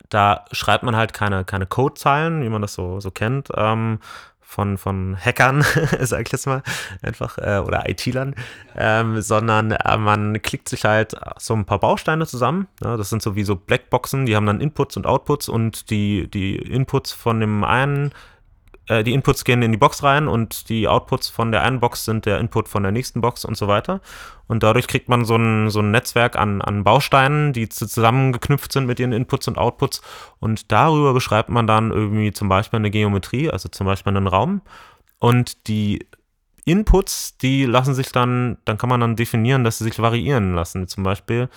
da 0.09 0.45
schreibt 0.53 0.85
man 0.85 0.97
halt 0.97 1.13
keine, 1.13 1.45
keine 1.45 1.67
Codezeilen, 1.67 2.43
wie 2.43 2.49
man 2.49 2.63
das 2.63 2.75
so, 2.75 3.01
so 3.01 3.11
kennt, 3.11 3.49
ähm, 3.57 3.99
von, 4.41 4.79
von 4.79 5.17
Hackern, 5.17 5.65
sag 6.01 6.27
ich 6.27 6.33
jetzt 6.33 6.47
mal, 6.47 6.63
einfach, 7.03 7.39
äh, 7.39 7.59
oder 7.59 7.89
IT-Lern, 7.89 8.37
ähm, 8.77 9.21
sondern 9.21 9.73
äh, 9.73 9.97
man 9.97 10.41
klickt 10.43 10.69
sich 10.69 10.85
halt 10.85 11.17
so 11.39 11.55
ein 11.55 11.65
paar 11.65 11.81
Bausteine 11.81 12.27
zusammen. 12.27 12.69
Ja, 12.83 12.97
das 12.97 13.11
sind 13.11 13.23
so 13.23 13.35
wie 13.35 13.43
so 13.43 13.57
Blackboxen, 13.57 14.27
die 14.27 14.37
haben 14.37 14.47
dann 14.47 14.61
Inputs 14.61 14.97
und 14.97 15.07
Outputs 15.07 15.49
und 15.49 15.91
die, 15.91 16.31
die 16.31 16.57
Inputs 16.57 17.13
von 17.13 17.41
dem 17.41 17.65
einen 17.65 18.13
die 18.89 19.15
Inputs 19.15 19.45
gehen 19.45 19.63
in 19.63 19.73
die 19.73 19.79
Box 19.79 20.03
rein 20.03 20.29
und 20.29 20.69
die 20.69 20.89
Outputs 20.89 21.29
von 21.29 21.53
der 21.53 21.63
einen 21.63 21.81
Box 21.81 22.05
sind 22.05 22.27
der 22.27 22.39
Input 22.39 22.69
von 22.69 22.83
der 22.83 22.93
nächsten 22.93 23.21
Box 23.21 23.45
und 23.45 23.57
so 23.57 23.67
weiter. 23.67 24.01
Und 24.47 24.63
dadurch 24.63 24.87
kriegt 24.87 25.09
man 25.09 25.25
so 25.25 25.37
ein, 25.37 25.71
so 25.71 25.81
ein 25.81 25.91
Netzwerk 25.91 26.37
an, 26.37 26.61
an 26.61 26.85
Bausteinen, 26.85 27.55
die 27.55 27.69
zusammengeknüpft 27.69 28.73
sind 28.73 28.87
mit 28.87 29.01
ihren 29.01 29.13
Inputs 29.13 29.49
und 29.49 29.57
Outputs. 29.57 30.03
Und 30.39 30.71
darüber 30.71 31.15
beschreibt 31.15 31.49
man 31.49 31.67
dann 31.67 31.93
irgendwie 31.93 32.33
zum 32.33 32.49
Beispiel 32.49 32.79
eine 32.79 32.91
Geometrie, 32.91 33.51
also 33.51 33.71
zum 33.71 33.87
Beispiel 33.87 34.15
einen 34.15 34.27
Raum. 34.27 34.61
Und 35.19 35.67
die 35.69 36.07
Inputs, 36.67 37.39
die 37.39 37.65
lassen 37.65 37.95
sich 37.95 38.13
dann, 38.13 38.59
dann 38.67 38.77
kann 38.77 38.91
man 38.91 39.01
dann 39.01 39.17
definieren, 39.17 39.65
dass 39.65 39.79
sie 39.79 39.85
sich 39.85 39.99
variieren 39.99 40.55
lassen. 40.55 40.89
Zum 40.89 41.05
Beispiel, 41.05 41.49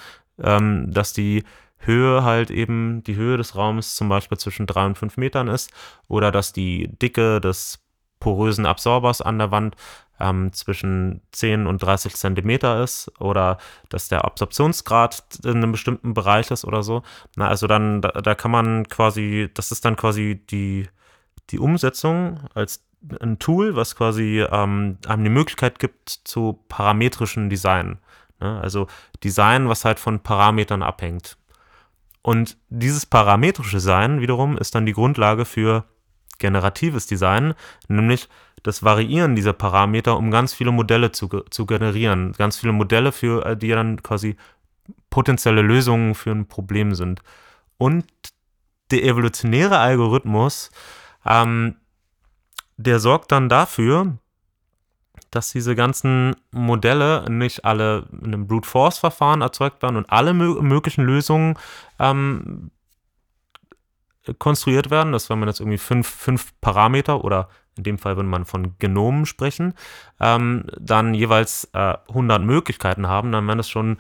ähm, 0.42 0.92
dass 0.92 1.12
die 1.12 1.44
Höhe 1.80 2.24
halt 2.24 2.52
eben 2.52 3.04
die 3.04 3.16
Höhe 3.16 3.38
des 3.38 3.56
Raums 3.56 3.96
zum 3.96 4.10
Beispiel 4.10 4.38
zwischen 4.38 4.66
drei 4.66 4.86
und 4.86 4.98
fünf 4.98 5.18
Metern 5.18 5.48
ist 5.48 5.72
oder 6.08 6.32
dass 6.32 6.54
die 6.54 6.90
Dicke 7.02 7.40
des 7.40 7.80
porösen 8.20 8.66
Absorbers 8.66 9.22
an 9.22 9.38
der 9.38 9.52
Wand 9.52 9.76
ähm, 10.20 10.52
zwischen 10.54 11.22
10 11.32 11.68
und 11.68 11.82
30 11.82 12.16
Zentimeter 12.16 12.84
ist 12.84 13.12
oder 13.20 13.58
dass 13.90 14.08
der 14.08 14.26
Absorptionsgrad 14.26 15.40
in 15.44 15.58
einem 15.58 15.72
bestimmten 15.72 16.14
Bereich 16.14 16.52
ist 16.52 16.66
oder 16.66 16.84
so. 16.84 17.04
Na, 17.36 17.48
also 17.48 17.68
dann, 17.68 18.02
da, 18.02 18.10
da 18.10 18.36
kann 18.36 18.52
man 18.52 18.88
quasi, 18.88 19.50
das 19.54 19.72
ist 19.72 19.86
dann 19.86 19.96
quasi 19.96 20.42
die, 20.50 20.88
die 21.52 21.60
Umsetzung 21.60 22.40
als 22.54 22.84
ein 23.22 23.40
Tool, 23.40 23.76
was 23.76 23.96
quasi 23.96 24.44
ähm, 24.50 24.98
einem 25.08 25.24
die 25.24 25.30
Möglichkeit 25.30 25.80
gibt 25.80 26.10
zu 26.10 26.60
parametrischen 26.68 27.50
Design. 27.50 28.00
Ne? 28.40 28.60
Also 28.60 28.88
Design, 29.24 29.70
was 29.70 29.86
halt 29.86 30.00
von 30.00 30.20
Parametern 30.20 30.82
abhängt. 30.82 31.38
Und 32.28 32.58
dieses 32.68 33.06
parametrische 33.06 33.78
Design 33.78 34.20
wiederum 34.20 34.58
ist 34.58 34.76
dann 34.76 34.86
die 34.86 34.92
Grundlage 34.92 35.46
für 35.46 35.86
generatives 36.40 37.08
Design, 37.08 37.54
nämlich 37.88 38.28
das 38.64 38.84
Variieren 38.84 39.38
dieser 39.38 39.54
Parameter, 39.54 40.18
um 40.18 40.30
ganz 40.30 40.54
viele 40.54 40.74
Modelle 40.74 41.14
zu, 41.14 41.30
zu 41.50 41.66
generieren. 41.66 42.34
Ganz 42.34 42.58
viele 42.58 42.74
Modelle, 42.74 43.14
für 43.14 43.46
äh, 43.46 43.56
die 43.56 43.70
dann 43.70 44.04
quasi 44.04 44.36
potenzielle 45.10 45.62
Lösungen 45.62 46.16
für 46.16 46.32
ein 46.32 46.50
Problem 46.50 46.96
sind. 46.96 47.22
Und 47.78 48.04
der 48.92 49.06
evolutionäre 49.06 49.78
Algorithmus, 49.78 50.70
ähm, 51.26 51.78
der 52.76 53.00
sorgt 53.00 53.32
dann 53.32 53.48
dafür, 53.48 54.18
dass 55.32 55.52
diese 55.52 55.76
ganzen 55.76 56.36
Modelle 56.52 57.30
nicht 57.30 57.66
alle 57.66 58.08
in 58.12 58.28
einem 58.28 58.48
Brute 58.48 58.68
Force 58.68 58.98
Verfahren 58.98 59.42
erzeugt 59.42 59.82
werden 59.82 59.98
und 59.98 60.10
alle 60.10 60.34
mö 60.34 60.62
möglichen 60.62 61.04
Lösungen 61.04 61.58
ähm, 62.00 62.72
konstruiert 64.40 64.90
werden. 64.90 65.14
Das 65.14 65.30
wenn 65.30 65.40
man 65.40 65.50
jetzt 65.50 65.60
irgendwie 65.60 65.78
fünf, 65.78 66.08
fünf 66.08 66.54
Parameter 66.62 67.24
oder 67.24 67.50
in 67.78 67.84
dem 67.84 67.98
Fall 67.98 68.16
würde 68.16 68.30
man 68.30 68.46
von 68.46 68.76
Genomen 68.80 69.26
sprechen, 69.26 69.74
ähm, 70.20 70.66
dann 70.80 71.14
jeweils 71.14 71.70
äh, 71.74 71.96
100 72.10 72.42
Möglichkeiten 72.42 73.08
haben, 73.08 73.32
dann 73.32 73.48
wären 73.48 73.60
das 73.60 73.70
schon 73.70 73.98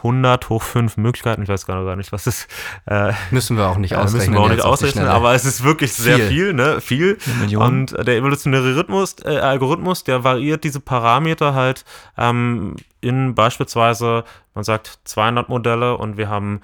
100 0.00 0.48
hoch 0.48 0.62
5 0.62 0.96
Möglichkeiten, 0.96 1.42
ich 1.42 1.48
weiß 1.48 1.66
gar 1.66 1.96
nicht, 1.96 2.12
was 2.12 2.26
ist. 2.26 2.48
Äh, 2.86 3.12
müssen 3.30 3.56
wir 3.56 3.68
auch 3.68 3.76
nicht 3.76 3.94
ausrechnen. 3.94 4.18
Müssen 4.18 4.32
wir 4.34 4.40
auch 4.40 4.48
nicht 4.48 4.64
ausrechnen, 4.64 5.06
aber 5.06 5.34
es 5.34 5.44
ist 5.44 5.64
wirklich 5.64 5.92
sehr 5.92 6.16
viel, 6.16 6.28
viel 6.28 6.52
ne? 6.54 6.80
Viel. 6.80 7.18
Und 7.56 7.92
der 7.92 8.16
evolutionäre 8.16 8.76
Rhythmus, 8.76 9.16
äh, 9.24 9.38
Algorithmus, 9.38 10.04
der 10.04 10.24
variiert 10.24 10.64
diese 10.64 10.80
Parameter 10.80 11.54
halt 11.54 11.84
ähm, 12.16 12.76
in 13.00 13.34
beispielsweise, 13.34 14.24
man 14.54 14.64
sagt 14.64 15.00
200 15.04 15.48
Modelle 15.48 15.96
und 15.96 16.16
wir 16.16 16.28
haben 16.28 16.60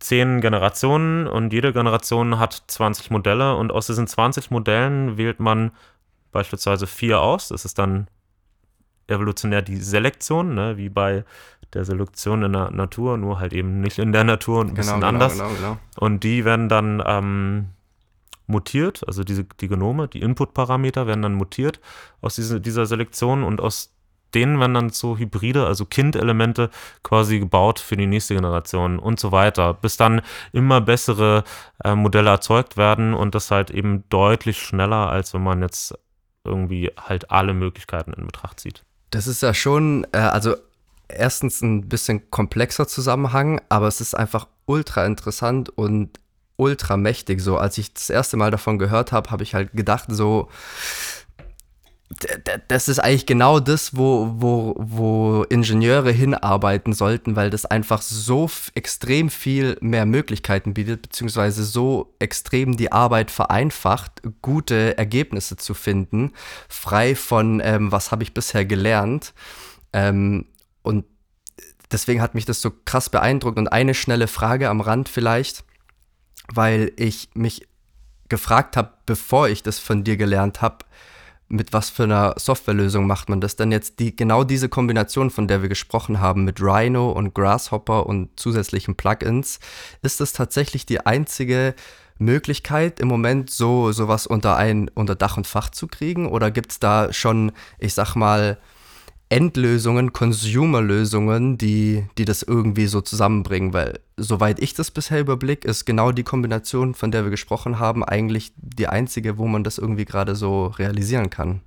10 0.00 0.40
Generationen 0.40 1.26
und 1.26 1.52
jede 1.52 1.72
Generation 1.72 2.38
hat 2.38 2.64
20 2.66 3.10
Modelle 3.10 3.56
und 3.56 3.72
aus 3.72 3.86
diesen 3.86 4.06
20 4.06 4.50
Modellen 4.50 5.16
wählt 5.16 5.40
man 5.40 5.70
beispielsweise 6.32 6.86
vier 6.86 7.20
aus. 7.20 7.48
Das 7.48 7.64
ist 7.64 7.78
dann 7.78 8.08
evolutionär 9.06 9.62
die 9.62 9.76
Selektion, 9.76 10.54
ne? 10.54 10.76
wie 10.76 10.88
bei 10.88 11.24
der 11.74 11.84
Selektion 11.84 12.42
in 12.42 12.52
der 12.52 12.70
Natur, 12.70 13.16
nur 13.16 13.40
halt 13.40 13.52
eben 13.52 13.80
nicht 13.80 13.98
in 13.98 14.12
der 14.12 14.24
Natur 14.24 14.60
und 14.60 14.68
ein 14.68 14.74
bisschen 14.74 14.96
genau, 14.96 15.06
anders. 15.06 15.34
Genau, 15.34 15.48
genau. 15.48 15.78
Und 15.98 16.24
die 16.24 16.44
werden 16.44 16.68
dann 16.68 17.02
ähm, 17.06 17.66
mutiert, 18.46 19.06
also 19.06 19.24
diese, 19.24 19.44
die 19.44 19.68
Genome, 19.68 20.08
die 20.08 20.20
Input-Parameter 20.20 21.06
werden 21.06 21.22
dann 21.22 21.34
mutiert 21.34 21.80
aus 22.20 22.34
diese, 22.34 22.60
dieser 22.60 22.86
Selektion 22.86 23.42
und 23.42 23.60
aus 23.60 23.94
denen 24.34 24.58
werden 24.60 24.74
dann 24.74 24.90
so 24.90 25.18
Hybride, 25.18 25.66
also 25.66 25.84
Kindelemente 25.84 26.70
quasi 27.02 27.38
gebaut 27.38 27.78
für 27.80 27.96
die 27.96 28.06
nächste 28.06 28.34
Generation 28.34 28.98
und 28.98 29.20
so 29.20 29.32
weiter, 29.32 29.74
bis 29.74 29.96
dann 29.96 30.22
immer 30.52 30.80
bessere 30.80 31.44
äh, 31.84 31.94
Modelle 31.94 32.30
erzeugt 32.30 32.76
werden 32.76 33.14
und 33.14 33.34
das 33.34 33.50
halt 33.50 33.70
eben 33.70 34.04
deutlich 34.08 34.58
schneller, 34.58 35.10
als 35.10 35.34
wenn 35.34 35.42
man 35.42 35.60
jetzt 35.60 35.94
irgendwie 36.44 36.90
halt 36.96 37.30
alle 37.30 37.54
Möglichkeiten 37.54 38.12
in 38.14 38.26
Betracht 38.26 38.60
zieht. 38.60 38.84
Das 39.10 39.26
ist 39.26 39.42
ja 39.42 39.52
schon, 39.52 40.06
äh, 40.12 40.18
also 40.18 40.56
erstens 41.16 41.62
ein 41.62 41.88
bisschen 41.88 42.30
komplexer 42.30 42.86
Zusammenhang, 42.88 43.60
aber 43.68 43.88
es 43.88 44.00
ist 44.00 44.14
einfach 44.14 44.48
ultra 44.66 45.04
interessant 45.06 45.68
und 45.70 46.18
ultra 46.56 46.96
mächtig. 46.96 47.40
So, 47.40 47.58
als 47.58 47.78
ich 47.78 47.92
das 47.94 48.10
erste 48.10 48.36
Mal 48.36 48.50
davon 48.50 48.78
gehört 48.78 49.12
habe, 49.12 49.30
habe 49.30 49.42
ich 49.42 49.54
halt 49.54 49.72
gedacht, 49.72 50.06
so, 50.08 50.48
das 52.68 52.88
ist 52.88 52.98
eigentlich 52.98 53.26
genau 53.26 53.58
das, 53.60 53.96
wo, 53.96 54.34
wo, 54.36 54.74
wo 54.78 55.44
Ingenieure 55.44 56.10
hinarbeiten 56.10 56.92
sollten, 56.92 57.36
weil 57.36 57.50
das 57.50 57.64
einfach 57.64 58.02
so 58.02 58.50
extrem 58.74 59.30
viel 59.30 59.76
mehr 59.80 60.04
Möglichkeiten 60.04 60.74
bietet, 60.74 61.02
beziehungsweise 61.02 61.64
so 61.64 62.14
extrem 62.18 62.76
die 62.76 62.92
Arbeit 62.92 63.30
vereinfacht, 63.30 64.22
gute 64.42 64.96
Ergebnisse 64.98 65.56
zu 65.56 65.74
finden, 65.74 66.32
frei 66.68 67.14
von, 67.14 67.60
ähm, 67.64 67.92
was 67.92 68.12
habe 68.12 68.22
ich 68.22 68.34
bisher 68.34 68.64
gelernt. 68.64 69.32
Ähm, 69.92 70.46
und 70.82 71.04
deswegen 71.90 72.20
hat 72.20 72.34
mich 72.34 72.44
das 72.44 72.60
so 72.60 72.70
krass 72.84 73.10
beeindruckt. 73.10 73.58
Und 73.58 73.68
eine 73.68 73.94
schnelle 73.94 74.28
Frage 74.28 74.68
am 74.68 74.80
Rand 74.80 75.08
vielleicht, 75.08 75.64
weil 76.52 76.92
ich 76.96 77.30
mich 77.34 77.68
gefragt 78.28 78.76
habe, 78.76 78.92
bevor 79.06 79.48
ich 79.48 79.62
das 79.62 79.78
von 79.78 80.04
dir 80.04 80.16
gelernt 80.16 80.62
habe, 80.62 80.84
mit 81.48 81.74
was 81.74 81.90
für 81.90 82.04
einer 82.04 82.34
Softwarelösung 82.38 83.06
macht 83.06 83.28
man 83.28 83.42
das 83.42 83.56
denn 83.56 83.70
jetzt? 83.70 83.98
Die, 83.98 84.16
genau 84.16 84.42
diese 84.42 84.70
Kombination, 84.70 85.28
von 85.28 85.48
der 85.48 85.60
wir 85.60 85.68
gesprochen 85.68 86.18
haben, 86.18 86.44
mit 86.44 86.62
Rhino 86.62 87.12
und 87.12 87.34
Grasshopper 87.34 88.06
und 88.06 88.30
zusätzlichen 88.40 88.96
Plugins, 88.96 89.60
ist 90.00 90.20
das 90.20 90.32
tatsächlich 90.32 90.86
die 90.86 91.04
einzige 91.04 91.74
Möglichkeit, 92.18 93.00
im 93.00 93.08
Moment 93.08 93.50
so 93.50 93.92
sowas 93.92 94.26
unter 94.26 94.56
ein 94.56 94.88
unter 94.94 95.14
Dach 95.14 95.36
und 95.36 95.46
Fach 95.46 95.68
zu 95.68 95.88
kriegen? 95.88 96.26
Oder 96.26 96.50
gibt 96.50 96.72
es 96.72 96.80
da 96.80 97.12
schon, 97.12 97.52
ich 97.78 97.92
sag 97.92 98.14
mal, 98.14 98.56
Endlösungen, 99.32 100.12
Consumer-Lösungen, 100.12 101.56
die, 101.56 102.06
die 102.18 102.26
das 102.26 102.42
irgendwie 102.42 102.86
so 102.86 103.00
zusammenbringen, 103.00 103.72
weil 103.72 104.00
soweit 104.18 104.60
ich 104.60 104.74
das 104.74 104.90
bisher 104.90 105.20
überblicke, 105.20 105.66
ist 105.66 105.86
genau 105.86 106.12
die 106.12 106.22
Kombination, 106.22 106.92
von 106.92 107.10
der 107.10 107.24
wir 107.24 107.30
gesprochen 107.30 107.78
haben, 107.78 108.04
eigentlich 108.04 108.52
die 108.56 108.88
einzige, 108.88 109.38
wo 109.38 109.46
man 109.46 109.64
das 109.64 109.78
irgendwie 109.78 110.04
gerade 110.04 110.36
so 110.36 110.66
realisieren 110.66 111.30
kann. 111.30 111.62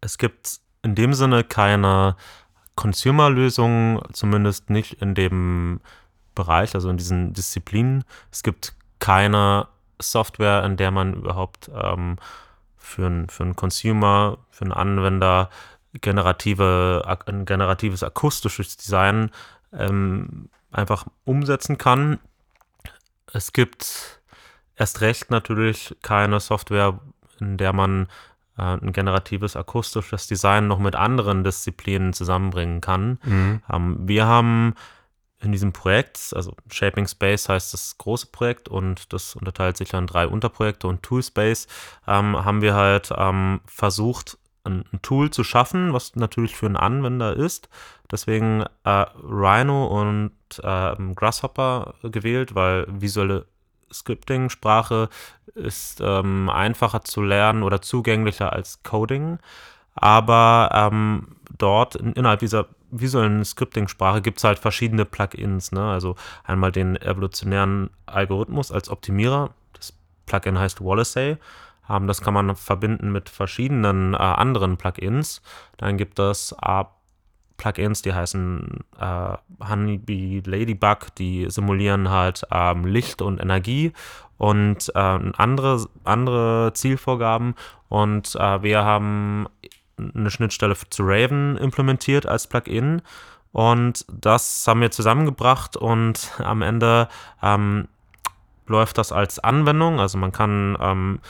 Es 0.00 0.18
gibt 0.18 0.58
in 0.82 0.96
dem 0.96 1.14
Sinne 1.14 1.44
keine 1.44 2.16
Consumer-Lösung, 2.74 4.02
zumindest 4.12 4.68
nicht 4.68 4.94
in 4.94 5.14
dem 5.14 5.80
Bereich, 6.34 6.74
also 6.74 6.90
in 6.90 6.96
diesen 6.96 7.32
Disziplinen. 7.32 8.02
Es 8.32 8.42
gibt 8.42 8.74
keine 8.98 9.68
Software, 10.02 10.64
in 10.64 10.76
der 10.76 10.90
man 10.90 11.14
überhaupt 11.14 11.70
ähm, 11.72 12.16
für, 12.76 13.06
ein, 13.06 13.28
für 13.28 13.44
einen 13.44 13.54
Consumer, 13.54 14.38
für 14.50 14.64
einen 14.64 14.72
Anwender 14.72 15.48
generative, 16.00 17.18
ein 17.26 17.44
generatives 17.44 18.02
akustisches 18.02 18.76
Design 18.76 19.30
ähm, 19.72 20.48
einfach 20.70 21.06
umsetzen 21.24 21.78
kann. 21.78 22.18
Es 23.32 23.52
gibt 23.52 24.20
erst 24.76 25.00
recht 25.00 25.30
natürlich 25.30 25.96
keine 26.02 26.40
Software, 26.40 27.00
in 27.40 27.56
der 27.56 27.72
man 27.72 28.06
äh, 28.56 28.62
ein 28.62 28.92
generatives 28.92 29.56
akustisches 29.56 30.26
Design 30.26 30.68
noch 30.68 30.78
mit 30.78 30.94
anderen 30.94 31.44
Disziplinen 31.44 32.12
zusammenbringen 32.12 32.80
kann. 32.80 33.18
Mhm. 33.24 33.62
Ähm, 33.72 33.96
wir 34.08 34.26
haben 34.26 34.74
in 35.40 35.52
diesem 35.52 35.72
Projekt, 35.72 36.32
also 36.34 36.54
Shaping 36.70 37.06
Space 37.06 37.48
heißt 37.48 37.74
das 37.74 37.98
große 37.98 38.28
Projekt 38.28 38.68
und 38.68 39.12
das 39.12 39.36
unterteilt 39.36 39.76
sich 39.76 39.92
in 39.92 40.06
drei 40.06 40.26
Unterprojekte 40.26 40.86
und 40.88 41.02
Toolspace, 41.02 41.66
ähm, 42.06 42.42
haben 42.44 42.62
wir 42.62 42.74
halt 42.74 43.12
ähm, 43.16 43.60
versucht, 43.66 44.38
ein, 44.66 44.84
ein, 44.92 45.00
Tool 45.02 45.30
zu 45.30 45.44
schaffen, 45.44 45.92
was 45.92 46.16
natürlich 46.16 46.56
für 46.56 46.66
einen 46.66 46.76
Anwender 46.76 47.34
ist. 47.34 47.68
Deswegen 48.10 48.64
äh, 48.84 49.06
Rhino 49.22 49.86
und 49.86 50.32
äh, 50.62 50.96
Grasshopper 51.14 51.94
gewählt, 52.02 52.54
weil 52.54 52.86
visuelle 52.88 53.46
Scripting-Sprache 53.92 55.08
ist 55.54 56.00
ähm, 56.02 56.50
einfacher 56.50 57.02
zu 57.02 57.22
lernen 57.22 57.62
oder 57.62 57.80
zugänglicher 57.80 58.52
als 58.52 58.82
Coding. 58.82 59.38
Aber 59.94 60.70
ähm, 60.72 61.36
dort 61.56 61.96
in, 61.96 62.12
innerhalb 62.12 62.40
dieser 62.40 62.66
visuellen 62.90 63.44
Scripting-Sprache 63.44 64.22
gibt 64.22 64.38
es 64.38 64.44
halt 64.44 64.58
verschiedene 64.58 65.04
Plugins. 65.04 65.72
Ne? 65.72 65.82
Also 65.82 66.16
einmal 66.44 66.72
den 66.72 66.96
evolutionären 66.96 67.90
Algorithmus 68.06 68.70
als 68.70 68.88
Optimierer. 68.88 69.50
Das 69.72 69.94
Plugin 70.26 70.58
heißt 70.58 70.84
Wallacey 70.84 71.38
Ähm, 71.88 72.06
das 72.06 72.20
kann 72.20 72.34
man 72.34 72.56
verbinden 72.56 73.12
mit 73.12 73.28
verschiedenen 73.28 74.14
äh, 74.14 74.18
anderen 74.18 74.76
Plugins. 74.76 75.42
Dann 75.76 75.96
gibt 75.96 76.18
es 76.18 76.54
äh, 76.62 76.84
Plugins, 77.56 78.02
die 78.02 78.12
heißen 78.12 78.80
äh, 79.00 79.36
Honeybee 79.68 80.42
Ladybug, 80.44 81.14
die 81.18 81.46
simulieren 81.48 82.10
halt 82.10 82.42
ähm, 82.50 82.84
Licht 82.84 83.22
und 83.22 83.40
Energie 83.40 83.92
und 84.38 84.90
äh, 84.94 84.98
andere, 84.98 85.86
andere 86.04 86.72
Zielvorgaben. 86.74 87.54
Und 87.88 88.34
äh, 88.36 88.62
wir 88.62 88.84
haben 88.84 89.48
eine 89.98 90.30
Schnittstelle 90.30 90.76
zu 90.90 91.02
Raven 91.04 91.56
implementiert 91.56 92.26
als 92.26 92.46
Plugin. 92.46 93.02
Und 93.52 94.04
das 94.12 94.66
haben 94.66 94.82
wir 94.82 94.90
zusammengebracht 94.90 95.78
und 95.78 96.32
am 96.38 96.60
Ende 96.60 97.08
ähm, 97.42 97.88
läuft 98.66 98.98
das 98.98 99.12
als 99.12 99.38
Anwendung. 99.38 99.98
Also 99.98 100.18
man 100.18 100.32
kann 100.32 100.76
ähm, 100.78 101.20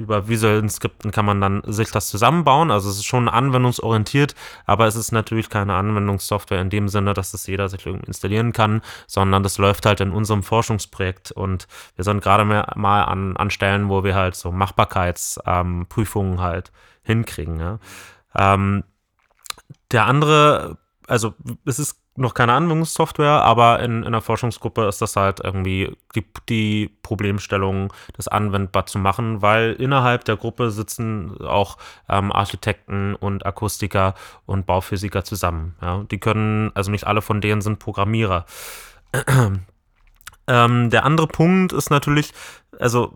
über 0.00 0.28
visuellen 0.28 0.68
Skripten 0.68 1.10
kann 1.10 1.24
man 1.24 1.40
dann 1.40 1.62
sich 1.66 1.90
das 1.90 2.08
zusammenbauen. 2.08 2.70
Also 2.70 2.90
es 2.90 2.96
ist 2.96 3.06
schon 3.06 3.28
anwendungsorientiert, 3.28 4.34
aber 4.66 4.86
es 4.86 4.96
ist 4.96 5.12
natürlich 5.12 5.48
keine 5.48 5.74
Anwendungssoftware 5.74 6.60
in 6.60 6.70
dem 6.70 6.88
Sinne, 6.88 7.14
dass 7.14 7.32
das 7.32 7.46
jeder 7.46 7.68
sich 7.68 7.86
irgendwie 7.86 8.06
installieren 8.06 8.52
kann, 8.52 8.82
sondern 9.06 9.42
das 9.42 9.58
läuft 9.58 9.86
halt 9.86 10.00
in 10.00 10.10
unserem 10.10 10.42
Forschungsprojekt 10.42 11.32
und 11.32 11.68
wir 11.96 12.04
sind 12.04 12.22
gerade 12.22 12.44
mal 12.44 13.04
an, 13.04 13.36
an 13.36 13.50
Stellen, 13.50 13.88
wo 13.88 14.04
wir 14.04 14.14
halt 14.14 14.34
so 14.34 14.50
Machbarkeitsprüfungen 14.50 16.34
ähm, 16.34 16.40
halt 16.40 16.72
hinkriegen. 17.02 17.60
Ja. 17.60 17.78
Ähm, 18.34 18.84
der 19.90 20.06
andere, 20.06 20.78
also 21.06 21.34
es 21.64 21.78
ist 21.78 21.99
noch 22.20 22.34
keine 22.34 22.52
Anwendungssoftware, 22.52 23.42
aber 23.42 23.80
in, 23.80 24.02
in 24.02 24.12
der 24.12 24.20
Forschungsgruppe 24.20 24.86
ist 24.86 25.00
das 25.00 25.16
halt 25.16 25.40
irgendwie 25.42 25.96
die, 26.14 26.24
die 26.48 26.90
Problemstellung, 27.02 27.92
das 28.14 28.28
anwendbar 28.28 28.86
zu 28.86 28.98
machen, 28.98 29.42
weil 29.42 29.72
innerhalb 29.72 30.24
der 30.24 30.36
Gruppe 30.36 30.70
sitzen 30.70 31.40
auch 31.40 31.78
ähm, 32.08 32.30
Architekten 32.30 33.14
und 33.14 33.46
Akustiker 33.46 34.14
und 34.44 34.66
Bauphysiker 34.66 35.24
zusammen. 35.24 35.76
Ja? 35.80 36.04
Die 36.10 36.18
können, 36.18 36.70
also 36.74 36.90
nicht 36.90 37.06
alle 37.06 37.22
von 37.22 37.40
denen 37.40 37.62
sind 37.62 37.78
Programmierer. 37.78 38.44
ähm, 40.46 40.90
der 40.90 41.04
andere 41.04 41.26
Punkt 41.26 41.72
ist 41.72 41.90
natürlich, 41.90 42.32
also 42.78 43.14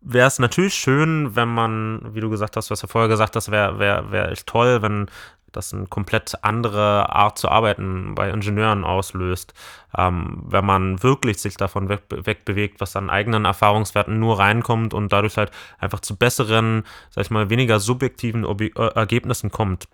wäre 0.00 0.26
es 0.26 0.38
natürlich 0.38 0.74
schön, 0.74 1.36
wenn 1.36 1.48
man, 1.48 2.14
wie 2.14 2.20
du 2.20 2.30
gesagt 2.30 2.56
hast, 2.56 2.70
was 2.70 2.80
du 2.80 2.86
vorher 2.86 3.08
gesagt 3.08 3.36
hast, 3.36 3.50
wäre 3.50 3.78
wär, 3.78 4.10
wär 4.10 4.30
echt 4.30 4.46
toll, 4.46 4.80
wenn 4.82 5.10
das 5.52 5.72
eine 5.74 5.86
komplett 5.86 6.34
andere 6.42 7.14
Art 7.14 7.38
zu 7.38 7.48
arbeiten 7.48 8.14
bei 8.14 8.30
Ingenieuren 8.30 8.84
auslöst. 8.84 9.54
Ähm, 9.96 10.42
wenn 10.46 10.64
man 10.64 11.02
wirklich 11.02 11.38
sich 11.38 11.56
davon 11.56 11.88
weg, 11.88 12.02
wegbewegt, 12.10 12.80
was 12.80 12.96
an 12.96 13.10
eigenen 13.10 13.44
Erfahrungswerten 13.44 14.18
nur 14.18 14.38
reinkommt 14.38 14.94
und 14.94 15.12
dadurch 15.12 15.36
halt 15.36 15.50
einfach 15.78 16.00
zu 16.00 16.16
besseren, 16.16 16.84
sag 17.10 17.24
ich 17.24 17.30
mal, 17.30 17.50
weniger 17.50 17.80
subjektiven 17.80 18.44
Obi 18.44 18.72
äh, 18.76 18.94
Ergebnissen 18.94 19.50
kommt. 19.50 19.88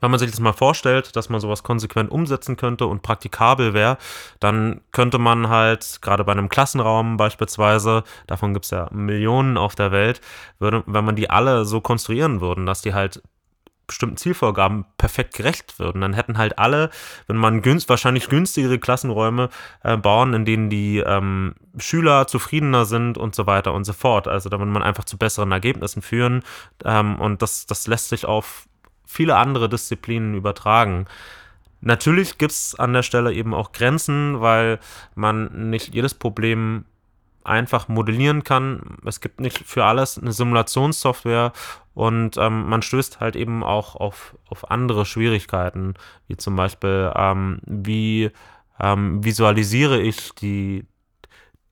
Wenn 0.00 0.10
man 0.10 0.20
sich 0.20 0.30
das 0.30 0.38
mal 0.38 0.52
vorstellt, 0.52 1.16
dass 1.16 1.28
man 1.28 1.40
sowas 1.40 1.62
konsequent 1.62 2.10
umsetzen 2.10 2.56
könnte 2.56 2.86
und 2.86 3.02
praktikabel 3.02 3.74
wäre, 3.74 3.98
dann 4.38 4.80
könnte 4.92 5.18
man 5.18 5.48
halt, 5.48 5.98
gerade 6.02 6.24
bei 6.24 6.32
einem 6.32 6.48
Klassenraum 6.48 7.16
beispielsweise, 7.16 8.04
davon 8.26 8.52
gibt 8.52 8.66
es 8.66 8.70
ja 8.70 8.88
Millionen 8.92 9.56
auf 9.56 9.74
der 9.74 9.90
Welt, 9.90 10.20
würde, 10.58 10.84
wenn 10.86 11.04
man 11.04 11.16
die 11.16 11.30
alle 11.30 11.64
so 11.64 11.80
konstruieren 11.80 12.40
würden, 12.40 12.66
dass 12.66 12.82
die 12.82 12.94
halt 12.94 13.22
bestimmten 13.88 14.16
Zielvorgaben 14.16 14.84
perfekt 14.96 15.34
gerecht 15.34 15.80
würden. 15.80 16.00
Dann 16.00 16.12
hätten 16.12 16.38
halt 16.38 16.58
alle, 16.58 16.90
wenn 17.26 17.36
man 17.36 17.62
günst, 17.62 17.88
wahrscheinlich 17.88 18.28
günstigere 18.28 18.78
Klassenräume 18.78 19.48
äh, 19.82 19.96
bauen, 19.96 20.32
in 20.34 20.44
denen 20.44 20.70
die 20.70 20.98
ähm, 20.98 21.56
Schüler 21.78 22.28
zufriedener 22.28 22.84
sind 22.84 23.18
und 23.18 23.34
so 23.34 23.46
weiter 23.46 23.74
und 23.74 23.84
so 23.84 23.92
fort. 23.92 24.28
Also 24.28 24.48
da 24.48 24.58
würde 24.58 24.70
man 24.70 24.84
einfach 24.84 25.04
zu 25.04 25.18
besseren 25.18 25.50
Ergebnissen 25.50 26.02
führen 26.02 26.44
ähm, 26.84 27.20
und 27.20 27.42
das, 27.42 27.66
das 27.66 27.88
lässt 27.88 28.10
sich 28.10 28.24
auf 28.24 28.68
viele 29.04 29.36
andere 29.36 29.68
Disziplinen 29.68 30.34
übertragen. 30.34 31.06
Natürlich 31.80 32.38
gibt 32.38 32.52
es 32.52 32.74
an 32.74 32.92
der 32.92 33.02
Stelle 33.02 33.32
eben 33.32 33.54
auch 33.54 33.72
Grenzen, 33.72 34.40
weil 34.40 34.78
man 35.14 35.70
nicht 35.70 35.94
jedes 35.94 36.14
Problem 36.14 36.84
einfach 37.44 37.88
modellieren 37.88 38.44
kann. 38.44 38.98
Es 39.04 39.20
gibt 39.20 39.40
nicht 39.40 39.58
für 39.58 39.84
alles 39.84 40.18
eine 40.18 40.32
Simulationssoftware 40.32 41.52
und 41.94 42.36
ähm, 42.36 42.68
man 42.68 42.82
stößt 42.82 43.20
halt 43.20 43.36
eben 43.36 43.64
auch 43.64 43.96
auf, 43.96 44.36
auf 44.48 44.70
andere 44.70 45.04
Schwierigkeiten, 45.04 45.94
wie 46.26 46.36
zum 46.36 46.56
Beispiel, 46.56 47.12
ähm, 47.16 47.60
wie 47.64 48.30
ähm, 48.80 49.24
visualisiere 49.24 50.00
ich 50.00 50.32
die, 50.34 50.86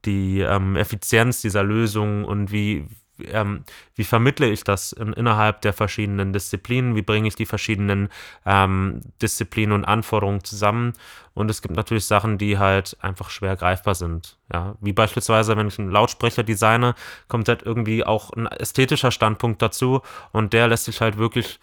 die 0.05 0.41
ähm, 0.41 0.77
Effizienz 0.77 1.43
dieser 1.43 1.63
Lösung 1.63 2.25
und 2.25 2.51
wie, 2.51 2.87
ähm, 3.25 3.65
wie 3.95 4.05
vermittle 4.05 4.49
ich 4.49 4.65
das 4.65 4.93
in, 4.93 5.13
innerhalb 5.13 5.61
der 5.63 5.73
verschiedenen 5.73 6.33
Disziplinen, 6.33 6.95
wie 6.95 7.03
bringe 7.03 7.29
ich 7.29 7.37
die 7.37 7.47
verschiedenen 7.47 8.09
ähm, 8.45 9.01
Disziplinen 9.23 9.75
und 9.75 9.85
Anforderungen 9.85 10.45
zusammen. 10.45 10.93
Und 11.35 11.51
es 11.51 11.63
gibt 11.63 11.77
natürlich 11.77 12.07
Sachen, 12.07 12.39
die 12.39 12.59
halt 12.59 12.97
einfach 13.01 13.31
schwer 13.31 13.57
greifbar 13.57 13.95
sind. 13.95 14.39
Ja, 14.53 14.75
wie 14.81 14.93
beispielsweise, 14.93 15.57
wenn 15.57 15.69
ich 15.69 15.79
einen 15.79 15.91
Lautsprecher 15.91 16.43
designe, 16.43 16.95
kommt 17.29 17.49
halt 17.49 17.63
irgendwie 17.63 18.05
auch 18.05 18.31
ein 18.33 18.47
ästhetischer 18.47 19.11
Standpunkt 19.11 19.61
dazu 19.61 20.01
und 20.33 20.53
der 20.53 20.69
lässt 20.69 20.85
sich 20.85 21.01
halt 21.01 21.19
wirklich 21.19 21.61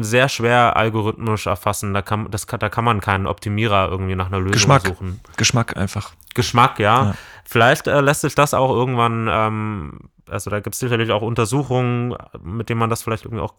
sehr 0.00 0.28
schwer 0.28 0.76
algorithmisch 0.76 1.46
erfassen. 1.46 1.94
Da 1.94 2.02
kann, 2.02 2.30
das, 2.30 2.46
da 2.46 2.68
kann 2.68 2.84
man 2.84 3.00
keinen 3.00 3.26
Optimierer 3.26 3.88
irgendwie 3.90 4.14
nach 4.14 4.26
einer 4.26 4.38
Lösung 4.38 4.52
Geschmack. 4.52 4.86
suchen. 4.86 5.20
Geschmack 5.36 5.76
einfach. 5.76 6.12
Geschmack, 6.34 6.78
ja. 6.78 7.04
ja. 7.04 7.14
Vielleicht 7.44 7.86
äh, 7.86 8.00
lässt 8.00 8.20
sich 8.20 8.34
das 8.34 8.54
auch 8.54 8.70
irgendwann, 8.70 9.28
ähm, 9.30 10.10
also 10.30 10.50
da 10.50 10.60
gibt 10.60 10.74
es 10.74 10.80
sicherlich 10.80 11.10
auch 11.10 11.22
Untersuchungen, 11.22 12.16
mit 12.42 12.68
denen 12.68 12.80
man 12.80 12.90
das 12.90 13.02
vielleicht 13.02 13.24
irgendwie 13.24 13.42
auch 13.42 13.54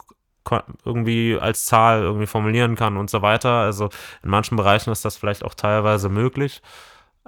irgendwie 0.85 1.37
als 1.39 1.65
Zahl 1.65 2.01
irgendwie 2.01 2.27
formulieren 2.27 2.75
kann 2.75 2.97
und 2.97 3.09
so 3.09 3.21
weiter. 3.21 3.49
Also 3.49 3.89
in 4.23 4.29
manchen 4.29 4.57
Bereichen 4.57 4.91
ist 4.91 5.05
das 5.05 5.17
vielleicht 5.17 5.43
auch 5.43 5.53
teilweise 5.53 6.09
möglich, 6.09 6.61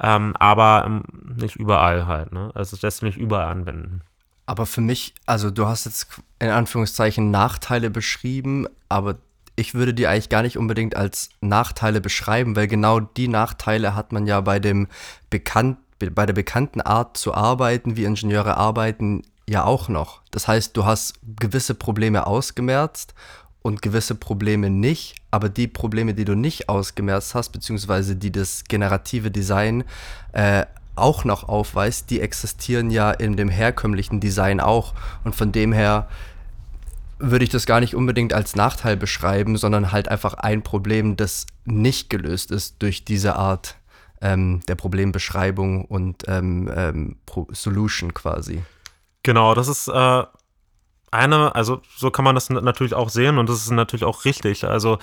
ähm, 0.02 0.36
aber 0.38 0.84
ähm, 0.86 1.04
nicht 1.38 1.56
überall 1.56 2.08
halt. 2.08 2.32
Ne? 2.32 2.52
Also 2.56 2.76
sich 2.76 3.02
nicht 3.02 3.18
überall 3.18 3.48
anwenden. 3.48 4.02
Aber 4.46 4.66
für 4.66 4.82
mich, 4.82 5.14
also 5.26 5.52
du 5.52 5.68
hast 5.68 5.86
jetzt 5.86 6.22
in 6.40 6.50
Anführungszeichen 6.50 7.32
Nachteile 7.32 7.90
beschrieben, 7.90 8.68
aber 8.90 9.16
ich 9.56 9.74
würde 9.74 9.94
die 9.94 10.08
eigentlich 10.08 10.30
gar 10.30 10.42
nicht 10.42 10.58
unbedingt 10.58 10.96
als 10.96 11.30
Nachteile 11.40 12.02
beschreiben, 12.02 12.56
weil 12.56 12.68
genau 12.68 13.00
die 13.00 13.28
Nachteile 13.28 13.96
hat 13.96 14.12
man 14.12 14.26
ja 14.26 14.42
bei 14.42 14.60
dem 14.60 14.88
bekannt, 15.30 15.78
bei 16.00 16.26
der 16.26 16.34
bekannten 16.34 16.82
Art 16.82 17.16
zu 17.16 17.34
arbeiten, 17.34 17.96
wie 17.96 18.04
Ingenieure 18.04 18.58
arbeiten, 18.58 19.22
ja 19.48 19.64
auch 19.64 19.90
noch. 19.90 20.22
Das 20.32 20.48
heißt, 20.48 20.76
du 20.78 20.86
hast 20.86 21.16
gewisse 21.40 21.76
Probleme 21.76 22.28
ausgemerzt 22.28 23.14
und 23.62 23.82
gewisse 23.82 24.16
Probleme 24.16 24.70
nicht, 24.70 25.16
aber 25.32 25.50
die 25.50 25.68
Probleme, 25.68 26.14
die 26.14 26.26
du 26.26 26.36
nicht 26.36 26.70
ausgemerzt 26.70 27.36
hast, 27.36 27.50
beziehungsweise 27.50 28.16
die 28.16 28.32
das 28.32 28.64
generative 28.66 29.32
Design 29.32 29.84
äh, 30.34 30.66
auch 30.96 31.26
noch 31.26 31.50
aufweist, 31.50 32.10
die 32.10 32.22
existieren 32.22 32.92
ja 32.92 33.12
in 33.12 33.36
dem 33.36 33.50
herkömmlichen 33.50 34.20
Design 34.20 34.60
auch. 34.60 34.94
Und 35.24 35.36
von 35.36 35.52
dem 35.52 35.74
her 35.74 36.08
würde 37.20 37.46
ich 37.46 37.52
das 37.52 37.66
gar 37.66 37.80
nicht 37.80 37.96
unbedingt 37.96 38.34
als 38.34 38.56
Nachteil 38.56 38.98
beschreiben, 38.98 39.58
sondern 39.58 39.92
halt 39.92 40.10
einfach 40.10 40.36
ein 40.36 40.62
Problem, 40.62 41.16
das 41.16 41.48
nicht 41.66 42.10
gelöst 42.10 42.52
ist 42.52 42.76
durch 42.80 43.06
diese 43.06 43.38
Art 43.38 43.78
ähm, 44.22 44.62
der 44.68 44.76
Problembeschreibung 44.76 45.86
und 45.86 46.24
ähm, 46.28 46.70
ähm, 46.76 47.16
Solution 47.52 48.14
quasi. 48.14 48.62
Genau, 49.24 49.54
das 49.54 49.68
ist 49.68 49.88
äh, 49.88 50.24
eine, 51.12 51.56
also 51.56 51.82
so 51.96 52.12
kann 52.12 52.26
man 52.26 52.36
das 52.36 52.50
natürlich 52.50 52.94
auch 52.94 53.10
sehen 53.10 53.38
und 53.38 53.50
das 53.50 53.58
ist 53.58 53.72
natürlich 53.72 54.04
auch 54.04 54.26
richtig. 54.26 54.66
Also 54.66 55.00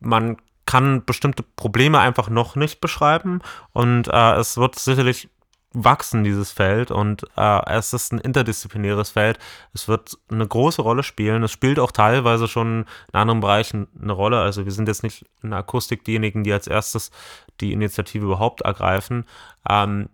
man 0.00 0.36
kann 0.66 1.04
bestimmte 1.04 1.42
Probleme 1.42 1.98
einfach 2.00 2.28
noch 2.28 2.56
nicht 2.56 2.80
beschreiben 2.80 3.40
und 3.72 4.08
äh, 4.08 4.34
es 4.36 4.56
wird 4.56 4.78
sicherlich 4.78 5.28
wachsen, 5.74 6.22
dieses 6.24 6.52
Feld, 6.52 6.90
und 6.90 7.24
äh, 7.36 7.70
es 7.72 7.92
ist 7.92 8.12
ein 8.12 8.20
interdisziplinäres 8.20 9.10
Feld. 9.10 9.38
Es 9.74 9.88
wird 9.88 10.16
eine 10.30 10.46
große 10.46 10.80
Rolle 10.80 11.02
spielen. 11.02 11.42
Es 11.42 11.50
spielt 11.50 11.80
auch 11.80 11.90
teilweise 11.90 12.46
schon 12.48 12.86
in 13.12 13.18
anderen 13.18 13.40
Bereichen 13.40 13.88
eine 14.00 14.12
Rolle. 14.12 14.40
Also 14.40 14.64
wir 14.64 14.72
sind 14.72 14.86
jetzt 14.88 15.02
nicht 15.02 15.26
in 15.42 15.50
der 15.50 15.58
Akustik 15.58 16.04
diejenigen, 16.04 16.44
die 16.44 16.52
als 16.52 16.68
erstes 16.68 17.10
die 17.60 17.72
Initiative 17.72 18.24
überhaupt 18.24 18.62
ergreifen. 18.62 19.26
Ähm, 19.68 20.08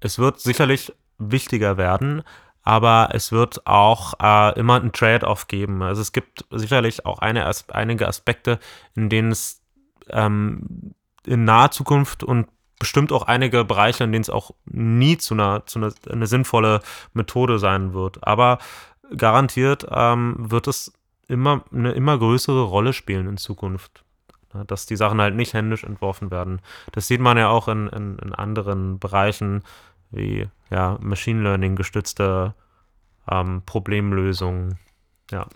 es 0.00 0.18
wird 0.18 0.40
sicherlich 0.40 0.92
wichtiger 1.20 1.76
werden, 1.76 2.22
aber 2.62 3.10
es 3.12 3.32
wird 3.32 3.66
auch 3.66 4.14
äh, 4.20 4.58
immer 4.58 4.80
ein 4.80 4.92
Trade-off 4.92 5.48
geben. 5.48 5.82
Also 5.82 6.02
es 6.02 6.12
gibt 6.12 6.44
sicherlich 6.50 7.06
auch 7.06 7.18
eine, 7.18 7.50
einige 7.68 8.08
Aspekte, 8.08 8.58
in 8.94 9.08
denen 9.08 9.32
es 9.32 9.62
ähm, 10.08 10.94
in 11.26 11.44
naher 11.44 11.70
Zukunft 11.70 12.24
und 12.24 12.48
bestimmt 12.78 13.12
auch 13.12 13.24
einige 13.24 13.64
Bereiche, 13.64 14.04
in 14.04 14.12
denen 14.12 14.22
es 14.22 14.30
auch 14.30 14.52
nie 14.64 15.18
zu 15.18 15.34
einer, 15.34 15.66
zu 15.66 15.78
einer 15.78 15.92
eine 16.10 16.26
sinnvolle 16.26 16.80
Methode 17.12 17.58
sein 17.58 17.92
wird. 17.92 18.26
Aber 18.26 18.58
garantiert 19.16 19.86
ähm, 19.90 20.34
wird 20.38 20.66
es 20.66 20.92
immer 21.28 21.64
eine 21.72 21.92
immer 21.92 22.18
größere 22.18 22.62
Rolle 22.62 22.92
spielen 22.92 23.28
in 23.28 23.36
Zukunft. 23.36 24.04
Dass 24.66 24.84
die 24.84 24.96
Sachen 24.96 25.20
halt 25.20 25.36
nicht 25.36 25.54
händisch 25.54 25.84
entworfen 25.84 26.32
werden. 26.32 26.60
Das 26.90 27.06
sieht 27.06 27.20
man 27.20 27.38
ja 27.38 27.48
auch 27.50 27.68
in, 27.68 27.86
in, 27.86 28.18
in 28.18 28.34
anderen 28.34 28.98
Bereichen 28.98 29.62
wie 30.10 30.48
ja, 30.70 30.98
Machine 31.00 31.42
Learning 31.42 31.76
gestützte 31.76 32.54
ähm, 33.30 33.62
Problemlösung. 33.66 34.78
Ja. 35.30 35.46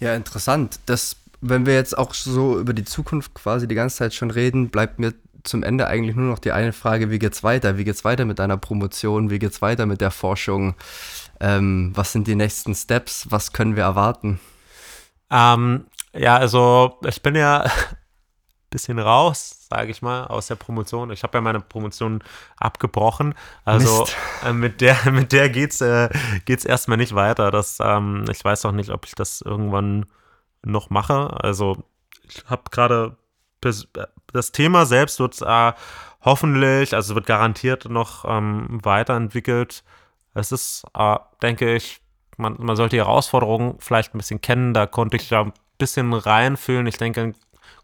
Ja, 0.00 0.14
interessant. 0.14 0.80
Das, 0.86 1.16
wenn 1.40 1.66
wir 1.66 1.74
jetzt 1.74 1.96
auch 1.96 2.14
so 2.14 2.58
über 2.58 2.72
die 2.72 2.84
Zukunft 2.84 3.34
quasi 3.34 3.68
die 3.68 3.74
ganze 3.74 3.96
Zeit 3.96 4.14
schon 4.14 4.30
reden, 4.30 4.70
bleibt 4.70 4.98
mir 4.98 5.14
zum 5.44 5.62
Ende 5.62 5.86
eigentlich 5.86 6.16
nur 6.16 6.28
noch 6.28 6.38
die 6.38 6.52
eine 6.52 6.72
Frage, 6.72 7.10
wie 7.10 7.18
geht's 7.18 7.42
weiter? 7.42 7.76
Wie 7.76 7.84
geht's 7.84 8.04
weiter 8.04 8.24
mit 8.24 8.38
deiner 8.38 8.56
Promotion? 8.56 9.30
Wie 9.30 9.38
geht's 9.38 9.62
weiter 9.62 9.86
mit 9.86 10.00
der 10.00 10.10
Forschung? 10.10 10.74
Ähm, 11.40 11.92
was 11.94 12.12
sind 12.12 12.26
die 12.26 12.36
nächsten 12.36 12.74
Steps? 12.74 13.26
Was 13.30 13.52
können 13.52 13.76
wir 13.76 13.82
erwarten? 13.82 14.40
Ähm, 15.30 15.86
ja, 16.14 16.36
also 16.36 16.98
ich 17.06 17.22
bin 17.22 17.34
ja 17.34 17.68
bisschen 18.72 18.98
raus, 18.98 19.68
sage 19.70 19.92
ich 19.92 20.02
mal, 20.02 20.24
aus 20.26 20.48
der 20.48 20.56
Promotion. 20.56 21.12
Ich 21.12 21.22
habe 21.22 21.38
ja 21.38 21.42
meine 21.42 21.60
Promotion 21.60 22.24
abgebrochen. 22.56 23.34
Also 23.64 24.06
äh, 24.44 24.52
mit 24.52 24.80
der, 24.80 24.96
mit 25.12 25.32
der 25.32 25.48
geht's, 25.48 25.80
äh, 25.80 26.08
geht's 26.44 26.64
erstmal 26.64 26.98
nicht 26.98 27.14
weiter. 27.14 27.50
Das, 27.50 27.78
ähm, 27.80 28.24
ich 28.30 28.44
weiß 28.44 28.64
auch 28.64 28.72
nicht, 28.72 28.90
ob 28.90 29.06
ich 29.06 29.14
das 29.14 29.40
irgendwann 29.42 30.06
noch 30.64 30.90
mache. 30.90 31.30
Also 31.42 31.84
ich 32.22 32.44
habe 32.46 32.62
gerade 32.70 33.16
das 34.32 34.52
Thema 34.52 34.86
selbst 34.86 35.20
wird 35.20 35.40
äh, 35.42 35.72
hoffentlich, 36.22 36.94
also 36.94 37.14
wird 37.14 37.26
garantiert 37.26 37.88
noch 37.88 38.24
ähm, 38.26 38.80
weiterentwickelt. 38.82 39.84
Es 40.34 40.50
ist, 40.50 40.84
äh, 40.98 41.16
denke 41.42 41.74
ich, 41.74 42.00
man, 42.36 42.56
man 42.58 42.76
sollte 42.76 42.96
die 42.96 43.02
Herausforderungen 43.02 43.76
vielleicht 43.78 44.14
ein 44.14 44.18
bisschen 44.18 44.40
kennen. 44.40 44.74
Da 44.74 44.86
konnte 44.86 45.16
ich 45.16 45.30
ja 45.30 45.42
ein 45.42 45.52
bisschen 45.78 46.12
reinfühlen. 46.12 46.86
Ich 46.86 46.96
denke, 46.96 47.34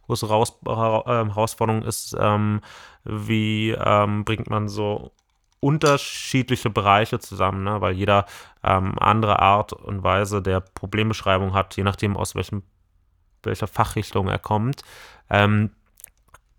große 0.08 0.26
Raus 0.26 0.58
äh, 0.66 0.70
Herausforderung 0.70 1.82
ist, 1.82 2.16
ähm, 2.18 2.60
wie 3.04 3.70
ähm, 3.70 4.24
bringt 4.24 4.50
man 4.50 4.68
so 4.68 5.12
unterschiedliche 5.60 6.70
Bereiche 6.70 7.18
zusammen, 7.18 7.64
ne? 7.64 7.80
weil 7.80 7.94
jeder 7.94 8.26
ähm, 8.62 8.98
andere 8.98 9.40
Art 9.40 9.72
und 9.72 10.02
Weise 10.02 10.42
der 10.42 10.60
Problembeschreibung 10.60 11.52
hat, 11.52 11.76
je 11.76 11.84
nachdem 11.84 12.16
aus 12.16 12.34
welchem 12.34 12.62
welcher 13.44 13.68
Fachrichtung 13.68 14.28
er 14.28 14.38
kommt. 14.38 14.82
Ähm, 15.30 15.70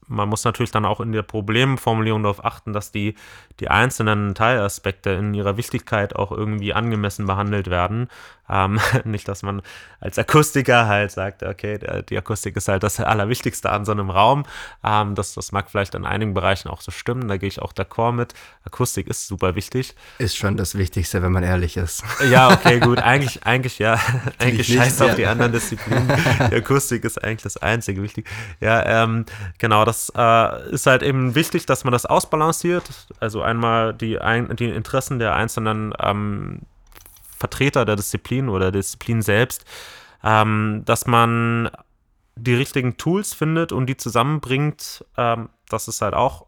man 0.10 0.28
muss 0.28 0.43
natürlich 0.43 0.72
dann 0.72 0.86
auch 0.86 0.99
in 0.99 1.12
der 1.12 1.22
Problemformulierung 1.22 2.24
darauf 2.24 2.43
achten, 2.43 2.74
dass 2.74 2.91
die, 2.91 3.16
die 3.60 3.70
einzelnen 3.70 4.36
Teilaspekte 4.36 5.12
in 5.12 5.34
ihrer 5.34 5.55
Wichtigkeit 5.55 6.16
auch 6.16 6.32
irgendwie 6.32 6.74
angemessen 6.74 7.28
behandelt 7.28 7.70
werden. 7.70 8.10
Ähm, 8.49 8.80
nicht, 9.03 9.28
dass 9.28 9.43
man 9.43 9.62
als 9.99 10.18
Akustiker 10.18 10.88
halt 10.88 11.12
sagt, 11.12 11.43
okay, 11.43 11.80
die 12.10 12.18
Akustik 12.18 12.57
ist 12.57 12.68
halt 12.68 12.84
das 12.84 12.99
Allerwichtigste 12.99 13.70
an 13.70 13.86
so 13.86 13.91
einem 13.91 14.10
Raum. 14.10 14.45
Ähm, 14.84 15.14
das, 15.14 15.36
das 15.36 15.51
mag 15.51 15.70
vielleicht 15.70 15.93
in 15.93 16.05
einigen 16.05 16.34
Bereichen 16.34 16.70
auch 16.70 16.82
so 16.82 16.91
stimmen, 16.91 17.28
da 17.28 17.38
gehe 17.38 17.47
ich 17.47 17.62
auch 17.62 17.74
d'accord 17.74 18.14
mit. 18.14 18.34
Akustik 18.66 19.07
ist 19.07 19.28
super 19.28 19.55
wichtig. 19.55 19.95
Ist 20.18 20.38
schon 20.38 20.57
das 20.57 20.76
Wichtigste, 20.76 21.22
wenn 21.22 21.32
man 21.32 21.43
ehrlich 21.43 21.78
ist. 21.78 22.03
Ja, 22.30 22.51
okay, 22.51 22.80
gut. 22.80 22.99
Eigentlich, 22.99 23.45
eigentlich 23.45 23.78
ja. 23.78 23.99
eigentlich 24.39 24.74
scheiß 24.74 25.01
auf 25.01 25.16
die 25.16 25.28
anderen 25.28 25.51
Disziplinen. 25.51 26.07
Die 26.49 26.55
Akustik 26.55 27.03
ist 27.03 27.24
eigentlich 27.24 27.43
das 27.43 27.57
einzige 27.57 28.01
wichtig. 28.01 28.28
Ja, 28.60 29.03
ähm, 29.03 29.26
genau, 29.60 29.86
das 29.86 29.99
äh, 30.16 30.70
ist 30.72 30.86
halt 30.86 31.04
eben 31.04 31.36
wichtig, 31.36 31.66
dass 31.66 31.84
man 31.84 31.91
das 31.91 32.06
ausbalanciert. 32.06 32.89
Also 33.20 33.41
einmal 33.41 33.93
die, 33.93 34.20
ein, 34.20 34.56
die 34.56 34.70
Interessen 34.70 35.20
der 35.20 35.36
einzelnen 35.36 35.93
ähm, 36.00 36.62
Vertreter 37.38 37.86
der 37.86 37.97
Disziplin 37.97 38.47
oder 38.47 38.72
der 38.72 38.82
Disziplin 38.82 39.22
selbst, 39.22 39.66
ähm, 40.24 40.84
dass 40.86 41.06
man 41.06 41.70
die 42.36 42.56
richtigen 42.56 42.97
Tools 42.97 43.34
findet 43.34 43.72
und 43.72 43.88
die 43.88 43.97
zusammenbringt. 43.97 45.06
Ähm, 45.18 45.50
das 45.68 45.88
ist 45.88 46.02
halt 46.02 46.14
auch 46.14 46.45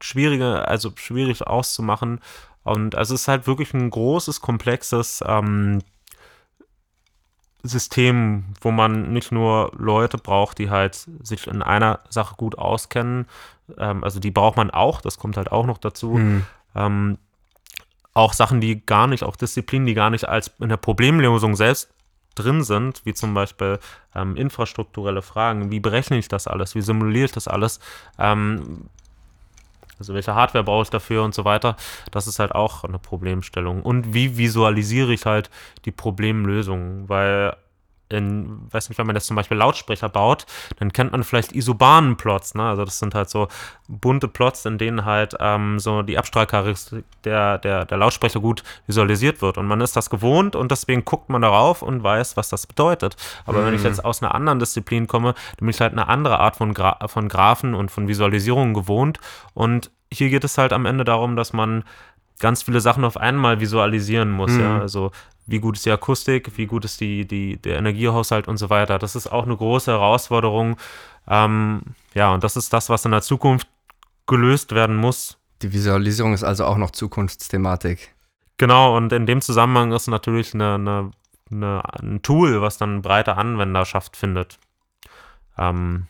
schwierige, 0.00 0.68
also 0.68 0.92
schwierig 0.94 1.46
auszumachen. 1.46 2.20
Und 2.62 2.94
also 2.94 3.14
es 3.14 3.22
ist 3.22 3.28
halt 3.28 3.46
wirklich 3.46 3.74
ein 3.74 3.90
großes, 3.90 4.40
komplexes 4.40 5.22
ähm, 5.26 5.82
System, 7.64 8.44
wo 8.60 8.70
man 8.70 9.12
nicht 9.12 9.32
nur 9.32 9.72
Leute 9.76 10.18
braucht, 10.18 10.58
die 10.58 10.70
halt 10.70 10.94
sich 11.22 11.46
in 11.46 11.62
einer 11.62 12.00
Sache 12.10 12.36
gut 12.36 12.58
auskennen. 12.58 13.26
Ähm, 13.78 14.04
also 14.04 14.20
die 14.20 14.30
braucht 14.30 14.56
man 14.56 14.70
auch, 14.70 15.00
das 15.00 15.18
kommt 15.18 15.36
halt 15.36 15.50
auch 15.50 15.66
noch 15.66 15.78
dazu. 15.78 16.12
Mhm. 16.12 16.46
Ähm, 16.76 17.18
auch 18.12 18.32
Sachen, 18.32 18.60
die 18.60 18.84
gar 18.84 19.06
nicht, 19.06 19.24
auch 19.24 19.36
Disziplinen, 19.36 19.86
die 19.86 19.94
gar 19.94 20.10
nicht 20.10 20.28
als 20.28 20.52
in 20.60 20.68
der 20.68 20.76
Problemlösung 20.76 21.56
selbst 21.56 21.90
drin 22.34 22.62
sind, 22.62 23.02
wie 23.04 23.14
zum 23.14 23.34
Beispiel 23.34 23.78
ähm, 24.14 24.36
infrastrukturelle 24.36 25.22
Fragen. 25.22 25.70
Wie 25.70 25.80
berechne 25.80 26.18
ich 26.18 26.28
das 26.28 26.46
alles? 26.46 26.74
Wie 26.74 26.82
simuliere 26.82 27.24
ich 27.24 27.32
das 27.32 27.48
alles? 27.48 27.80
Ähm, 28.18 28.88
also 30.04 30.14
welche 30.14 30.34
Hardware 30.34 30.64
brauche 30.64 30.82
ich 30.82 30.90
dafür 30.90 31.22
und 31.22 31.34
so 31.34 31.44
weiter. 31.44 31.76
Das 32.10 32.26
ist 32.26 32.38
halt 32.38 32.54
auch 32.54 32.84
eine 32.84 32.98
Problemstellung. 32.98 33.82
Und 33.82 34.12
wie 34.12 34.36
visualisiere 34.36 35.12
ich 35.12 35.24
halt 35.24 35.50
die 35.84 35.92
Problemlösung? 35.92 37.08
Weil 37.08 37.56
in, 38.08 38.60
weiß 38.70 38.88
nicht, 38.88 38.98
wenn 38.98 39.06
man 39.06 39.14
das 39.14 39.26
zum 39.26 39.36
Beispiel 39.36 39.56
Lautsprecher 39.56 40.08
baut, 40.08 40.46
dann 40.78 40.92
kennt 40.92 41.12
man 41.12 41.24
vielleicht 41.24 41.52
Isobanen-Plots, 41.52 42.54
ne? 42.54 42.62
Also 42.64 42.84
das 42.84 42.98
sind 42.98 43.14
halt 43.14 43.30
so 43.30 43.48
bunte 43.88 44.28
Plots, 44.28 44.64
in 44.66 44.78
denen 44.78 45.04
halt 45.04 45.34
ähm, 45.40 45.78
so 45.78 46.02
die 46.02 46.18
Abstrahlcharakteristik 46.18 47.04
der, 47.24 47.58
der, 47.58 47.84
der 47.84 47.98
Lautsprecher 47.98 48.40
gut 48.40 48.62
visualisiert 48.86 49.42
wird. 49.42 49.58
Und 49.58 49.66
man 49.66 49.80
ist 49.80 49.96
das 49.96 50.10
gewohnt 50.10 50.54
und 50.56 50.70
deswegen 50.70 51.04
guckt 51.04 51.28
man 51.28 51.42
darauf 51.42 51.82
und 51.82 52.02
weiß, 52.02 52.36
was 52.36 52.48
das 52.48 52.66
bedeutet. 52.66 53.16
Aber 53.46 53.60
mhm. 53.60 53.66
wenn 53.66 53.74
ich 53.74 53.80
mhm. 53.80 53.88
jetzt 53.88 54.04
aus 54.04 54.22
einer 54.22 54.34
anderen 54.34 54.58
Disziplin 54.58 55.06
komme, 55.06 55.32
dann 55.32 55.66
bin 55.66 55.70
ich 55.70 55.80
halt 55.80 55.92
eine 55.92 56.08
andere 56.08 56.40
Art 56.40 56.56
von, 56.56 56.74
Gra 56.74 57.08
von 57.08 57.28
Graphen 57.28 57.74
und 57.74 57.90
von 57.90 58.08
Visualisierungen 58.08 58.74
gewohnt. 58.74 59.18
Und 59.54 59.90
hier 60.12 60.30
geht 60.30 60.44
es 60.44 60.58
halt 60.58 60.72
am 60.72 60.86
Ende 60.86 61.04
darum, 61.04 61.36
dass 61.36 61.52
man 61.52 61.84
ganz 62.38 62.62
viele 62.62 62.80
Sachen 62.80 63.04
auf 63.04 63.16
einmal 63.16 63.60
visualisieren 63.60 64.30
muss. 64.30 64.52
Mhm. 64.52 64.60
Ja? 64.60 64.80
Also 64.80 65.10
wie 65.46 65.60
gut 65.60 65.76
ist 65.76 65.86
die 65.86 65.90
Akustik, 65.90 66.56
wie 66.56 66.66
gut 66.66 66.84
ist 66.84 67.00
die, 67.00 67.26
die, 67.26 67.56
der 67.58 67.78
Energiehaushalt 67.78 68.48
und 68.48 68.56
so 68.56 68.70
weiter. 68.70 68.98
Das 68.98 69.14
ist 69.14 69.26
auch 69.26 69.44
eine 69.44 69.56
große 69.56 69.90
Herausforderung. 69.90 70.76
Ähm, 71.28 71.82
ja, 72.14 72.32
und 72.32 72.44
das 72.44 72.56
ist 72.56 72.72
das, 72.72 72.88
was 72.88 73.04
in 73.04 73.10
der 73.10 73.22
Zukunft 73.22 73.68
gelöst 74.26 74.74
werden 74.74 74.96
muss. 74.96 75.36
Die 75.62 75.72
Visualisierung 75.72 76.32
ist 76.34 76.44
also 76.44 76.64
auch 76.64 76.76
noch 76.76 76.90
Zukunftsthematik. 76.90 78.14
Genau, 78.56 78.96
und 78.96 79.12
in 79.12 79.26
dem 79.26 79.40
Zusammenhang 79.40 79.92
ist 79.92 80.06
natürlich 80.06 80.54
eine, 80.54 80.74
eine, 80.74 81.10
eine 81.50 81.82
ein 82.00 82.22
Tool, 82.22 82.60
was 82.62 82.78
dann 82.78 83.02
breite 83.02 83.36
Anwenderschaft 83.36 84.16
findet. 84.16 84.58
Ähm, 85.58 86.06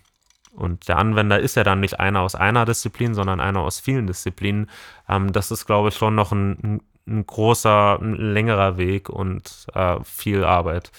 und 0.54 0.88
der 0.88 0.98
Anwender 0.98 1.40
ist 1.40 1.56
ja 1.56 1.64
dann 1.64 1.80
nicht 1.80 2.00
einer 2.00 2.20
aus 2.20 2.34
einer 2.34 2.64
Disziplin, 2.64 3.14
sondern 3.14 3.40
einer 3.40 3.60
aus 3.60 3.80
vielen 3.80 4.06
Disziplinen. 4.06 4.70
Ähm, 5.08 5.32
das 5.32 5.50
ist, 5.50 5.66
glaube 5.66 5.88
ich, 5.88 5.96
schon 5.96 6.14
noch 6.14 6.32
ein, 6.32 6.80
ein 7.06 7.26
großer, 7.26 7.98
ein 8.00 8.14
längerer 8.14 8.76
Weg 8.76 9.08
und 9.08 9.66
äh, 9.74 9.96
viel 10.04 10.44
Arbeit. 10.44 10.90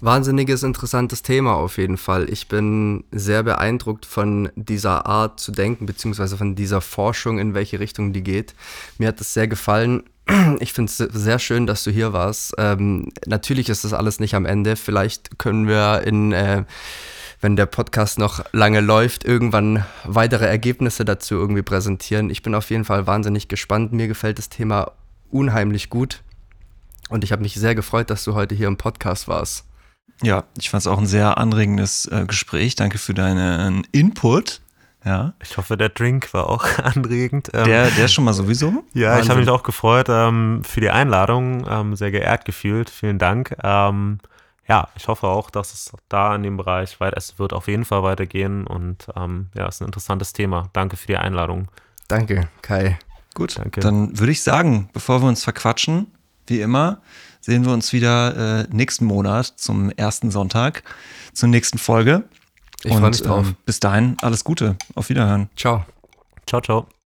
Wahnsinniges, 0.00 0.62
interessantes 0.62 1.20
Thema 1.20 1.54
auf 1.56 1.76
jeden 1.76 1.98
Fall. 1.98 2.30
Ich 2.30 2.48
bin 2.48 3.04
sehr 3.12 3.42
beeindruckt 3.42 4.06
von 4.06 4.50
dieser 4.56 5.04
Art 5.04 5.38
zu 5.38 5.52
denken, 5.52 5.84
beziehungsweise 5.84 6.38
von 6.38 6.54
dieser 6.54 6.80
Forschung, 6.80 7.38
in 7.38 7.52
welche 7.52 7.80
Richtung 7.80 8.14
die 8.14 8.22
geht. 8.22 8.54
Mir 8.96 9.08
hat 9.08 9.20
es 9.20 9.34
sehr 9.34 9.48
gefallen. 9.48 10.04
Ich 10.60 10.72
finde 10.72 10.90
es 10.90 10.96
sehr 10.96 11.38
schön, 11.38 11.66
dass 11.66 11.84
du 11.84 11.90
hier 11.90 12.12
warst. 12.12 12.54
Ähm, 12.56 13.12
natürlich 13.26 13.68
ist 13.68 13.84
das 13.84 13.92
alles 13.92 14.20
nicht 14.20 14.34
am 14.34 14.46
Ende. 14.46 14.76
Vielleicht 14.76 15.38
können 15.38 15.66
wir 15.66 16.02
in, 16.06 16.32
äh, 16.32 16.64
wenn 17.40 17.56
der 17.56 17.66
Podcast 17.66 18.18
noch 18.18 18.44
lange 18.52 18.80
läuft, 18.80 19.24
irgendwann 19.24 19.84
weitere 20.04 20.46
Ergebnisse 20.46 21.04
dazu 21.04 21.34
irgendwie 21.36 21.62
präsentieren. 21.62 22.30
Ich 22.30 22.42
bin 22.42 22.54
auf 22.54 22.70
jeden 22.70 22.84
Fall 22.84 23.06
wahnsinnig 23.06 23.48
gespannt. 23.48 23.92
Mir 23.92 24.08
gefällt 24.08 24.38
das 24.38 24.50
Thema 24.50 24.92
unheimlich 25.30 25.88
gut. 25.88 26.22
Und 27.08 27.24
ich 27.24 27.32
habe 27.32 27.42
mich 27.42 27.54
sehr 27.54 27.74
gefreut, 27.74 28.10
dass 28.10 28.24
du 28.24 28.34
heute 28.34 28.54
hier 28.54 28.68
im 28.68 28.76
Podcast 28.76 29.26
warst. 29.26 29.64
Ja, 30.22 30.44
ich 30.58 30.68
fand 30.70 30.82
es 30.82 30.86
auch 30.86 30.98
ein 30.98 31.06
sehr 31.06 31.38
anregendes 31.38 32.06
äh, 32.06 32.26
Gespräch. 32.26 32.74
Danke 32.74 32.98
für 32.98 33.14
deinen 33.14 33.86
Input. 33.90 34.60
Ja. 35.04 35.32
Ich 35.42 35.56
hoffe, 35.56 35.78
der 35.78 35.88
Drink 35.88 36.34
war 36.34 36.48
auch 36.48 36.66
anregend. 36.82 37.48
Ähm, 37.54 37.64
der, 37.64 37.90
der 37.90 38.08
schon 38.08 38.24
mal 38.24 38.34
sowieso. 38.34 38.84
Ja, 38.92 39.10
Wahnsinn. 39.10 39.24
ich 39.24 39.30
habe 39.30 39.40
mich 39.40 39.48
auch 39.48 39.62
gefreut 39.62 40.06
ähm, 40.10 40.62
für 40.62 40.80
die 40.80 40.90
Einladung. 40.90 41.66
Ähm, 41.68 41.96
sehr 41.96 42.10
geehrt 42.10 42.44
gefühlt. 42.44 42.90
Vielen 42.90 43.18
Dank. 43.18 43.56
Ähm, 43.62 44.18
ja, 44.70 44.88
ich 44.94 45.08
hoffe 45.08 45.26
auch, 45.26 45.50
dass 45.50 45.74
es 45.74 45.90
da 46.08 46.32
in 46.36 46.44
dem 46.44 46.56
Bereich 46.56 47.00
weiter, 47.00 47.16
es 47.16 47.40
wird 47.40 47.52
auf 47.52 47.66
jeden 47.66 47.84
Fall 47.84 48.04
weitergehen 48.04 48.68
und 48.68 49.08
ähm, 49.16 49.48
ja, 49.56 49.66
es 49.66 49.74
ist 49.74 49.80
ein 49.80 49.86
interessantes 49.86 50.32
Thema. 50.32 50.70
Danke 50.72 50.96
für 50.96 51.08
die 51.08 51.16
Einladung. 51.16 51.66
Danke, 52.06 52.48
Kai. 52.62 52.96
Gut, 53.34 53.58
Danke. 53.58 53.80
dann 53.80 54.16
würde 54.16 54.30
ich 54.30 54.42
sagen, 54.42 54.88
bevor 54.92 55.22
wir 55.22 55.28
uns 55.28 55.42
verquatschen, 55.42 56.06
wie 56.46 56.60
immer, 56.60 57.02
sehen 57.40 57.64
wir 57.64 57.72
uns 57.72 57.92
wieder 57.92 58.60
äh, 58.60 58.66
nächsten 58.70 59.06
Monat 59.06 59.46
zum 59.56 59.90
ersten 59.90 60.30
Sonntag 60.30 60.84
zur 61.32 61.48
nächsten 61.48 61.78
Folge. 61.78 62.22
Ich 62.84 62.94
freue 62.94 63.10
mich 63.10 63.22
drauf. 63.22 63.48
Ähm, 63.48 63.56
bis 63.66 63.80
dahin 63.80 64.16
alles 64.22 64.44
Gute. 64.44 64.76
Auf 64.94 65.08
Wiederhören. 65.08 65.50
Ciao. 65.56 65.84
Ciao, 66.46 66.60
ciao. 66.60 66.99